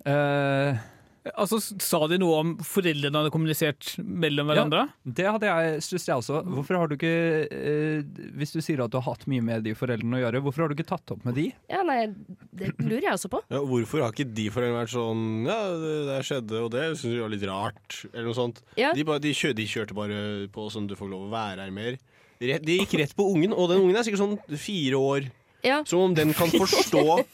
Eh, 0.08 0.80
Altså, 1.22 1.60
Sa 1.62 2.00
de 2.10 2.16
noe 2.18 2.38
om 2.40 2.48
foreldrene 2.66 3.20
hadde 3.20 3.30
kommunisert 3.30 3.92
mellom 4.02 4.48
hverandre? 4.50 4.80
Ja, 4.90 5.12
det 5.18 5.26
hadde 5.28 5.50
jeg 5.52 5.82
synes 5.86 6.06
jeg 6.08 6.16
også. 6.18 6.40
Hvorfor 6.56 6.78
har 6.80 6.90
du 6.90 6.96
ikke, 6.96 7.12
eh, 7.46 8.02
Hvis 8.34 8.50
du 8.56 8.58
sier 8.58 8.82
at 8.82 8.90
du 8.90 8.98
har 8.98 9.06
hatt 9.06 9.28
mye 9.30 9.44
med 9.44 9.62
de 9.62 9.74
foreldrene 9.78 10.18
å 10.18 10.22
gjøre, 10.24 10.40
hvorfor 10.42 10.64
har 10.64 10.72
du 10.72 10.74
ikke 10.74 10.88
tatt 10.90 11.14
opp 11.14 11.22
med 11.24 11.36
de? 11.38 11.44
Ja, 11.70 11.84
nei, 11.86 12.08
det 12.50 12.72
lurer 12.80 13.06
jeg 13.06 13.14
også 13.14 13.30
på. 13.30 13.42
Ja, 13.54 13.60
hvorfor 13.62 14.02
har 14.02 14.10
ikke 14.10 14.34
de 14.34 14.48
foreldrene 14.50 14.80
vært 14.82 14.94
sånn 14.96 15.22
Ja, 15.46 15.60
det, 15.78 15.94
det 16.10 16.18
skjedde, 16.26 16.64
og 16.64 16.70
det 16.74 16.86
syns 16.96 17.14
vi 17.14 17.22
var 17.22 17.34
litt 17.36 17.46
rart, 17.46 18.00
eller 18.10 18.26
noe 18.26 18.40
sånt. 18.40 18.62
Ja. 18.80 18.90
De, 18.92 19.04
bare, 19.06 19.22
de, 19.22 19.30
kjør, 19.36 19.54
de 19.54 19.68
kjørte 19.70 19.94
bare 19.94 20.18
på 20.50 20.66
sånn 20.74 20.90
du 20.90 20.96
får 20.98 21.12
lov 21.12 21.28
å 21.28 21.32
være 21.36 21.62
her 21.68 21.70
mer. 21.70 22.00
De 22.42 22.80
gikk 22.80 22.96
rett 22.98 23.14
på 23.14 23.28
ungen, 23.30 23.54
og 23.54 23.70
den 23.70 23.84
ungen 23.84 23.94
er 23.94 24.02
sikkert 24.02 24.24
sånn 24.24 24.58
fire 24.58 24.98
år. 24.98 25.30
Ja. 25.62 25.82
Som 25.86 26.00
om 26.08 26.14
den 26.18 26.32
kan 26.34 26.50
forstå 26.50 27.24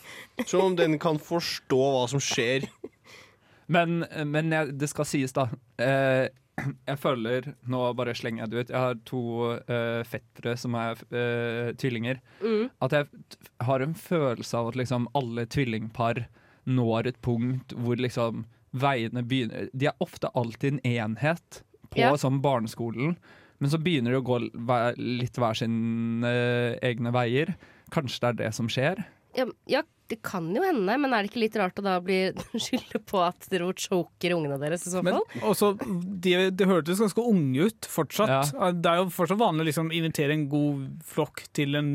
Som 0.46 0.60
om 0.60 0.76
den 0.76 0.98
kan 1.00 1.18
forstå 1.18 1.78
hva 1.94 2.02
som 2.12 2.20
skjer. 2.22 2.66
Men, 3.66 4.04
men 4.28 4.52
jeg, 4.52 4.74
det 4.80 4.88
skal 4.92 5.08
sies, 5.08 5.32
da. 5.36 5.48
Eh, 5.80 6.28
jeg 6.90 6.98
føler 7.00 7.50
Nå 7.70 7.80
bare 7.98 8.14
slenger 8.16 8.44
jeg 8.44 8.50
det 8.52 8.58
ut. 8.60 8.72
Jeg 8.74 8.82
har 8.84 9.00
to 9.08 9.22
eh, 9.60 10.02
fettere 10.08 10.56
som 10.60 10.76
er 10.78 11.00
eh, 11.12 11.72
tvillinger. 11.80 12.20
Mm. 12.42 12.68
At 12.84 12.96
jeg 12.96 13.08
har 13.68 13.84
en 13.84 13.96
følelse 13.98 14.60
av 14.60 14.70
at 14.72 14.78
liksom 14.80 15.08
alle 15.18 15.46
tvillingpar 15.50 16.26
når 16.68 17.12
et 17.12 17.20
punkt 17.24 17.72
hvor 17.80 17.96
liksom 17.96 18.42
veiene 18.76 19.22
begynner 19.24 19.70
De 19.72 19.86
er 19.88 20.02
ofte 20.04 20.28
alltid 20.36 20.74
en 20.74 20.80
enhet 20.84 21.62
på 21.88 22.02
Ja. 22.02 22.10
sånn 22.20 22.42
barneskolen, 22.44 23.14
men 23.58 23.70
så 23.72 23.78
begynner 23.80 24.12
de 24.12 24.18
å 24.20 24.26
gå 24.28 24.36
litt 25.00 25.38
hver 25.40 25.56
sine 25.56 26.28
eh, 26.28 26.74
egne 26.84 27.08
veier. 27.16 27.54
Kanskje 27.94 28.20
det 28.20 28.28
er 28.28 28.40
det 28.44 28.54
som 28.56 28.68
skjer? 28.72 29.02
Ja, 29.36 29.46
ja, 29.70 29.82
det 30.08 30.20
kan 30.24 30.46
jo 30.56 30.62
hende, 30.64 30.94
men 31.00 31.12
er 31.12 31.24
det 31.24 31.30
ikke 31.30 31.42
litt 31.42 31.56
rart 31.60 31.78
å 31.80 31.84
da 31.84 31.98
bli 32.04 32.18
skylde 32.64 33.00
på 33.04 33.20
at 33.24 33.48
dere 33.52 33.68
choker 33.76 34.34
ungene 34.36 34.56
deres 34.60 34.86
i 34.88 34.92
så 34.92 35.02
Men 35.04 35.18
fall? 35.18 35.42
også, 35.52 35.72
de, 36.24 36.34
de 36.54 36.68
hørtes 36.68 37.02
ganske 37.02 37.24
unge 37.24 37.68
ut 37.68 37.88
fortsatt. 37.90 38.54
Det 38.78 38.90
er 38.92 39.02
jo 39.02 39.08
fortsatt 39.12 39.40
vanlig 39.40 39.66
å 39.66 39.68
liksom, 39.70 39.92
invitere 39.94 40.34
en 40.36 40.46
god 40.50 40.86
flokk 41.06 41.44
til 41.56 41.76
en 41.78 41.90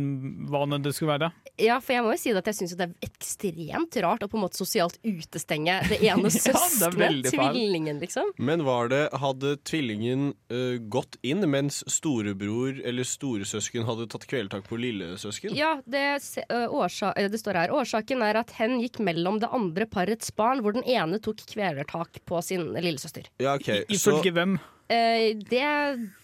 hva 0.51 0.65
nå 0.69 0.79
det 0.83 0.93
skulle 0.95 1.15
være. 1.15 1.31
Ja, 1.61 1.79
for 1.83 1.95
jeg 1.95 2.05
må 2.05 2.13
jo 2.15 2.19
si 2.21 2.33
at 2.33 2.47
jeg 2.49 2.57
syns 2.57 2.75
det 2.77 2.87
er 2.87 3.07
ekstremt 3.07 3.97
rart 4.05 4.23
å 4.25 4.29
på 4.29 4.39
en 4.39 4.45
måte 4.45 4.57
sosialt 4.57 4.99
utestenge 5.05 5.79
det 5.89 5.99
ene 6.09 6.29
Ja, 6.29 6.33
søskenet, 6.33 7.29
tvillingen, 7.29 7.99
liksom. 8.01 8.31
Men 8.37 8.65
var 8.65 8.89
det, 8.93 9.03
hadde 9.21 9.55
tvillingen 9.65 10.31
uh, 10.53 10.77
gått 10.93 11.17
inn 11.25 11.45
mens 11.49 11.81
storebror 11.89 12.79
eller 12.83 13.07
storesøsken 13.07 13.85
hadde 13.89 14.09
tatt 14.13 14.25
kvelertak 14.29 14.65
på 14.69 14.79
lillesøsken? 14.81 15.53
Ja, 15.57 15.75
det, 15.85 16.05
uh, 16.49 16.67
årsa, 16.73 17.13
det 17.17 17.41
står 17.41 17.63
her. 17.63 17.73
Årsaken 17.73 18.02
er 18.11 18.41
at 18.43 18.51
hen 18.59 18.79
gikk 18.81 18.99
mellom 18.99 19.39
det 19.39 19.49
andre 19.53 19.85
parets 19.85 20.31
barn, 20.35 20.61
hvor 20.61 20.75
den 20.75 20.83
ene 20.83 21.19
tok 21.23 21.45
kvelertak 21.49 22.19
på 22.25 22.41
sin 22.41 22.73
lillesøster. 22.75 23.29
Ja, 23.39 23.55
okay. 23.55 23.83
Ifølge 23.89 24.33
hvem? 24.35 24.59
Uh, 24.91 25.31
det, 25.47 25.63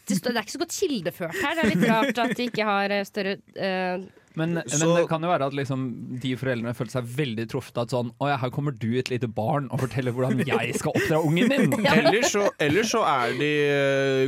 det, 0.05 0.19
det 0.19 0.35
er 0.35 0.43
ikke 0.43 0.57
så 0.57 0.63
godt 0.65 0.75
kildeført 0.75 1.37
her. 1.39 1.55
Det 1.55 1.63
er 1.63 1.69
litt 1.71 1.89
rart 1.89 2.17
at 2.25 2.33
de 2.35 2.47
ikke 2.49 2.65
har 2.67 2.91
eh, 2.91 3.05
større 3.07 3.37
uh, 3.55 4.03
Men, 4.35 4.57
men 4.59 4.83
det 4.93 5.05
kan 5.09 5.23
jo 5.23 5.31
være 5.31 5.47
at 5.47 5.55
liksom, 5.55 5.85
de 6.21 6.33
foreldrene 6.37 6.73
føler 6.75 6.91
seg 6.91 7.07
veldig 7.17 7.45
truffet. 7.49 7.79
At 7.81 7.95
sånn, 7.95 8.11
å 8.19 8.29
ja, 8.29 8.35
her 8.41 8.51
kommer 8.53 8.75
du, 8.75 8.91
et 8.99 9.09
lite 9.11 9.29
barn, 9.31 9.71
og 9.71 9.81
forteller 9.85 10.13
hvordan 10.15 10.43
jeg 10.43 10.75
skal 10.77 10.91
oppdra 10.91 11.21
ungen 11.23 11.49
min! 11.49 11.75
Ellers 11.95 12.35
så, 12.35 12.45
ellers 12.61 12.91
så 12.93 13.05
er 13.07 13.35
de 13.39 13.51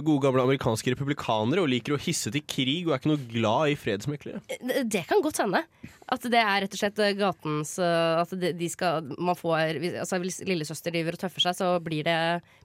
gode 0.08 0.26
gamle 0.26 0.48
amerikanske 0.48 0.96
republikanere 0.96 1.64
og 1.64 1.72
liker 1.72 1.96
å 1.98 2.02
hisse 2.02 2.34
til 2.34 2.46
krig 2.48 2.88
og 2.88 2.96
er 2.96 3.04
ikke 3.04 3.14
noe 3.14 3.26
glad 3.36 3.76
i 3.76 3.80
fredsmeklere. 3.80 4.42
Det 4.48 4.86
det 4.96 5.06
kan 5.12 5.22
godt 5.24 5.44
hende. 5.44 5.66
At 6.12 6.26
det 6.28 6.40
er 6.42 6.64
rett 6.66 6.74
og 6.76 6.82
slett 6.82 7.00
eh, 7.00 7.14
gatens 7.16 7.78
eh, 7.80 8.20
At 8.20 8.34
de 8.36 8.68
skal 8.72 9.14
Man 9.16 9.38
får 9.40 9.80
altså, 10.04 10.20
Hvis 10.20 10.42
lillesøster 10.48 10.92
driver 10.92 11.16
og 11.16 11.22
tøffer 11.24 11.46
seg, 11.46 11.56
så 11.56 11.70
blir 11.84 12.04
det, 12.08 12.18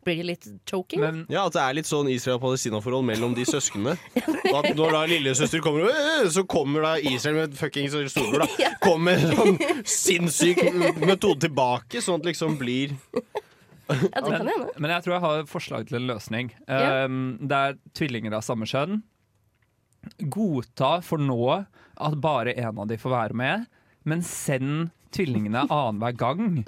blir 0.07 0.19
det 0.21 0.27
litt 0.27 0.49
choking. 0.69 1.05
Ja, 1.31 1.47
At 1.47 1.55
det 1.55 1.63
er 1.63 1.79
litt 1.79 1.89
sånn 1.89 2.11
Israel-Palestina-forhold 2.11 3.07
mellom 3.07 3.37
de 3.37 3.47
søsknene. 3.47 3.97
At 4.57 4.71
når 4.75 4.97
da 4.97 5.03
lillesøster 5.11 5.63
kommer, 5.65 5.91
«Øh!» 5.91 6.29
så 6.33 6.43
kommer 6.49 6.85
da 6.85 6.95
Israel 6.99 7.39
med 7.43 7.57
fuckings 7.59 7.95
storebror. 8.13 8.47
da 8.47 8.73
Kommer 8.87 9.21
sånn 9.21 9.59
sinnssyk 9.87 10.63
metode 11.05 11.47
tilbake, 11.47 12.03
sånn 12.03 12.19
at 12.19 12.27
det 12.27 12.35
liksom 12.35 12.57
blir 12.61 12.97
men, 13.87 14.49
men 14.83 14.91
jeg 14.91 15.05
tror 15.05 15.15
jeg 15.15 15.23
har 15.23 15.43
et 15.45 15.51
forslag 15.51 15.87
til 15.87 16.01
en 16.01 16.09
løsning. 16.11 16.51
Ja. 16.67 17.05
Um, 17.07 17.37
det 17.39 17.59
er 17.59 17.77
tvillinger 17.95 18.35
av 18.35 18.43
samme 18.47 18.67
kjønn. 18.67 19.05
Godta 20.19 21.01
for 21.05 21.23
nå 21.23 21.65
at 21.97 22.21
bare 22.21 22.55
en 22.61 22.79
av 22.83 22.91
de 22.91 22.99
får 23.01 23.13
være 23.13 23.39
med, 23.39 23.67
men 24.05 24.23
send 24.23 24.91
tvillingene 25.17 25.65
annenhver 25.73 26.17
gang. 26.17 26.65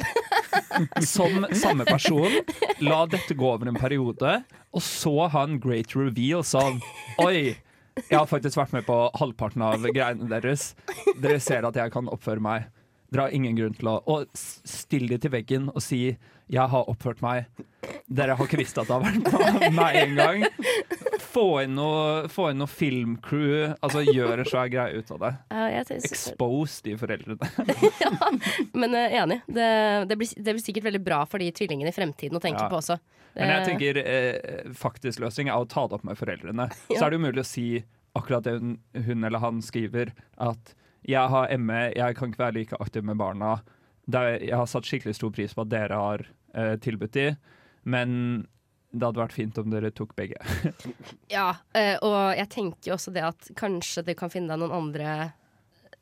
Som 1.05 1.47
samme 1.57 1.85
person. 1.89 2.41
La 2.85 3.05
dette 3.11 3.37
gå 3.37 3.53
over 3.53 3.69
en 3.69 3.79
periode, 3.79 4.43
og 4.73 4.85
så 4.85 5.29
ha 5.33 5.45
en 5.47 5.59
great 5.63 5.97
reveal 5.97 6.45
sånn 6.47 6.81
Oi! 7.25 7.57
Jeg 7.99 8.15
har 8.15 8.29
faktisk 8.31 8.61
vært 8.61 8.75
med 8.77 8.85
på 8.87 8.97
halvparten 9.19 9.63
av 9.67 9.83
greiene 9.91 10.29
deres. 10.31 10.73
Dere 11.19 11.41
ser 11.43 11.67
at 11.67 11.79
jeg 11.81 11.91
kan 11.91 12.07
oppføre 12.13 12.43
meg. 12.45 12.69
Dere 13.11 13.27
har 13.27 13.35
ingen 13.35 13.57
grunn 13.59 13.75
til 13.75 13.89
å 13.91 13.97
Og 14.13 14.29
still 14.39 15.09
de 15.11 15.19
til 15.19 15.33
veggen 15.33 15.71
og 15.73 15.83
si 15.83 16.17
'jeg 16.49 16.69
har 16.71 16.89
oppført 16.89 17.21
meg'. 17.21 17.47
Dere 18.09 18.37
har 18.37 18.47
ikke 18.47 18.61
visst 18.61 18.79
at 18.79 18.87
det 18.87 18.95
har 18.95 19.03
vært 19.03 19.75
meg 19.81 19.97
en 19.97 20.15
gang. 20.15 20.45
Få 21.39 21.61
inn 21.63 21.77
noe, 21.79 22.29
få 22.33 22.49
inn 22.51 22.59
noe 22.59 22.71
filmcrew. 22.71 23.75
Altså 23.85 24.03
Gjør 24.03 24.43
en 24.43 24.49
svær 24.49 24.71
greie 24.73 24.99
ut 24.99 25.13
av 25.15 25.21
det. 25.23 25.31
Jeg 25.75 26.01
Expose 26.09 26.83
de 26.87 26.97
foreldrene. 26.99 27.51
ja, 28.03 28.11
Men 28.75 28.97
uh, 28.97 29.19
enig. 29.23 29.41
Det, 29.47 29.69
det, 30.11 30.19
blir, 30.19 30.33
det 30.35 30.57
blir 30.57 30.65
sikkert 30.65 30.89
veldig 30.89 31.03
bra 31.07 31.23
for 31.31 31.43
de 31.43 31.53
tvillingene 31.55 31.93
i 31.93 31.97
fremtiden 31.97 32.39
å 32.39 32.43
tenke 32.43 32.65
Ja. 32.65 32.71
på 32.73 32.81
også. 32.81 32.99
Men 33.39 33.53
jeg 33.53 33.67
tenker 33.69 33.99
eh, 34.03 34.73
faktisk 34.75 35.21
løsning 35.23 35.51
er 35.53 35.61
å 35.63 35.69
ta 35.71 35.85
det 35.87 35.99
opp 36.01 36.07
med 36.09 36.19
foreldrene. 36.19 36.65
Ja. 36.91 36.97
Så 36.99 37.05
er 37.07 37.13
det 37.15 37.21
umulig 37.23 37.45
å 37.45 37.47
si 37.47 37.67
akkurat 38.19 38.43
det 38.49 38.57
hun, 38.57 38.73
hun 39.07 39.27
eller 39.29 39.39
han 39.39 39.61
skriver, 39.63 40.11
at 40.43 40.73
jeg 41.07 41.31
har 41.31 41.53
ME, 41.63 41.83
jeg 41.95 42.17
kan 42.19 42.33
ikke 42.33 42.43
være 42.43 42.57
like 42.57 42.81
aktiv 42.83 43.07
med 43.07 43.21
barna. 43.21 43.61
Det 44.11 44.19
er, 44.19 44.39
jeg 44.49 44.57
har 44.59 44.67
satt 44.67 44.89
skikkelig 44.89 45.15
stor 45.21 45.31
pris 45.37 45.55
på 45.55 45.63
at 45.63 45.71
dere 45.71 46.01
har 46.01 46.25
eh, 46.57 46.75
tilbudt 46.83 47.15
de, 47.15 47.29
men 47.87 48.11
det 48.91 49.05
hadde 49.05 49.21
vært 49.21 49.37
fint 49.37 49.59
om 49.61 49.69
dere 49.73 49.93
tok 49.93 50.15
begge. 50.19 50.41
Ja, 51.35 51.51
eh, 51.77 51.97
og 52.01 52.37
jeg 52.39 52.49
tenker 52.53 52.91
jo 52.91 52.97
også 52.97 53.13
det 53.13 53.27
at 53.27 53.51
kanskje 53.59 54.07
du 54.07 54.15
kan 54.17 54.33
finne 54.33 54.55
deg 54.55 54.63
noen 54.63 54.77
andre 54.79 55.35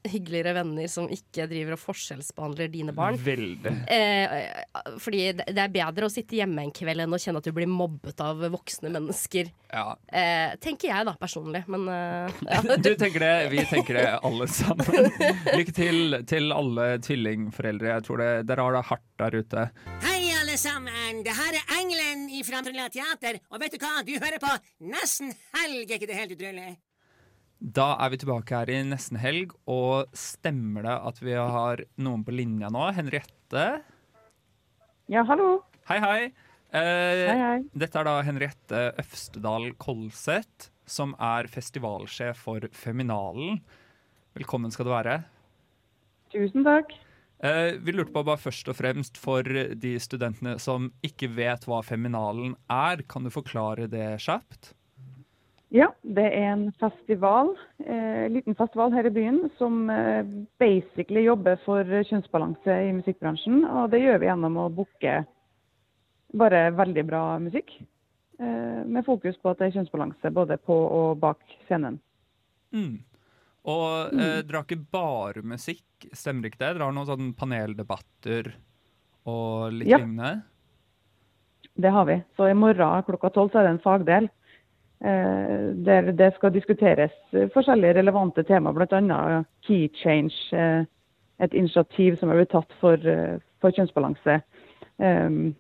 hyggeligere 0.07 0.53
venner 0.55 0.87
som 0.91 1.09
ikke 1.11 1.49
driver 1.51 1.77
og 1.77 1.81
forskjellsbehandler 1.83 2.71
dine 2.71 2.95
barn. 2.97 3.19
Veldig. 3.19 3.73
Eh, 3.91 4.37
fordi 5.03 5.23
det 5.39 5.49
det 5.57 5.63
er 5.63 5.73
bedre 5.73 6.09
å 6.09 6.13
sitte 6.13 6.37
hjemme 6.39 6.67
en 6.67 6.73
kveld 6.75 7.03
enn 7.03 7.15
å 7.17 7.21
kjenne 7.21 7.41
at 7.41 7.47
du 7.49 7.55
blir 7.57 7.71
mobbet 7.71 8.21
av 8.23 8.43
voksne 8.53 8.91
mennesker. 8.93 9.51
Ja. 9.73 9.97
Eh, 10.07 10.55
tenker 10.63 10.93
jeg 10.93 11.09
da, 11.09 11.17
personlig. 11.19 11.65
Men 11.73 11.89
eh, 11.91 12.43
ja. 12.47 12.63
Du 12.87 12.93
tenker 12.99 13.25
det, 13.25 13.35
vi 13.55 13.65
tenker 13.71 13.99
det 13.99 14.07
alle 14.21 14.49
sammen. 14.53 15.11
Lykke 15.57 15.77
til 15.77 16.21
til 16.29 16.53
alle 16.55 16.91
tvillingforeldre. 17.03 17.95
Jeg 17.97 18.07
tror 18.07 18.23
det, 18.23 18.31
dere 18.51 18.69
har 18.69 18.79
det 18.79 18.85
hardt 18.93 19.09
der 19.23 19.41
ute. 19.43 19.69
Hei, 20.05 20.16
alle 20.57 20.63
sammen! 20.73 21.19
Det 21.21 21.35
her 21.37 21.53
er 21.59 21.73
Engelen 21.77 22.23
fra 22.47 22.63
Trøndelag 22.65 22.93
Teater, 22.95 23.37
og 23.53 23.61
vet 23.61 23.75
du 23.75 23.83
hva? 23.83 23.99
Du 24.07 24.15
hører 24.17 24.41
på 24.41 24.53
Nesten 24.89 25.35
helg, 25.53 25.91
er 25.91 25.99
ikke 25.99 26.09
det 26.09 26.17
helt 26.17 26.33
utrolig? 26.33 26.71
Da 27.61 27.91
er 28.01 28.13
vi 28.15 28.19
tilbake 28.23 28.57
her 28.57 28.73
i 28.73 28.79
nesten 28.89 29.19
helg, 29.21 29.53
og 29.69 30.09
stemmer 30.17 30.87
det 30.87 30.95
at 31.11 31.21
vi 31.21 31.37
har 31.37 31.83
noen 32.01 32.25
på 32.25 32.33
linja 32.33 32.71
nå? 32.73 32.87
Henriette? 32.97 33.67
Ja, 35.13 35.27
hallo. 35.29 35.59
Hei, 35.91 36.01
hei. 36.01 36.19
Eh, 36.73 37.27
Hei, 37.29 37.39
hei. 37.43 37.59
Dette 37.77 38.01
er 38.01 38.09
da 38.09 38.17
Henriette 38.25 38.85
Øfstedal 39.05 39.75
Kolseth, 39.81 40.71
som 40.89 41.13
er 41.21 41.51
festivalsjef 41.53 42.41
for 42.49 42.65
Feminalen. 42.73 43.61
Velkommen 44.37 44.73
skal 44.73 44.89
du 44.89 44.97
være. 44.97 45.21
Tusen 46.33 46.65
takk. 46.65 46.97
Eh, 47.39 47.75
vi 47.81 47.93
lurte 47.93 48.13
på 48.13 48.25
bare 48.25 48.41
først 48.41 48.69
og 48.73 48.79
fremst 48.79 49.19
for 49.21 49.45
de 49.45 49.93
studentene 50.01 50.57
som 50.63 50.89
ikke 51.05 51.29
vet 51.37 51.67
hva 51.69 51.83
Feminalen 51.85 52.55
er, 52.73 53.03
kan 53.09 53.27
du 53.27 53.33
forklare 53.33 53.91
det 53.93 54.15
kjapt? 54.25 54.73
Ja, 55.75 55.91
det 56.01 56.25
er 56.31 56.53
en 56.55 56.69
festival, 56.81 57.51
eh, 57.85 58.25
liten 58.33 58.57
festival 58.57 58.95
her 58.95 59.09
i 59.09 59.13
byen, 59.13 59.43
som 59.59 59.91
eh, 59.91 60.23
basically 60.63 61.27
jobber 61.27 61.59
for 61.67 61.85
kjønnsbalanse 61.85 62.79
i 62.87 62.95
musikkbransjen. 62.97 63.67
Og 63.67 63.91
det 63.93 64.01
gjør 64.01 64.23
vi 64.23 64.31
gjennom 64.31 64.57
å 64.63 64.71
booke 64.73 65.19
bare 66.37 66.63
veldig 66.79 67.05
bra 67.09 67.27
musikk. 67.43 67.77
Med 68.37 69.01
fokus 69.07 69.39
på 69.41 69.49
at 69.49 69.63
det 69.63 69.71
er 69.71 69.79
kjønnsbalanse 69.79 70.29
både 70.37 70.59
på 70.61 70.75
og 70.77 71.15
bak 71.23 71.41
scenen. 71.65 71.95
Mm. 72.69 72.99
Og 73.67 74.13
eh, 74.15 74.43
dere 74.47 74.61
har 74.61 74.65
ikke 74.67 74.85
bare 74.95 75.43
musikk, 75.43 75.83
stemmer 76.15 76.47
ikke 76.51 76.61
det? 76.61 76.75
Dere 76.77 76.85
har 76.87 76.93
noen 76.95 77.09
sånn 77.09 77.33
paneldebatter 77.35 78.53
og 79.27 79.73
litt 79.75 79.89
Ja. 79.91 79.99
lignende? 79.99 80.43
Det 81.77 81.91
har 81.93 82.05
vi. 82.09 82.23
Så 82.37 82.47
i 82.49 82.55
morgen 82.55 83.03
klokka 83.05 83.31
tolv 83.35 83.51
så 83.53 83.59
er 83.61 83.67
det 83.67 83.73
en 83.75 83.83
fagdel. 83.85 84.29
Eh, 85.05 85.75
der 85.85 86.13
det 86.17 86.31
skal 86.39 86.55
diskuteres 86.55 87.13
eh, 87.35 87.49
forskjellige 87.53 87.99
relevante 87.99 88.45
tema, 88.49 88.73
bl.a. 88.73 89.43
Key 89.67 89.91
Change, 90.01 90.33
eh, 90.57 90.87
et 91.45 91.53
initiativ 91.53 92.17
som 92.19 92.31
er 92.33 92.37
blitt 92.41 92.55
tatt 92.55 92.73
for, 92.81 92.95
eh, 92.97 93.37
for 93.61 93.71
kjønnsbalanse. 93.77 94.39
Um, 94.99 95.55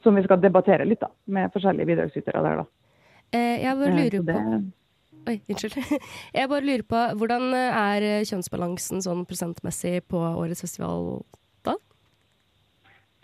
som 0.00 0.14
vi 0.16 0.22
skal 0.24 0.40
debattere 0.40 0.86
litt 0.88 1.02
da, 1.02 1.10
med 1.28 1.52
forskjellige 1.52 1.86
bidragsytere 1.90 2.40
der. 2.42 2.62
da. 2.62 2.64
Eh, 3.36 3.58
jeg 3.66 3.76
bare 3.76 3.90
Eh, 3.92 3.98
lurer 3.98 4.14
eh, 4.14 4.22
det- 4.22 4.34
på 4.34 4.72
Oi, 5.26 5.40
unnskyld. 5.50 5.76
Jeg 6.36 6.50
bare 6.50 6.64
lurer 6.64 6.84
på 6.86 7.00
hvordan 7.18 7.50
er 7.56 8.06
kjønnsbalansen 8.28 9.02
sånn 9.02 9.24
prosentmessig 9.26 10.04
på 10.10 10.20
årets 10.20 10.62
festival 10.62 11.24
da? 11.66 11.74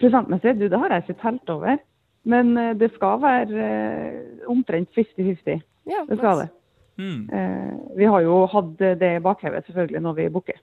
Prosentmessig, 0.02 0.56
du, 0.58 0.66
det 0.72 0.80
har 0.82 0.94
jeg 0.96 1.06
ikke 1.06 1.20
telt 1.22 1.52
over. 1.54 1.78
Men 2.26 2.56
eh, 2.58 2.74
det 2.78 2.92
skal 2.96 3.22
være 3.22 3.68
eh, 3.68 4.50
omtrent 4.50 4.90
50-50. 4.98 5.62
Ja, 5.90 6.02
det 6.08 6.18
skal 6.18 6.42
nice. 6.42 6.50
det. 6.50 6.58
Mm. 7.02 7.22
vi 7.96 8.04
har 8.04 8.20
jo 8.20 8.34
hatt 8.52 8.74
det 9.00 9.08
i 9.16 9.22
bakhevet 9.24 9.64
selvfølgelig 9.66 10.02
når 10.04 10.16
vi 10.18 10.26
booker. 10.34 10.58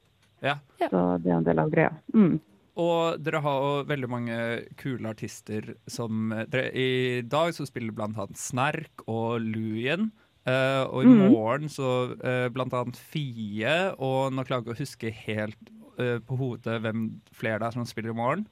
Ja. 0.45 0.59
Så 0.77 1.01
det 1.23 1.31
er 1.31 1.39
en 1.39 1.47
del 1.47 1.59
av 1.59 1.71
greia. 1.73 1.89
Mm. 2.13 2.37
Og 2.79 3.19
dere 3.19 3.41
har 3.43 3.63
jo 3.65 3.71
veldig 3.89 4.09
mange 4.11 4.37
kule 4.79 5.09
artister 5.09 5.73
som 5.89 6.31
dere, 6.51 6.69
I 6.71 7.21
dag 7.27 7.51
så 7.55 7.65
spiller 7.67 7.95
blant 7.95 8.19
annet 8.19 8.39
Snerk 8.39 9.03
og 9.07 9.41
Luyen. 9.43 10.11
Eh, 10.49 10.83
og 10.89 11.03
i 11.03 11.07
Mhm. 11.07 11.31
morgen 11.31 11.69
så 11.69 11.89
uh, 12.17 12.47
blant 12.53 12.73
annet 12.73 12.97
Fie. 12.97 13.75
Og 13.99 14.31
nå 14.33 14.43
klarer 14.47 14.63
jeg 14.63 14.65
ikke 14.65 14.77
å 14.77 14.83
huske 14.83 15.11
helt 15.27 15.71
uh, 15.99 16.17
på 16.25 16.37
hodet 16.39 16.81
hvem 16.81 17.09
flere 17.37 17.59
det 17.59 17.67
er 17.69 17.77
som 17.77 17.85
spiller 17.85 18.11
i 18.11 18.17
morgen. 18.17 18.45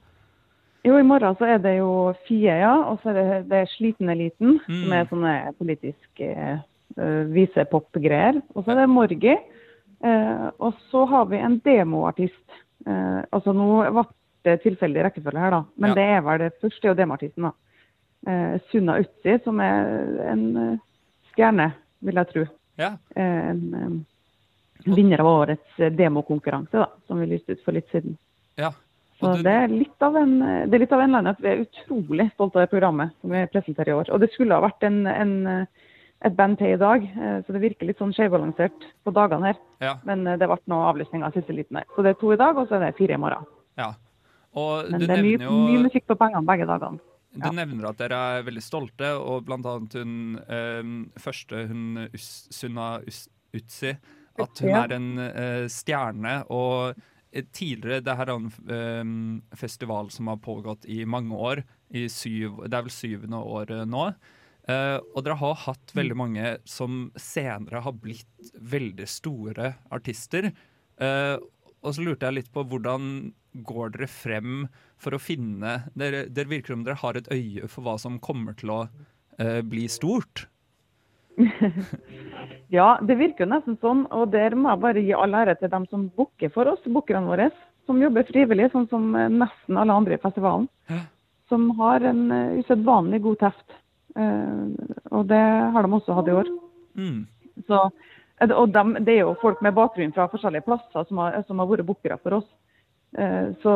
Jo, 0.86 0.94
i 0.96 1.02
morgen 1.02 1.34
så 1.36 1.44
er 1.54 1.58
det 1.58 1.76
jo 1.80 2.14
Fie, 2.28 2.54
ja. 2.62 2.74
Og 2.88 3.00
så 3.02 3.10
er 3.10 3.14
det, 3.18 3.48
det 3.50 3.58
er 3.64 3.70
Sliten-eliten, 3.74 4.60
Mm. 4.68 4.82
som 4.84 4.92
er 4.92 5.08
sånne 5.10 5.34
politiske 5.58 6.28
uh, 6.96 7.24
visepop-greier. 7.34 8.40
Og 8.54 8.64
så 8.64 8.72
er 8.72 8.82
det 8.84 8.88
Morgi. 8.88 9.36
Og 10.62 10.74
så 10.92 11.00
har 11.10 11.24
vi 11.26 11.36
en 11.42 11.56
demoartist. 11.58 12.44
Altså 12.86 13.50
nå 13.52 13.66
ble 13.90 14.04
det 14.46 14.60
tilfeldig 14.62 15.02
rekkefølge 15.08 15.40
her, 15.42 15.50
da. 15.50 15.64
Men 15.76 15.90
Ja. 15.90 15.94
det 15.98 16.04
er 16.04 16.20
vel 16.22 16.38
det 16.38 16.52
første 16.62 16.84
er 16.86 16.92
jo 16.94 16.98
demoartisten, 17.00 17.42
da. 17.42 18.58
Sunna 18.70 18.94
Utsi, 19.02 19.34
som 19.42 19.58
er 19.60 20.22
en 20.30 20.80
stjerne, 21.32 21.72
vil 22.04 22.20
jeg 22.20 22.30
tro. 22.32 22.46
Ja. 22.78 22.92
Eh, 23.16 23.48
en 23.50 23.62
eh, 23.74 24.94
vinner 24.96 25.22
av 25.24 25.30
årets 25.32 25.80
eh, 25.80 25.92
demokonkurranse, 25.92 26.84
da, 26.84 26.88
som 27.06 27.20
vi 27.22 27.30
lyste 27.32 27.56
ut 27.56 27.64
for 27.66 27.76
litt 27.76 27.88
siden. 27.94 28.16
Ja. 28.60 28.72
Så 29.18 29.32
det 29.42 29.50
er 29.50 29.72
litt 29.72 30.04
av 30.04 30.14
en, 30.14 30.36
det 30.70 30.76
er 30.76 30.82
litt 30.84 30.92
av 30.94 31.00
en 31.02 31.16
lineup. 31.16 31.40
Vi 31.42 31.50
er 31.50 31.64
utrolig 31.64 32.28
stolte 32.36 32.60
av 32.60 32.64
det 32.64 32.70
programmet 32.70 33.16
som 33.18 33.32
vi 33.34 33.40
presenterer 33.50 33.90
i 33.90 33.96
år. 33.98 34.10
Og 34.14 34.22
det 34.22 34.28
skulle 34.30 34.54
ha 34.54 34.62
vært 34.62 34.84
en, 34.86 35.00
en, 35.10 35.32
et 36.26 36.34
band 36.38 36.58
til 36.58 36.74
i 36.74 36.80
dag, 36.80 37.04
eh, 37.04 37.38
så 37.46 37.54
det 37.54 37.62
virker 37.62 37.88
litt 37.88 38.00
sånn 38.02 38.14
skjevbalansert 38.16 38.86
på 39.06 39.14
dagene 39.14 39.52
her. 39.52 39.60
Ja. 39.84 39.94
Men 40.08 40.26
eh, 40.26 40.38
det 40.40 40.48
ble 40.50 40.58
nå 40.70 40.80
avlysning 40.88 41.24
av 41.26 41.36
siste 41.36 41.54
liten 41.54 41.78
her. 41.78 41.86
Så 41.94 42.04
det 42.06 42.14
er 42.14 42.20
to 42.22 42.32
i 42.34 42.40
dag, 42.40 42.58
og 42.58 42.66
så 42.68 42.78
er 42.78 42.86
det 42.88 42.96
fire 42.98 43.14
i 43.14 43.22
morgen. 43.22 43.46
Ja. 43.78 43.92
Og 44.58 44.90
Men 44.90 45.04
det 45.04 45.14
er 45.14 45.22
mye, 45.22 45.38
jo 45.44 45.58
mye 45.68 45.84
musikk 45.86 46.08
på 46.10 46.18
pengene 46.18 46.46
begge 46.48 46.66
dagene. 46.66 47.02
Du 47.42 47.50
nevner 47.54 47.90
at 47.90 48.00
dere 48.00 48.20
er 48.38 48.46
veldig 48.46 48.62
stolte, 48.64 49.12
og 49.18 49.46
blant 49.48 49.66
annet 49.68 49.98
hun 50.00 50.16
um, 50.48 50.96
første, 51.20 51.66
hun 51.70 52.08
Us, 52.08 52.48
Sunna 52.54 52.96
Us, 53.06 53.26
Utsi, 53.56 53.94
at 54.38 54.64
hun 54.64 54.74
er 54.76 54.96
en 54.96 55.12
uh, 55.22 55.64
stjerne. 55.72 56.40
Og 56.54 56.98
tidligere 57.52 58.00
Det 58.00 58.16
her 58.16 58.30
er 58.30 58.34
en 58.34 58.48
um, 58.48 59.42
festival 59.56 60.10
som 60.10 60.30
har 60.32 60.40
pågått 60.42 60.88
i 60.88 61.04
mange 61.04 61.36
år. 61.36 61.62
I 61.88 62.08
syv, 62.12 62.64
det 62.66 62.76
er 62.76 62.84
vel 62.88 62.92
syvende 62.92 63.40
året 63.40 63.88
nå. 63.88 64.10
Uh, 64.68 64.98
og 65.16 65.22
dere 65.24 65.38
har 65.40 65.60
hatt 65.64 65.94
veldig 65.96 66.16
mange 66.18 66.56
som 66.68 67.06
senere 67.16 67.80
har 67.84 67.94
blitt 67.96 68.50
veldig 68.60 69.06
store 69.08 69.72
artister. 69.94 70.50
Uh, 71.00 71.40
og 71.80 71.94
så 71.94 72.04
lurte 72.04 72.28
jeg 72.28 72.40
litt 72.40 72.50
på 72.52 72.64
hvordan 72.68 73.30
går 73.66 73.96
dere 73.96 74.08
frem 74.10 74.66
for 74.98 75.14
å 75.14 75.22
finne 75.22 75.80
Dere, 75.98 76.26
dere 76.26 76.50
virker 76.50 76.74
som 76.74 76.84
dere 76.86 76.98
har 77.00 77.18
et 77.18 77.30
øye 77.32 77.68
for 77.70 77.86
hva 77.86 77.96
som 78.00 78.18
kommer 78.22 78.56
til 78.58 78.74
å 78.74 78.80
eh, 79.38 79.60
bli 79.66 79.86
stort. 79.92 80.46
Ja, 82.68 82.98
det 83.00 83.16
virker 83.16 83.46
jo 83.46 83.52
nesten 83.52 83.78
sånn. 83.80 84.04
Og 84.12 84.28
der 84.34 84.56
må 84.58 84.72
jeg 84.72 84.82
bare 84.82 85.04
gi 85.04 85.14
all 85.16 85.36
ære 85.38 85.56
til 85.60 85.70
dem 85.72 85.86
som 85.88 86.08
booker 86.18 86.52
for 86.52 86.68
oss, 86.68 86.82
bookerne 86.84 87.30
våre. 87.30 87.48
Som 87.88 88.02
jobber 88.02 88.26
frivillig, 88.28 88.68
sånn 88.74 88.88
som 88.90 89.14
eh, 89.16 89.30
nesten 89.32 89.80
alle 89.80 89.96
andre 89.96 90.18
i 90.18 90.20
festivalen. 90.20 90.68
Som 91.48 91.70
har 91.78 92.04
en 92.04 92.26
uh, 92.28 92.58
usedvanlig 92.60 93.22
god 93.24 93.38
teft. 93.40 93.78
Uh, 94.18 94.68
og 95.16 95.30
det 95.30 95.40
har 95.72 95.86
de 95.86 95.96
også 95.96 96.16
hatt 96.18 96.28
i 96.28 96.34
år. 96.36 96.50
Mm. 97.00 97.22
Så, 97.64 97.78
og 98.44 98.74
de, 98.74 98.82
det 99.06 99.14
er 99.14 99.22
jo 99.22 99.38
folk 99.40 99.62
med 99.64 99.76
bakgrunn 99.78 100.12
fra 100.12 100.28
forskjellige 100.28 100.66
plasser 100.66 101.08
som 101.08 101.22
har, 101.22 101.38
som 101.48 101.62
har 101.62 101.70
vært 101.70 101.88
bookere 101.88 102.20
for 102.20 102.42
oss. 102.42 102.50
Eh, 103.16 103.48
Så, 103.62 103.72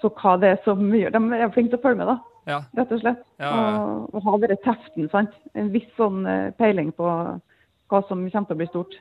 så 0.00 0.10
hva 0.16 0.36
det 0.40 0.54
er 0.54 0.60
som 0.64 0.80
gjør 0.96 1.12
De 1.12 1.20
er 1.36 1.50
flinke 1.52 1.74
til 1.74 1.80
å 1.80 1.82
følge 1.82 2.00
med, 2.00 2.08
da. 2.08 2.16
Ja. 2.48 2.58
Rett 2.78 2.92
og 2.96 3.02
slett. 3.02 3.20
Ja, 3.42 3.50
ja. 3.52 3.80
Og, 3.84 4.14
og 4.16 4.24
ha 4.24 4.36
denne 4.40 4.56
teften, 4.64 5.10
sant. 5.12 5.34
En 5.54 5.68
viss 5.74 5.90
sånn 5.98 6.24
eh, 6.26 6.48
peiling 6.56 6.88
på 6.96 7.04
hva 7.04 8.00
som 8.08 8.22
kommer 8.24 8.48
til 8.48 8.56
å 8.56 8.60
bli 8.62 8.68
stort. 8.70 8.96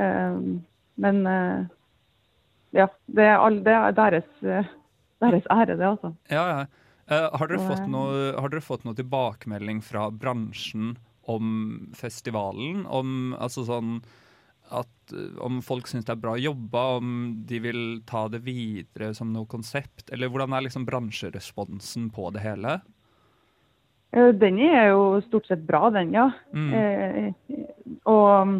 Eh, 0.00 0.38
Men 0.96 1.20
ja, 2.74 2.88
det 3.06 3.24
er, 3.26 3.36
all, 3.38 3.60
det 3.66 3.72
er 3.74 3.94
deres, 3.94 4.26
deres 5.22 5.46
ære, 5.50 5.74
det, 5.76 5.86
altså. 5.88 6.12
Ja, 6.30 6.44
ja. 6.48 6.64
Har, 7.10 7.50
dere 7.50 7.60
fått 7.60 7.84
noe, 7.90 8.30
har 8.38 8.48
dere 8.48 8.62
fått 8.64 8.86
noe 8.86 8.96
tilbakemelding 8.96 9.82
fra 9.84 10.06
bransjen 10.10 10.94
om 11.30 11.90
festivalen? 11.98 12.86
Om, 12.86 13.34
altså 13.38 13.66
sånn 13.68 13.98
at, 14.70 15.12
eh, 15.12 15.38
om 15.44 15.60
folk 15.62 15.88
syns 15.88 16.06
det 16.06 16.14
er 16.14 16.22
bra 16.22 16.36
jobba, 16.40 16.84
om 16.98 17.44
de 17.46 17.60
vil 17.60 17.82
ta 18.06 18.26
det 18.28 18.44
videre 18.46 19.12
som 19.14 19.32
noe 19.32 19.48
konsept? 19.50 20.08
Eller 20.12 20.32
hvordan 20.32 20.54
er 20.56 20.66
liksom 20.66 20.86
bransjeresponsen 20.88 22.10
på 22.14 22.30
det 22.34 22.44
hele? 22.44 22.80
Eh, 24.14 24.32
Den 24.32 24.58
er 24.58 24.92
jo 24.94 25.20
stort 25.28 25.46
sett 25.46 25.66
bra, 25.66 25.90
den, 25.90 26.12
ja. 26.14 26.30
Mm. 26.54 26.74
Eh, 26.74 27.32
og 28.04 28.48
mm, 28.48 28.58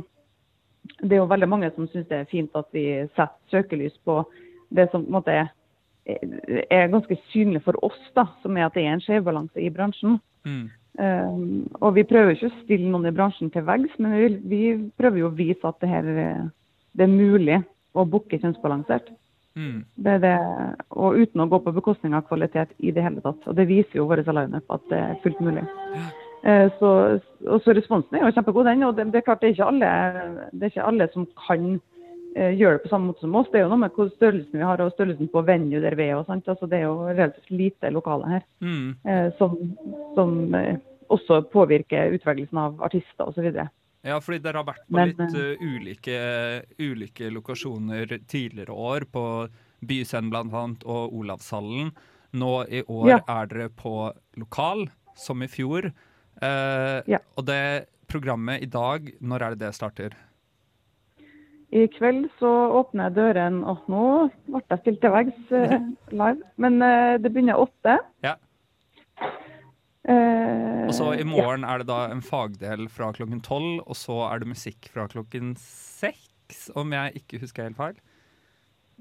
det 1.00 1.16
er 1.16 1.22
jo 1.22 1.32
veldig 1.32 1.48
mange 1.48 1.72
som 1.74 1.88
syns 1.88 2.08
det 2.08 2.22
er 2.22 2.30
fint 2.30 2.54
at 2.58 2.68
vi 2.72 2.86
setter 3.14 3.36
søkelys 3.52 3.96
på 4.04 4.22
det 4.74 4.90
som 4.90 5.04
på 5.04 5.10
en 5.10 5.16
måte 5.18 5.34
er, 5.34 5.52
er 6.04 6.90
ganske 6.92 7.16
synlig 7.32 7.62
for 7.64 7.78
oss, 7.84 8.00
da, 8.16 8.26
som 8.42 8.56
er 8.56 8.66
at 8.66 8.74
det 8.76 8.84
er 8.84 8.96
en 8.96 9.04
skjevbalanse 9.04 9.62
i 9.62 9.70
bransjen. 9.72 10.18
Mm. 10.44 10.68
Eh, 10.94 11.38
og 11.80 11.94
vi 11.96 12.04
prøver 12.06 12.36
ikke 12.36 12.52
å 12.52 12.62
stille 12.62 12.90
noen 12.90 13.08
i 13.10 13.14
bransjen 13.14 13.50
til 13.54 13.66
veggs, 13.66 13.94
men 13.98 14.14
vi, 14.14 14.28
vi 14.46 14.62
prøver 14.98 15.24
jo 15.24 15.30
å 15.30 15.34
vise 15.34 15.66
at 15.66 15.80
det, 15.82 15.90
her, 15.90 16.10
eh, 16.22 16.44
det 16.94 17.06
er 17.06 17.14
mulig 17.14 17.60
å 17.94 18.06
booke 18.06 18.38
kjønnsbalansert. 18.38 19.10
Mm. 19.54 19.84
Det 20.06 20.14
det, 20.22 20.34
og 20.90 21.18
uten 21.18 21.44
å 21.44 21.48
gå 21.50 21.60
på 21.62 21.74
bekostning 21.76 22.14
av 22.18 22.26
kvalitet 22.26 22.74
i 22.82 22.90
det 22.94 23.04
hele 23.06 23.22
tatt. 23.22 23.42
Og 23.46 23.58
det 23.58 23.68
viser 23.70 24.00
jo 24.00 24.08
vår 24.10 24.24
lineup 24.26 24.70
at 24.74 24.86
det 24.90 25.00
er 25.00 25.18
fullt 25.22 25.42
mulig. 25.42 25.66
Eh, 26.44 26.68
Så, 26.78 26.90
og 27.46 27.62
så 27.64 27.74
responsen 27.74 28.18
er 28.18 28.26
jo 28.26 28.34
kjempegod, 28.34 28.66
den. 28.70 28.86
Og 28.86 28.96
det, 28.96 29.10
det 29.14 29.22
er 29.22 29.26
klart 29.26 29.42
det 29.42 29.50
er 29.50 29.56
ikke 29.56 29.70
alle, 29.72 29.92
det 30.52 30.66
er 30.66 30.74
ikke 30.74 30.88
alle 30.90 31.10
som 31.14 31.26
kan 31.46 31.68
eh, 32.36 32.54
gjøre 32.58 32.78
det 32.78 32.82
på 32.84 32.90
samme 32.92 33.10
måte 33.12 33.24
som 33.24 33.34
oss. 33.38 33.48
Det 33.52 33.60
er 33.60 33.64
jo 33.66 33.70
noe 33.72 33.82
med 33.84 33.94
hvor 33.96 34.10
størrelsen 34.14 34.58
vi 34.58 34.64
har 34.66 34.82
og 34.82 34.92
størrelsen 34.94 35.30
på 35.32 35.42
venue 35.46 35.80
der 35.80 35.96
vi 35.98 36.08
er. 36.08 36.16
og 36.18 36.26
sant? 36.26 36.48
Altså, 36.48 36.66
det 36.70 36.80
er 36.80 36.86
jo 36.88 37.08
relativt 37.08 37.50
lite 37.50 37.90
lokale 37.94 38.30
her. 38.36 38.44
Mm. 38.60 38.96
eh, 39.04 39.30
Som, 39.38 39.56
som 40.14 40.54
eh, 40.54 40.76
også 41.08 41.42
påvirker 41.52 42.14
utvelgelsen 42.16 42.58
av 42.58 42.82
artister 42.82 43.28
osv. 43.28 43.50
Ja, 44.04 44.18
fordi 44.20 44.38
dere 44.44 44.60
har 44.60 44.66
vært 44.68 44.84
på 44.84 44.98
Men, 44.98 45.14
litt 45.16 45.36
uh, 45.36 45.62
ulike, 45.64 46.16
ulike 46.78 47.30
lokasjoner 47.32 48.18
tidligere 48.28 48.72
år, 48.76 49.06
på 49.08 49.48
Byscenen 49.84 50.34
annet 50.52 50.84
og 50.84 51.14
Olavshallen. 51.16 51.92
Nå 52.34 52.52
i 52.68 52.82
år 52.82 53.08
Ja. 53.08 53.18
er 53.28 53.46
dere 53.46 53.68
på 53.70 54.12
lokal, 54.36 54.88
som 55.16 55.42
i 55.42 55.46
fjor. 55.46 55.92
Eh, 56.42 57.02
Ja. 57.06 57.18
Og 57.36 57.46
det 57.46 57.86
programmet 58.08 58.62
i 58.62 58.66
dag, 58.66 59.12
når 59.20 59.42
er 59.42 59.50
det 59.54 59.58
det 59.60 59.74
starter? 59.74 60.10
I 61.74 61.86
kveld 61.90 62.28
så 62.38 62.50
åpner 62.78 63.10
døren 63.10 63.56
Og 63.66 63.80
nå 63.90 64.02
ble 64.46 64.60
jeg 64.70 64.78
stilt 64.84 65.00
til 65.02 65.10
veggs 65.14 65.50
eh, 65.58 65.74
live. 66.20 66.38
Men 66.62 66.78
eh, 66.86 67.16
det 67.18 67.32
begynner 67.34 67.58
åtte. 67.64 67.96
Ja. 68.22 68.36
Eh, 70.04 70.86
Og 70.86 70.94
så 70.94 71.10
i 71.18 71.24
morgen 71.26 71.64
er 71.64 71.80
det 71.82 71.88
da 71.88 72.02
en 72.12 72.22
fagdel 72.24 72.86
fra 72.92 73.08
klokken 73.16 73.40
tolv, 73.44 73.80
og 73.88 73.96
så 73.98 74.18
er 74.28 74.42
det 74.42 74.50
musikk 74.52 74.90
fra 74.92 75.06
klokken 75.10 75.54
seks, 75.60 76.66
om 76.76 76.92
jeg 76.92 77.22
ikke 77.22 77.40
husker 77.42 77.66
helt 77.70 77.78
feil. 77.80 77.96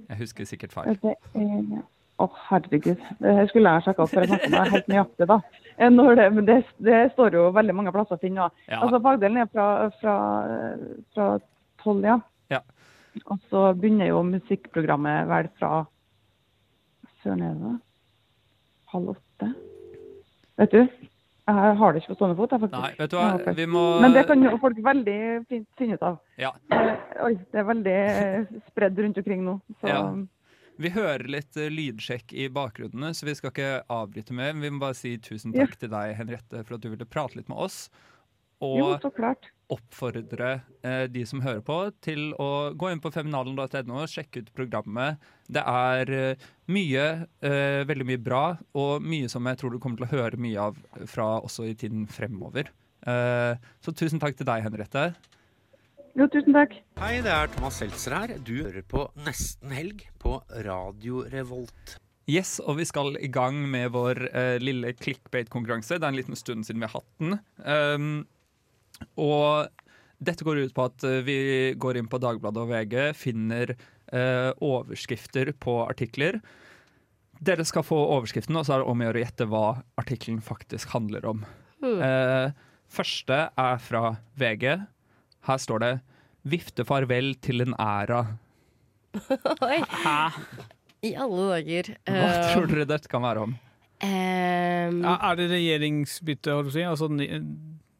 Jeg 0.09 0.21
husker 0.23 0.47
sikkert 0.49 0.73
feil. 0.73 0.95
Er- 1.03 1.81
Å, 2.21 2.27
herregud. 2.47 2.99
Det 3.19 3.31
skulle 3.49 3.71
jeg 3.73 3.83
sjekka 3.87 4.03
opp, 4.05 4.11
for 4.13 4.21
jeg 4.21 4.29
snakker 4.29 4.51
med 4.53 4.69
helt 4.75 4.89
nøyaktig, 4.91 5.25
da. 5.31 5.37
Eh, 5.81 5.89
det, 6.15 6.27
men 6.35 6.45
det, 6.45 6.57
det 6.85 6.99
står 7.15 7.33
jo 7.35 7.47
veldig 7.55 7.73
mange 7.75 7.91
plasser 7.91 8.15
å 8.15 8.21
finne. 8.21 8.45
Ja. 8.69 8.83
Altså, 8.85 8.99
Fagdelen 9.01 9.39
er 9.41 9.49
fra, 9.49 9.65
fra, 9.99 10.13
fra 11.15 11.25
tolv, 11.81 12.05
ja. 12.05 12.19
Ja. 13.13 13.23
Og 13.33 13.39
så 13.51 13.63
begynner 13.77 14.09
jo 14.09 14.21
musikkprogrammet 14.25 15.27
vel 15.29 15.49
fra 15.59 15.85
Søren 17.23 17.43
er 17.45 17.55
det? 17.59 17.73
Halv 18.91 19.13
åtte? 19.13 19.49
Vet 20.59 20.73
du, 20.73 20.81
jeg 20.83 21.77
har 21.79 21.93
det 21.93 22.01
ikke 22.01 22.13
på 22.13 22.17
stående 22.17 22.35
fot. 22.39 22.53
Jeg. 22.55 22.69
Nei, 22.71 22.91
vet 22.99 23.11
du 23.11 23.17
hva, 23.17 23.25
Ja, 23.41 23.53
vi 23.57 23.65
må 23.67 23.81
Men 24.03 24.13
det 24.15 24.25
kan 24.29 24.43
jo 24.43 24.53
folk 24.61 24.77
veldig 24.85 25.17
fint 25.49 25.67
finne 25.79 25.97
ut 25.97 26.05
av. 26.07 26.19
Ja. 26.39 26.53
Eh, 26.71 26.93
Oi, 27.25 27.33
det 27.51 27.59
er 27.61 27.67
veldig 27.67 27.95
eh, 27.95 28.53
spredd 28.69 28.99
rundt 29.03 29.19
omkring 29.19 29.43
nå. 29.47 29.57
Så, 29.81 29.89
Ja. 29.91 30.03
Vi 30.81 30.89
hører 30.89 31.27
litt 31.29 31.57
eh, 31.59 31.69
lydsjekk 31.69 32.31
i 32.33 32.47
bakgrunnene, 32.49 33.11
så 33.13 33.27
vi 33.27 33.35
skal 33.37 33.51
ikke 33.53 33.83
avbryte 33.93 34.33
mer. 34.33 34.55
Vi 34.57 34.71
må 34.73 34.79
bare 34.81 34.97
si 34.97 35.17
tusen 35.21 35.53
Ja. 35.53 35.67
takk 35.67 35.77
til 35.83 35.91
deg, 35.93 36.15
Henriette, 36.17 36.63
for 36.63 36.75
at 36.79 36.81
du 36.81 36.89
ville 36.89 37.05
prate 37.05 37.37
litt 37.37 37.51
med 37.51 37.57
oss. 37.67 37.89
Jo, 38.63 38.93
så 39.03 39.11
klart. 39.13 39.51
Oppfordre 39.73 40.51
eh, 40.85 41.05
de 41.11 41.23
som 41.27 41.41
hører 41.43 41.63
på, 41.65 41.77
til 42.05 42.31
å 42.41 42.71
gå 42.77 42.91
inn 42.91 43.01
på 43.03 43.11
feminalen.no 43.13 43.99
og 43.99 44.11
sjekke 44.11 44.43
ut 44.43 44.53
programmet. 44.55 45.21
Det 45.51 45.63
er 45.63 46.13
eh, 46.13 46.47
mye, 46.73 47.07
eh, 47.43 47.81
veldig 47.89 48.07
mye 48.11 48.23
bra, 48.23 48.45
og 48.77 49.03
mye 49.03 49.31
som 49.31 49.49
jeg 49.49 49.61
tror 49.61 49.73
du 49.73 49.81
kommer 49.83 50.01
til 50.01 50.07
å 50.07 50.13
høre 50.13 50.41
mye 50.41 50.69
av 50.69 50.79
fra 51.09 51.35
også 51.41 51.67
i 51.71 51.75
tiden 51.79 52.07
fremover. 52.11 52.71
Eh, 53.07 53.53
så 53.83 53.95
tusen 53.95 54.21
takk 54.23 54.37
til 54.39 54.47
deg, 54.47 54.63
Henriette. 54.65 55.11
Jo, 56.13 56.27
tusen 56.29 56.53
takk. 56.53 56.75
Hei, 57.01 57.17
det 57.25 57.33
er 57.33 57.49
Thomas 57.55 57.79
Seltzer 57.81 58.13
her. 58.13 58.35
Du 58.45 58.53
hører 58.59 58.85
på 58.85 59.07
Nesten 59.25 59.73
Helg 59.73 60.05
på 60.21 60.37
Radio 60.61 61.23
Revolt. 61.33 61.97
Yes, 62.29 62.55
og 62.63 62.77
vi 62.79 62.85
skal 62.87 63.17
i 63.19 63.27
gang 63.27 63.57
med 63.67 63.89
vår 63.91 64.21
eh, 64.29 64.57
lille 64.61 64.93
clickbait-konkurranse. 64.95 65.97
Det 65.97 66.05
er 66.05 66.13
en 66.13 66.19
liten 66.21 66.39
stund 66.39 66.63
siden 66.63 66.79
vi 66.79 66.87
har 66.87 67.01
hatt 67.01 67.09
den. 67.19 67.35
Um, 67.65 68.13
og 69.19 69.67
dette 70.23 70.45
går 70.47 70.61
ut 70.65 70.73
på 70.75 70.85
at 70.87 71.03
eh, 71.07 71.21
vi 71.25 71.37
går 71.79 71.99
inn 71.99 72.07
på 72.11 72.19
Dagbladet 72.23 72.61
og 72.63 72.69
VG, 72.71 72.95
finner 73.17 73.73
eh, 73.75 74.51
overskrifter 74.63 75.51
på 75.59 75.79
artikler. 75.87 76.39
Dere 77.43 77.65
skal 77.67 77.83
få 77.83 77.97
overskriften, 78.15 78.55
og 78.55 78.63
så 78.67 78.77
er 78.77 78.83
det 78.83 78.91
om 78.91 79.01
å 79.01 79.07
gjøre 79.09 79.19
å 79.19 79.23
gjette 79.25 79.49
hva 79.51 79.65
artikkelen 79.99 80.39
faktisk 80.45 80.93
handler 80.95 81.25
om. 81.33 81.43
Mm. 81.83 81.97
Eh, 81.99 82.53
første 82.93 83.41
er 83.59 83.81
fra 83.83 84.13
VG. 84.39 84.69
Her 85.49 85.59
står 85.59 85.79
det 85.83 85.93
'Vifte 86.43 86.83
farvel 86.87 87.33
til 87.39 87.61
en 87.63 87.73
æra'. 87.79 88.37
Oi. 89.63 89.77
I 91.03 91.11
alle 91.19 91.43
dager. 91.51 91.89
Hva 92.07 92.23
Eh, 92.31 92.49
tror 92.53 92.67
dere 92.71 92.85
dette 92.87 93.07
kan 93.11 93.23
være 93.23 93.43
om? 93.47 93.53
Um, 94.03 94.99
Ja, 95.03 95.13
er 95.31 95.35
det 95.39 95.49
regjeringsbytte, 95.51 96.51
holdt 96.51 96.67
jeg 96.67 96.67
på 96.67 96.71
å 96.71 96.75
si? 96.75 96.83
Altså 96.87 97.07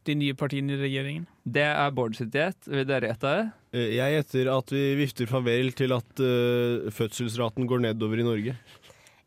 de, 0.08 0.16
nye 0.20 0.38
partiene 0.38 0.76
i 0.76 0.80
regjeringen? 0.82 1.28
Det 1.44 1.66
er 1.66 1.94
Bård 1.96 2.18
sitt 2.18 2.36
gjett. 2.36 2.70
Vil 2.70 2.88
dere 2.90 3.12
gjette? 3.12 3.34
det? 3.74 3.84
Jeg 3.96 4.18
gjetter 4.18 4.50
at 4.54 4.74
vi 4.76 4.84
vifter 5.00 5.30
farvel 5.30 5.72
til 5.78 5.96
at 5.96 6.24
uh, 6.24 6.90
fødselsraten 6.94 7.70
går 7.70 7.86
nedover 7.88 8.22
i 8.22 8.28
Norge. 8.28 8.58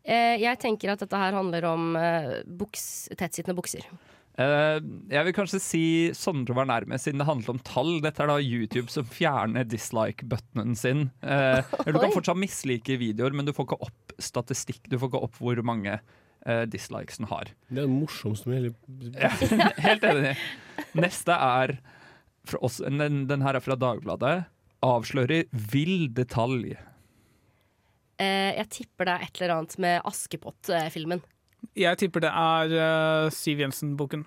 Uh, 0.07 0.35
jeg 0.39 0.59
tenker 0.63 0.93
at 0.93 1.01
dette 1.03 1.19
her 1.19 1.35
handler 1.35 1.67
om 1.67 1.89
uh, 1.99 2.37
buks, 2.47 3.09
tettsittende 3.17 3.57
bukser. 3.57 3.87
Uh, 4.37 4.77
jeg 5.09 5.25
vil 5.25 5.33
kanskje 5.33 5.59
si 5.63 5.83
Sondre 6.13 6.53
var 6.53 6.67
nærmest, 6.69 7.07
siden 7.07 7.23
det 7.23 7.25
handler 7.27 7.55
om 7.55 7.61
tall. 7.65 7.95
Dette 8.05 8.21
er 8.21 8.29
da 8.29 8.37
YouTube 8.37 8.93
som 8.93 9.07
fjerner 9.09 9.65
dislike-buttonen 9.65 10.77
sin. 10.77 11.09
Uh, 11.27 11.59
du 11.87 11.97
kan 11.97 12.13
fortsatt 12.13 12.39
mislike 12.39 12.95
videoer, 13.01 13.33
men 13.35 13.47
du 13.47 13.53
får 13.55 13.67
ikke 13.67 13.81
opp 13.89 14.13
statistikk. 14.21 14.85
Du 14.87 14.97
får 14.99 15.11
ikke 15.11 15.23
opp 15.27 15.41
hvor 15.41 15.59
mange 15.65 15.97
eh, 16.47 16.63
dislikes 16.71 17.19
den 17.21 17.29
har. 17.31 17.51
Det 17.69 17.81
er 17.81 17.87
det 17.87 17.93
morsomste 17.93 18.49
med 18.49 18.61
hele 18.61 18.73
Ja, 19.23 19.31
helt 19.83 20.05
enig. 20.07 20.35
Neste 20.97 21.35
er 21.35 21.77
fra 22.47 22.61
oss, 22.63 22.79
den, 22.79 23.25
den 23.29 23.43
her 23.43 23.59
er 23.59 23.63
fra 23.63 23.77
Dagbladet. 23.79 24.35
Avslører 24.85 25.49
vill 25.73 26.07
detalj. 26.15 26.77
Uh, 28.17 28.53
jeg 28.55 28.69
tipper 28.73 29.09
det 29.09 29.13
er 29.13 29.25
et 29.27 29.41
eller 29.41 29.55
annet 29.57 29.75
med 29.81 30.07
Askepott-filmen. 30.07 31.21
Jeg 31.77 31.99
tipper 31.99 32.23
det 32.23 32.31
er 32.31 32.73
uh, 32.73 33.33
Siv 33.33 33.61
Jensen-boken. 33.61 34.23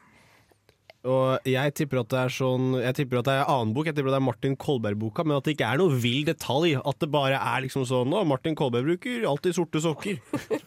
Og 1.08 1.46
jeg 1.48 1.72
tipper 1.78 2.02
at 2.02 2.10
det 2.12 2.18
er 2.20 2.32
sånn 2.34 2.74
Jeg 2.76 2.92
tipper 2.98 3.20
at 3.22 3.28
det 3.28 3.32
er 3.32 3.42
en 3.46 3.52
annen 3.54 3.70
bok, 3.72 3.86
jeg 3.88 3.96
tipper 3.96 4.10
at 4.10 4.18
det 4.18 4.20
er 4.20 4.26
Martin 4.26 4.56
Kolberg-boka, 4.60 5.24
men 5.24 5.38
at 5.38 5.46
det 5.46 5.54
ikke 5.54 5.70
er 5.72 5.80
noe 5.80 5.96
vill 6.02 6.26
detalj. 6.28 6.74
At 6.76 7.00
det 7.00 7.08
bare 7.14 7.38
er 7.40 7.64
liksom 7.64 7.86
sånn 7.88 8.12
Å, 8.12 8.20
Martin 8.28 8.56
Kolberg 8.58 8.84
bruker 8.90 9.24
alltid 9.30 9.56
sorte 9.56 9.84
sokker. 9.84 10.20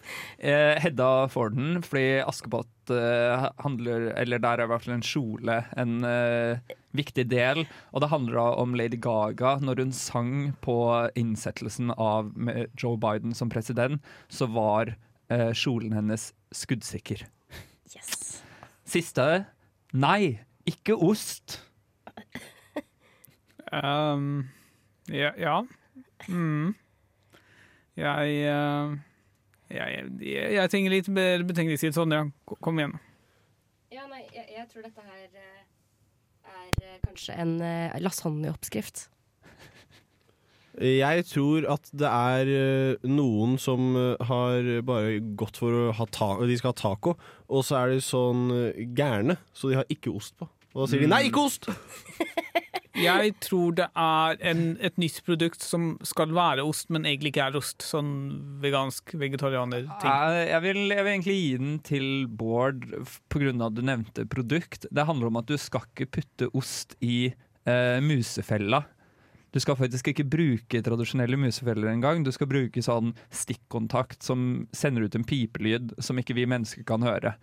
Eh, 0.43 0.75
Hedda 0.81 1.29
får 1.31 1.53
den, 1.55 1.77
fordi 1.85 2.19
Askepott 2.19 2.91
eh, 2.91 3.45
handler 3.63 4.09
Eller 4.19 4.41
der 4.43 4.59
er 4.59 4.67
i 4.67 4.71
hvert 4.73 4.83
fall 4.83 4.95
en 4.97 5.05
kjole 5.05 5.55
en 5.79 5.93
eh, 6.07 6.73
viktig 6.97 7.25
del. 7.31 7.63
Og 7.93 8.03
det 8.03 8.09
handler 8.11 8.39
da 8.41 8.47
om 8.59 8.75
Lady 8.75 8.99
Gaga. 9.01 9.55
Når 9.63 9.83
hun 9.85 9.95
sang 9.95 10.33
på 10.65 10.75
innsettelsen 11.19 11.93
av 11.95 12.33
med 12.35 12.73
Joe 12.75 12.99
Biden 12.99 13.37
som 13.37 13.51
president, 13.53 14.03
så 14.27 14.49
var 14.51 14.95
eh, 15.31 15.51
kjolen 15.55 15.95
hennes 15.95 16.31
skuddsikker. 16.53 17.23
Siste 18.83 19.27
Nei, 19.93 20.39
ikke 20.65 20.95
ost. 20.97 21.59
Um, 23.73 24.49
ja. 25.09 25.31
ja. 25.37 25.61
Mm. 26.27 26.75
Jeg, 27.95 28.29
eh, 28.29 28.97
jeg, 29.69 30.09
jeg 30.21 30.53
Jeg 30.53 30.69
trenger 30.69 30.91
litt 30.95 31.09
mer 31.13 31.43
betenkningstid. 31.45 31.93
Sånn, 31.93 32.13
ja. 32.13 32.23
Kom 32.45 32.81
igjen. 32.81 32.95
Ja, 33.93 34.07
nei, 34.09 34.23
jeg, 34.33 34.47
jeg 34.55 34.65
tror 34.71 34.87
dette 34.87 35.05
her 35.05 35.27
eh, 35.29 35.61
er 36.55 36.71
eh, 36.81 36.99
kanskje 37.05 37.37
en 37.37 37.55
lasagneoppskrift. 38.01 39.07
Jeg 40.81 41.25
tror 41.29 41.67
at 41.69 41.89
det 41.93 42.09
er 42.09 42.49
eh, 42.49 43.05
noen 43.05 43.59
som 43.61 43.93
eh, 43.99 44.23
har 44.25 44.69
bare 44.87 45.19
gått 45.37 45.59
for 45.61 45.75
å 45.77 45.83
ha 45.93 46.07
ta 46.09 46.31
De 46.41 46.57
skal 46.57 46.73
ha 46.73 46.79
taco, 46.79 47.13
og 47.45 47.65
så 47.67 47.77
er 47.83 47.93
de 47.93 48.01
sånn 48.01 48.47
eh, 48.55 48.81
gærne, 48.97 49.37
så 49.53 49.69
de 49.69 49.77
har 49.81 49.93
ikke 49.93 50.13
ost 50.13 50.33
på. 50.39 50.49
Og 50.73 50.83
da 50.83 50.89
sier 50.89 51.05
de 51.05 51.11
'nei, 51.11 51.27
ikke 51.29 51.45
ost'! 51.45 51.69
Jeg 52.93 53.31
tror 53.41 53.73
det 53.73 53.87
er 53.97 54.37
en, 54.45 54.61
et 54.77 54.99
nytt 55.01 55.23
produkt 55.25 55.63
som 55.65 55.95
skal 56.05 56.33
være 56.35 56.61
ost, 56.65 56.91
men 56.93 57.07
egentlig 57.09 57.31
ikke 57.33 57.47
er 57.47 57.57
ost. 57.57 57.81
Sånn 57.81 58.11
vegansk 58.61 59.15
vegetarianer-ting. 59.17 60.05
Jeg, 60.05 60.43
jeg, 60.51 60.61
vil, 60.61 60.81
jeg 60.93 61.01
vil 61.01 61.13
egentlig 61.15 61.37
gi 61.39 61.55
den 61.57 61.79
til 61.87 62.05
Bård 62.29 62.85
pga. 62.85 63.05
på 63.33 63.41
grunn 63.41 63.63
av 63.63 63.71
at 63.71 63.79
du 63.79 63.81
nevnte 63.89 64.27
produkt. 64.29 64.85
Det 64.93 65.07
handler 65.09 65.31
om 65.31 65.41
at 65.41 65.49
du 65.49 65.57
skal 65.57 65.87
ikke 65.89 66.11
putte 66.19 66.51
ost 66.53 66.93
i 67.01 67.31
eh, 67.33 67.97
musefella. 68.05 68.83
Du 69.53 69.59
skal 69.61 69.77
faktisk 69.77 70.09
ikke 70.09 70.25
bruke 70.25 70.81
tradisjonelle 70.85 71.37
musefeller 71.37 71.91
engang. 71.91 72.23
Du 72.25 72.31
skal 72.33 72.49
bruke 72.49 72.81
sånn 72.81 73.13
stikkontakt 73.29 74.25
som 74.25 74.65
sender 74.73 75.05
ut 75.05 75.17
en 75.17 75.27
pipelyd 75.27 75.93
som 76.01 76.17
ikke 76.17 76.37
vi 76.39 76.47
mennesker 76.49 76.85
kan 76.89 77.05
høre. 77.05 77.35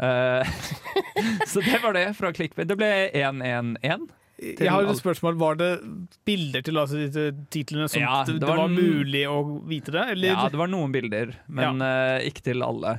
Eh, 0.00 0.54
så 1.52 1.60
det 1.60 1.82
var 1.82 1.92
det 1.98 2.06
fra 2.16 2.32
Clickbait. 2.32 2.68
Det 2.70 2.78
ble 2.80 2.90
1-1-1. 3.12 4.08
Jeg 4.40 4.72
har 4.72 4.88
et 4.88 4.96
spørsmål. 4.96 5.36
Var 5.36 5.58
det 5.60 5.70
bilder 6.24 6.64
til 6.64 6.80
altså, 6.80 7.04
titlene 7.52 7.90
som 7.92 8.00
Ja, 8.00 8.22
det, 8.24 8.38
var, 8.40 8.40
det 8.40 8.56
var 8.62 8.72
mulig 8.72 9.22
å 9.28 9.38
vite 9.68 9.92
det? 9.94 10.06
Eller? 10.14 10.32
Ja, 10.32 10.48
det 10.48 10.60
var 10.60 10.70
noen 10.72 10.94
bilder, 10.94 11.34
men 11.52 11.84
eh, 11.84 12.24
ikke 12.30 12.46
til 12.48 12.64
alle. 12.64 12.96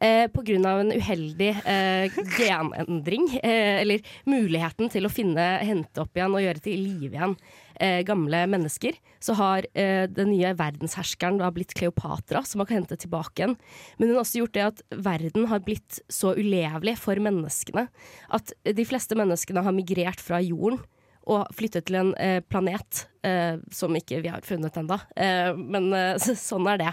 Eh, 0.00 0.26
pga. 0.32 0.56
en 0.80 0.92
uheldig 0.92 1.50
eh, 1.64 2.16
genendring, 2.38 3.28
eh, 3.42 3.82
eller 3.82 4.00
muligheten 4.24 4.90
til 4.90 5.06
å 5.06 5.12
finne, 5.12 5.58
hente 5.64 6.02
opp 6.02 6.16
igjen 6.16 6.34
og 6.34 6.44
gjøre 6.44 6.64
til 6.64 6.80
live 6.80 7.18
igjen 7.18 7.36
eh, 7.80 8.02
gamle 8.06 8.44
mennesker, 8.50 8.96
så 9.22 9.36
har 9.38 9.66
eh, 9.74 10.06
den 10.10 10.32
nye 10.32 10.54
verdensherskeren 10.58 11.38
da 11.40 11.50
blitt 11.54 11.74
Kleopatra, 11.76 12.44
som 12.46 12.62
man 12.62 12.70
kan 12.70 12.82
hente 12.82 12.98
tilbake 13.00 13.42
igjen. 13.42 13.56
Men 13.98 14.10
hun 14.10 14.16
har 14.18 14.24
også 14.24 14.42
gjort 14.42 14.56
det 14.56 14.66
at 14.68 14.82
verden 15.10 15.48
har 15.50 15.64
blitt 15.64 16.00
så 16.12 16.34
ulevelig 16.36 16.98
for 17.02 17.20
menneskene 17.22 17.88
at 18.34 18.54
de 18.64 18.88
fleste 18.88 19.16
menneskene 19.18 19.64
har 19.64 19.76
migrert 19.76 20.22
fra 20.22 20.40
jorden 20.44 20.82
og 21.30 21.48
flyttet 21.56 21.86
til 21.88 21.96
en 22.00 22.12
eh, 22.20 22.40
planet 22.44 23.06
eh, 23.24 23.56
som 23.72 23.94
ikke 23.96 24.20
vi 24.24 24.32
har 24.32 24.44
funnet 24.44 24.76
ennå. 24.76 24.98
Eh, 25.16 25.56
men 25.56 25.88
eh, 25.96 26.28
sånn 26.48 26.68
er 26.74 26.82
det. 26.82 26.92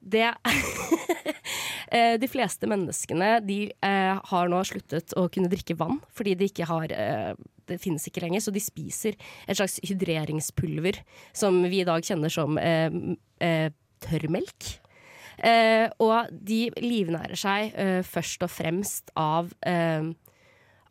Det 0.00 0.26
eh, 1.92 2.14
De 2.20 2.28
fleste 2.30 2.68
menneskene 2.70 3.32
de 3.44 3.60
eh, 3.70 4.20
har 4.32 4.50
nå 4.50 4.60
sluttet 4.66 5.14
å 5.18 5.26
kunne 5.32 5.50
drikke 5.52 5.76
vann 5.78 6.00
fordi 6.16 6.36
de 6.40 6.48
ikke 6.50 6.68
har 6.70 6.94
eh, 6.94 7.32
Det 7.68 7.80
finnes 7.82 8.06
ikke 8.08 8.24
lenger, 8.24 8.42
så 8.42 8.54
de 8.54 8.62
spiser 8.64 9.18
et 9.46 9.58
slags 9.58 9.78
hydreringspulver 9.86 11.02
som 11.36 11.60
vi 11.68 11.82
i 11.82 11.88
dag 11.88 12.02
kjenner 12.06 12.32
som 12.32 12.58
eh, 12.58 12.90
tørrmelk. 14.00 14.72
Og 15.40 16.32
de 16.34 16.58
livnærer 16.82 17.38
seg 17.38 17.70
først 18.04 18.42
og 18.44 18.50
fremst 18.52 19.08
av 19.16 19.54
eh, 19.64 20.10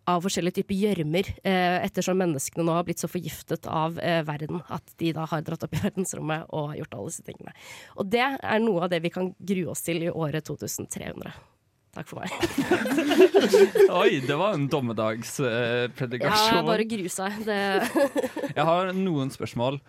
av 0.10 0.24
forskjellige 0.26 0.60
typer 0.62 0.78
gjørmer, 0.80 1.30
eh, 1.44 1.78
ettersom 1.86 2.18
menneskene 2.20 2.66
nå 2.66 2.76
har 2.76 2.88
blitt 2.88 3.02
så 3.02 3.10
forgiftet 3.12 3.68
av 3.70 4.00
eh, 4.00 4.22
verden 4.28 4.64
at 4.68 4.96
de 5.02 5.14
da 5.16 5.28
har 5.30 5.46
dratt 5.46 5.64
opp 5.68 5.78
i 5.78 5.84
verdensrommet 5.88 6.50
og 6.56 6.76
gjort 6.80 6.98
alle 6.98 7.14
disse 7.14 7.28
tingene. 7.28 7.56
Og 7.98 8.10
det 8.12 8.26
er 8.26 8.66
noe 8.66 8.88
av 8.88 8.92
det 8.94 9.02
vi 9.06 9.14
kan 9.14 9.32
grue 9.38 9.72
oss 9.74 9.86
til 9.86 10.04
i 10.06 10.12
året 10.12 10.50
2300. 10.50 11.34
Takk 11.96 12.06
for 12.06 12.22
meg. 12.22 12.30
Oi, 14.02 14.20
det 14.22 14.36
var 14.38 14.54
en 14.54 14.68
dommedagspredikasjon. 14.70 16.60
Ja, 16.60 16.68
bare 16.68 16.86
gru 16.86 17.08
seg. 17.10 17.40
Det 17.48 17.58
Jeg 18.54 18.66
har 18.70 18.94
noen 18.94 19.34
spørsmål. 19.34 19.80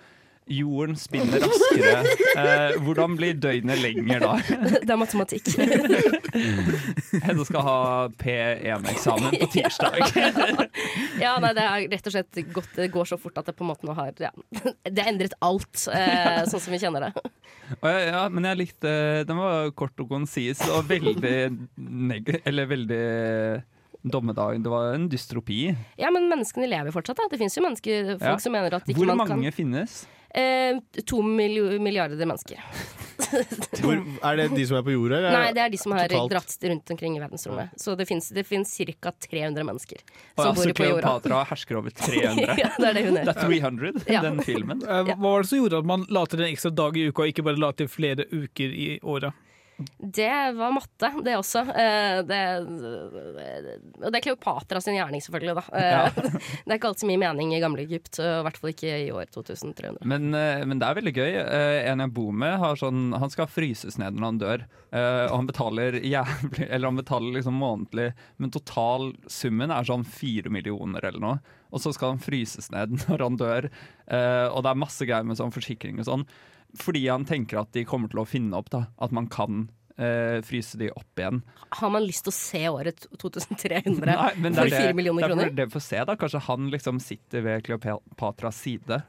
Jorden 0.51 0.97
spinner 0.99 1.43
raskere. 1.45 1.93
Eh, 2.41 2.77
hvordan 2.83 3.15
blir 3.19 3.37
døgnet 3.39 3.79
lenger 3.79 4.25
da? 4.25 4.33
det 4.87 4.91
er 4.91 4.99
matematikk. 4.99 5.51
Hedda 7.27 7.47
skal 7.47 7.67
ha 7.67 7.77
P1-eksamen 8.19 9.37
på 9.39 9.49
tirsdag. 9.55 10.01
ja, 11.25 11.37
nei, 11.43 11.53
det 11.55 11.67
er 11.67 11.87
rett 11.95 12.11
og 12.11 12.17
slett 12.17 12.43
gått, 12.55 12.71
det 12.77 12.91
går 12.95 13.13
så 13.13 13.21
fort 13.21 13.39
at 13.39 13.51
det 13.51 13.57
på 13.59 13.67
en 13.67 13.71
måte 13.71 13.87
nå 13.87 13.95
har 13.99 14.11
ja, 14.19 14.33
Det 14.83 14.99
har 14.99 15.13
endret 15.13 15.39
alt, 15.45 15.87
eh, 15.95 16.43
sånn 16.51 16.67
som 16.67 16.75
vi 16.75 16.83
kjenner 16.83 17.09
det. 17.09 17.27
Ja, 17.81 17.97
ja, 18.03 18.23
men 18.33 18.47
jeg 18.49 18.59
likte 18.59 18.93
Den 19.29 19.39
var 19.39 19.71
kort 19.79 20.01
og 20.03 20.11
konsis 20.11 20.63
og 20.67 20.89
veldig 20.91 21.37
neg... 21.79 22.33
Eller 22.43 22.67
veldig 22.71 23.05
dommedag. 24.03 24.63
Det 24.65 24.71
var 24.73 24.95
en 24.95 25.09
dystropi. 25.13 25.75
Ja, 26.01 26.11
men 26.11 26.29
menneskene 26.31 26.69
lever 26.71 26.95
fortsatt. 26.95 27.19
Da. 27.21 27.29
Det 27.31 27.41
finnes 27.41 27.57
jo 27.57 27.65
mennesker, 27.67 28.15
folk 28.17 28.31
Ja. 28.33 28.39
som 28.39 28.53
mener 28.57 28.75
at 28.79 28.89
ikke 28.89 28.97
Hvor 28.99 29.13
man 29.13 29.29
mange 29.29 29.53
finnes? 29.53 30.07
Eh, 30.35 30.79
To 31.07 31.23
milliarder 31.23 32.27
mennesker. 32.27 32.61
Hvor, 33.81 33.99
er 34.25 34.37
det 34.41 34.47
de 34.57 34.65
som 34.67 34.79
er 34.79 34.83
på 34.87 34.95
jorda? 34.95 35.19
eller 35.21 35.35
Nei, 35.37 35.51
det 35.55 35.63
er 35.63 35.71
de 35.71 35.79
som 35.79 35.93
har 35.95 36.09
totalt? 36.11 36.31
dratt 36.33 36.65
rundt 36.71 36.91
omkring 36.95 37.17
i 37.19 37.21
verdensrommet. 37.23 37.75
Så 37.79 37.95
det 37.99 38.07
fins 38.09 38.31
ca. 38.33 39.13
300 39.13 39.65
mennesker 39.69 40.01
som 40.35 40.45
som 40.45 40.55
bor 40.57 40.73
på 40.73 40.89
jorda. 40.89 41.03
Kleopatra 41.05 41.43
hersker 41.51 41.79
over 41.83 41.91
300. 41.91 42.57
Ja, 42.63 42.71
det 42.79 42.89
er 42.89 42.95
det 42.97 43.05
hun 43.07 43.19
gjør. 43.21 43.29
Det 43.29 43.37
er 43.37 43.47
300, 43.47 43.93
Ja. 44.09 44.23
den 44.25 44.41
filmen. 44.47 44.83
Eh, 44.83 45.05
Hva 45.13 45.17
var 45.21 45.43
det 45.45 45.49
som 45.53 45.59
gjorde 45.63 45.79
at 45.85 45.87
man 45.93 46.07
la 46.11 46.25
til 46.27 46.41
en 46.43 46.49
ekstra 46.51 46.73
dag 46.75 46.97
i 46.97 47.07
uka, 47.11 47.23
og 47.27 47.29
ikke 47.35 47.45
bare 47.47 47.61
la 47.61 47.71
til 47.77 47.89
flere 47.93 48.27
uker 48.33 48.75
i 48.75 48.91
året? 49.03 49.33
Det 50.01 50.31
var 50.59 50.73
matte, 50.75 51.11
det 51.25 51.35
også. 51.39 51.63
Eh, 51.73 52.21
Det, 52.27 52.41
og 54.01 54.11
det 54.13 54.19
er 54.21 54.25
Kleopatra 54.25 54.81
sin 54.83 54.97
gjerning, 54.99 55.23
selvfølgelig. 55.25 55.55
Da. 55.61 55.65
Eh, 55.77 55.91
Ja. 55.91 56.11
Det 56.65 56.75
er 56.75 56.79
ikke 56.79 56.91
alltid 56.91 57.05
så 57.05 57.11
mye 57.11 57.21
mening 57.23 57.55
i 57.57 57.61
gamle 57.63 57.83
Egypt, 57.85 58.19
og 58.21 58.29
i 58.29 58.45
hvert 58.47 58.59
fall 58.61 58.71
ikke 58.73 58.93
i 59.07 59.11
år 59.15 59.31
2300. 59.33 60.03
Men, 60.07 60.29
eh, 60.35 60.65
men 60.69 60.79
det 60.81 60.87
er 60.89 60.99
veldig 61.01 61.15
gøy. 61.17 61.31
Eh, 61.43 61.91
En 61.91 62.01
jeg 62.05 62.13
bor 62.15 62.33
med, 62.33 62.59
har 62.61 62.77
sånn, 62.79 63.11
han 63.19 63.31
skal 63.33 63.49
fryses 63.51 63.99
ned 63.99 64.15
når 64.19 64.27
han 64.31 64.39
dør. 64.43 64.67
Eh, 64.93 65.25
og 65.31 65.37
han 65.39 65.47
betaler 65.47 66.01
jævlig 66.03 66.67
Eller 66.71 66.89
han 66.91 66.97
betaler 66.99 67.37
liksom 67.39 67.55
månedlig, 67.61 68.13
men 68.39 68.51
totalsummen 68.51 69.71
er 69.71 69.87
sånn 69.87 70.05
fire 70.07 70.51
millioner 70.53 71.05
eller 71.05 71.21
noe. 71.23 71.41
Og 71.71 71.79
så 71.83 71.93
skal 71.95 72.15
han 72.17 72.23
fryses 72.23 72.71
ned 72.75 72.97
når 73.07 73.23
han 73.27 73.37
dør. 73.41 73.71
Eh, 74.11 74.47
og 74.51 74.63
det 74.65 74.73
er 74.73 74.81
masse 74.83 75.07
greier 75.07 75.27
med 75.27 75.39
sånn 75.39 75.55
forsikring 75.55 76.01
og 76.03 76.09
sånn. 76.09 76.27
Fordi 76.79 77.07
han 77.09 77.25
tenker 77.27 77.59
at 77.65 77.73
de 77.75 77.83
kommer 77.89 78.11
til 78.13 78.21
å 78.23 78.27
finne 78.29 78.55
opp 78.59 78.69
da, 78.71 78.85
at 79.03 79.11
man 79.17 79.27
kan 79.33 79.65
eh, 79.99 80.39
fryse 80.47 80.79
de 80.79 80.91
opp 80.95 81.19
igjen. 81.19 81.41
Har 81.81 81.91
man 81.91 82.05
lyst 82.07 82.23
til 82.27 82.31
å 82.33 82.37
se 82.37 82.61
året 82.71 83.07
2300 83.19 84.07
Nei, 84.15 84.33
men 84.39 84.55
for 84.55 84.67
er 84.67 84.71
det- 84.71 84.83
fire 84.85 84.95
millioner 84.99 85.25
det 85.25 85.31
er 85.31 85.35
kroner? 85.35 85.55
det 85.59 85.69
får 85.73 85.85
se, 85.89 86.05
da. 86.07 86.17
Kanskje 86.21 86.45
han 86.47 86.69
liksom 86.71 87.01
sitter 87.03 87.43
ved 87.47 87.65
Kleopatras 87.67 88.61
side. 88.63 89.01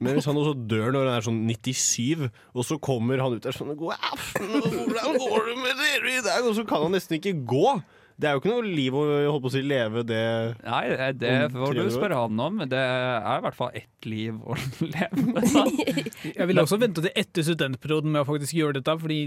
Men 0.00 0.14
hvis 0.16 0.24
han 0.30 0.38
også 0.40 0.54
dør 0.64 0.94
når 0.94 1.08
han 1.10 1.16
er 1.18 1.24
sånn 1.26 1.40
97, 1.44 2.30
og 2.56 2.64
så 2.64 2.78
kommer 2.80 3.20
han 3.20 3.34
ut 3.36 3.44
der 3.44 3.52
sånn 3.52 3.74
God 3.76 3.98
aften, 4.00 4.54
hvordan 4.62 5.18
går 5.20 5.50
det 5.50 5.56
med 5.60 5.82
dere 5.82 6.14
i 6.14 6.22
dag? 6.24 6.46
Og 6.48 6.54
så 6.56 6.64
kan 6.64 6.86
han 6.86 6.94
nesten 6.96 7.18
ikke 7.18 7.34
gå. 7.44 7.74
Det 8.20 8.28
er 8.28 8.36
jo 8.36 8.40
ikke 8.42 8.52
noe 8.52 8.68
liv 8.68 8.96
å 8.96 9.02
holde 9.06 9.40
på 9.40 9.48
å 9.48 9.52
si, 9.54 9.62
leve 9.64 10.02
det 10.04 10.20
Nei, 10.60 10.82
det 11.16 11.30
får 11.54 11.72
du 11.72 11.80
300 11.80 11.94
spørre 11.94 12.18
han 12.20 12.42
om. 12.44 12.58
Det 12.68 12.80
er 12.80 13.38
i 13.38 13.44
hvert 13.46 13.56
fall 13.56 13.70
ett 13.80 14.08
liv 14.10 14.36
å 14.44 14.56
leve. 14.94 15.24
da. 15.38 15.64
Jeg 16.40 16.50
ville 16.50 16.66
også 16.66 16.80
vente 16.82 17.04
til 17.06 17.14
etter 17.24 17.46
studentperioden 17.48 18.12
med 18.12 18.22
å 18.24 18.28
faktisk 18.28 18.58
gjøre 18.58 18.76
dette, 18.80 18.96
fordi 19.00 19.20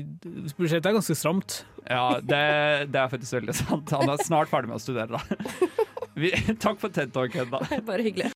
budsjettet 0.60 0.92
er 0.92 0.98
ganske 1.00 1.18
stramt. 1.18 1.64
Ja, 1.88 2.20
det, 2.22 2.44
det 2.94 3.02
er 3.02 3.10
faktisk 3.16 3.40
veldig 3.40 3.58
sant. 3.64 3.96
Han 3.98 4.14
er 4.14 4.22
snart 4.26 4.54
ferdig 4.54 4.70
med 4.74 4.78
å 4.78 4.84
studere, 4.84 5.18
da. 5.18 5.74
Vi, 6.22 6.30
takk 6.62 6.78
for 6.78 6.94
TED-talken, 6.94 7.50
da. 7.50 7.64
Bare 7.88 8.06
hyggelig. 8.06 8.30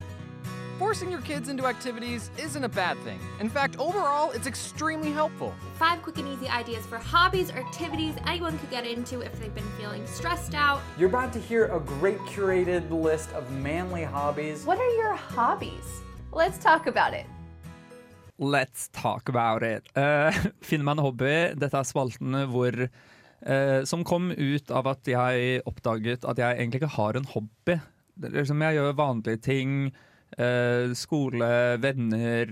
Forcing 0.88 1.12
your 1.12 1.20
kids 1.20 1.50
into 1.50 1.66
activities 1.66 2.32
isn't 2.38 2.64
a 2.64 2.70
bad 2.70 2.98
thing. 3.00 3.20
In 3.42 3.50
fact, 3.50 3.78
overall, 3.78 4.32
it's 4.32 4.48
extremely 4.48 5.12
helpful. 5.12 5.54
Five 5.76 6.02
quick 6.02 6.18
and 6.18 6.30
easy 6.30 6.48
ideas 6.48 6.86
for 6.86 6.98
hobbies 6.98 7.52
or 7.52 7.58
activities 7.58 8.16
anyone 8.26 8.58
could 8.58 8.70
get 8.72 8.88
into 8.88 9.20
if 9.20 9.38
they've 9.38 9.54
been 9.54 9.70
feeling 9.78 10.08
stressed 10.08 10.56
out. 10.56 10.80
You're 10.98 11.10
about 11.10 11.34
to 11.34 11.40
hear 11.40 11.66
a 11.66 11.82
great 11.82 12.20
curated 12.20 12.90
list 12.90 13.34
of 13.34 13.52
manly 13.52 14.06
hobbies. 14.06 14.66
What 14.66 14.80
are 14.80 14.94
your 14.96 15.14
hobbies? 15.14 15.84
Let's 16.32 16.58
talk 16.58 16.88
about 16.88 17.14
it. 17.14 17.26
Let's 18.38 18.88
talk 18.94 19.28
about 19.28 19.64
it. 19.64 19.84
Uh, 19.94 20.32
Finn 20.62 20.88
meg 20.88 20.96
en 20.96 21.04
hobby. 21.04 21.36
Dette 21.60 21.84
er 21.84 21.92
spalten 21.92 22.32
hvor 22.48 22.72
eh, 22.88 23.84
Som 23.84 24.08
kom 24.08 24.32
ut 24.32 24.72
av 24.72 24.88
at 24.96 25.04
jeg 25.04 25.64
oppdaget 25.68 26.24
at 26.24 26.40
jeg 26.40 26.62
egentlig 26.62 26.86
ikke 26.86 26.96
har 26.96 27.20
en 27.20 27.32
hobby. 27.36 27.82
Det 28.16 28.32
er 28.32 28.40
liksom 28.40 28.64
jeg 28.64 28.80
gjør 28.80 29.02
vanlige 29.04 29.48
ting. 29.52 29.82
Eh, 30.38 30.92
skole, 30.98 31.50
venner, 31.84 32.52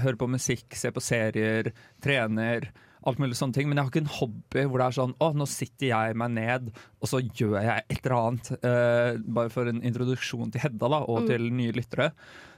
hører 0.00 0.18
på 0.20 0.28
musikk, 0.30 0.74
ser 0.78 0.94
på 0.94 1.02
serier, 1.04 1.72
trener. 2.04 2.70
Alt 3.04 3.18
mulig 3.20 3.36
sånne 3.36 3.52
ting, 3.52 3.68
Men 3.68 3.76
jeg 3.76 3.84
har 3.84 3.90
ikke 3.92 4.00
en 4.00 4.14
hobby 4.16 4.62
hvor 4.64 4.80
det 4.80 4.84
er 4.86 4.94
sånn 4.96 5.10
Å, 5.20 5.26
nå 5.36 5.44
sitter 5.44 5.90
jeg 5.90 6.14
meg 6.16 6.30
ned, 6.38 6.70
og 7.04 7.10
så 7.10 7.18
gjør 7.20 7.58
jeg 7.60 7.82
et 7.92 7.98
eller 8.06 8.14
annet. 8.16 8.48
eh, 8.64 9.18
bare 9.36 9.50
for 9.52 9.68
en 9.68 9.82
introduksjon 9.84 10.50
til 10.54 10.62
Hedda 10.64 10.88
da, 10.88 11.02
og 11.04 11.24
Mm. 11.24 11.26
til 11.28 11.50
nye 11.52 11.72
lyttere. 11.76 12.12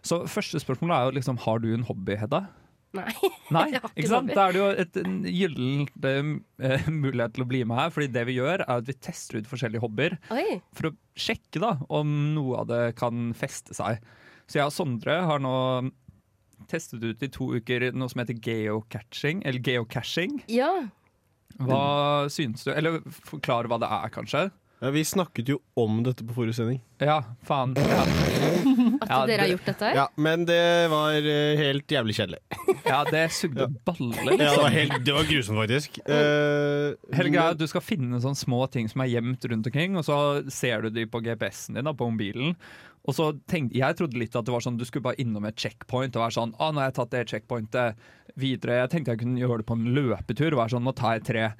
Så 0.06 0.20
første 0.30 0.60
spørsmål 0.62 0.92
er 0.94 1.04
jo 1.08 1.16
liksom 1.18 1.38
Har 1.42 1.58
du 1.58 1.72
en 1.74 1.82
hobby, 1.82 2.14
Hedda? 2.14 2.44
Nei. 2.94 3.10
Nei, 3.50 3.64
Jeg 3.72 3.80
har 3.82 3.90
ikke 3.90 3.98
ikke 4.04 4.08
sant? 4.08 4.30
Da 4.38 4.44
er 4.48 4.52
det 4.54 4.60
jo 4.62 4.68
et 4.84 4.96
en 5.02 5.16
gyllen 5.24 5.82
eh, 6.62 6.86
mulighet 7.02 7.34
til 7.34 7.42
å 7.44 7.48
bli 7.50 7.64
med 7.66 7.76
her. 7.82 7.90
Fordi 7.90 8.06
det 8.14 8.24
vi 8.30 8.36
gjør, 8.38 8.62
er 8.62 8.76
at 8.78 8.86
vi 8.86 8.94
tester 9.02 9.40
ut 9.42 9.50
forskjellige 9.50 9.82
hobbyer 9.82 10.14
Oi. 10.30 10.60
for 10.72 10.92
å 10.92 10.94
sjekke 11.18 11.58
da 11.60 11.72
om 11.90 12.14
noe 12.38 12.62
av 12.62 12.70
det 12.70 12.94
kan 13.02 13.32
feste 13.34 13.74
seg. 13.74 13.98
Så 14.46 14.60
jeg 14.60 14.68
og 14.68 14.74
Sondre 14.74 15.20
har 15.26 15.40
nå 15.42 15.54
testet 16.70 17.02
ut 17.04 17.22
i 17.22 17.28
to 17.32 17.50
uker 17.58 17.90
noe 17.94 18.10
som 18.10 18.22
heter 18.22 18.38
geocaching. 18.42 19.42
Eller 19.46 19.62
geocaching. 19.62 20.40
Ja. 20.50 20.70
Hva 21.56 22.28
syns 22.32 22.66
du? 22.66 22.72
Eller 22.74 23.00
forklare 23.26 23.70
hva 23.70 23.78
det 23.82 23.90
er, 23.90 24.12
kanskje? 24.14 24.46
Ja, 24.76 24.90
Vi 24.92 25.04
snakket 25.08 25.48
jo 25.48 25.56
om 25.80 26.02
dette 26.04 26.24
på 26.26 26.34
forrige 26.36 26.58
sending. 26.58 26.82
Ja, 27.00 27.22
faen. 27.48 27.72
Ja. 27.80 28.02
At 29.02 29.08
Ja, 29.08 29.18
dere 29.28 29.44
har 29.46 29.50
gjort 29.54 29.68
dette? 29.70 29.88
Ja, 29.96 30.04
Men 30.20 30.44
det 30.48 30.60
var 30.92 31.16
eh, 31.16 31.56
helt 31.60 31.90
jævlig 31.92 32.16
kjedelig. 32.18 32.42
Ja, 32.86 33.00
det 33.08 33.24
sugde 33.34 33.66
baller. 33.88 34.28
Ja, 34.30 34.36
det, 34.36 34.46
var 34.46 34.68
liksom. 34.68 34.74
helt, 34.76 34.98
det 35.06 35.14
var 35.16 35.24
grusomt, 35.30 35.58
faktisk. 35.64 35.96
Uh, 36.06 36.92
Helge, 37.16 37.40
men- 37.40 37.58
du 37.58 37.64
skal 37.66 37.82
finne 37.82 38.20
sånne 38.22 38.38
små 38.38 38.60
ting 38.70 38.86
som 38.92 39.02
er 39.02 39.10
gjemt 39.10 39.48
rundt 39.50 39.66
omkring, 39.72 39.96
og 39.98 40.04
så 40.06 40.18
ser 40.54 40.84
du 40.86 40.92
de 40.94 41.06
på 41.10 41.18
GPS-en 41.24 41.80
din, 41.80 41.88
da, 41.88 41.94
på 41.96 42.06
mobilen. 42.12 42.54
Og 43.06 43.14
så 43.14 43.30
tenkte, 43.46 43.78
Jeg 43.78 43.96
trodde 43.98 44.18
litt 44.18 44.36
at 44.36 44.46
det 44.46 44.54
var 44.54 44.64
sånn 44.64 44.78
du 44.78 44.84
skulle 44.86 45.06
bare 45.06 45.20
innom 45.22 45.46
et 45.46 45.58
checkpoint 45.58 46.16
og 46.16 46.24
være 46.26 46.36
sånn 46.36 46.54
ah, 46.58 46.70
'Nå 46.72 46.82
har 46.82 46.90
jeg 46.90 46.98
tatt 46.98 47.14
det 47.14 47.24
checkpointet 47.30 48.06
videre.' 48.36 48.82
Jeg 48.82 48.92
tenkte 48.92 49.14
jeg 49.14 49.22
kunne 49.22 49.40
gjøre 49.40 49.62
det 49.62 49.68
på 49.70 49.78
en 49.78 49.90
løpetur 49.96 50.50
og 50.52 50.60
være 50.62 50.74
sånn 50.74 50.86
'Nå 50.86 50.94
tar 50.98 51.18
jeg 51.18 51.26
tre'. 51.30 51.50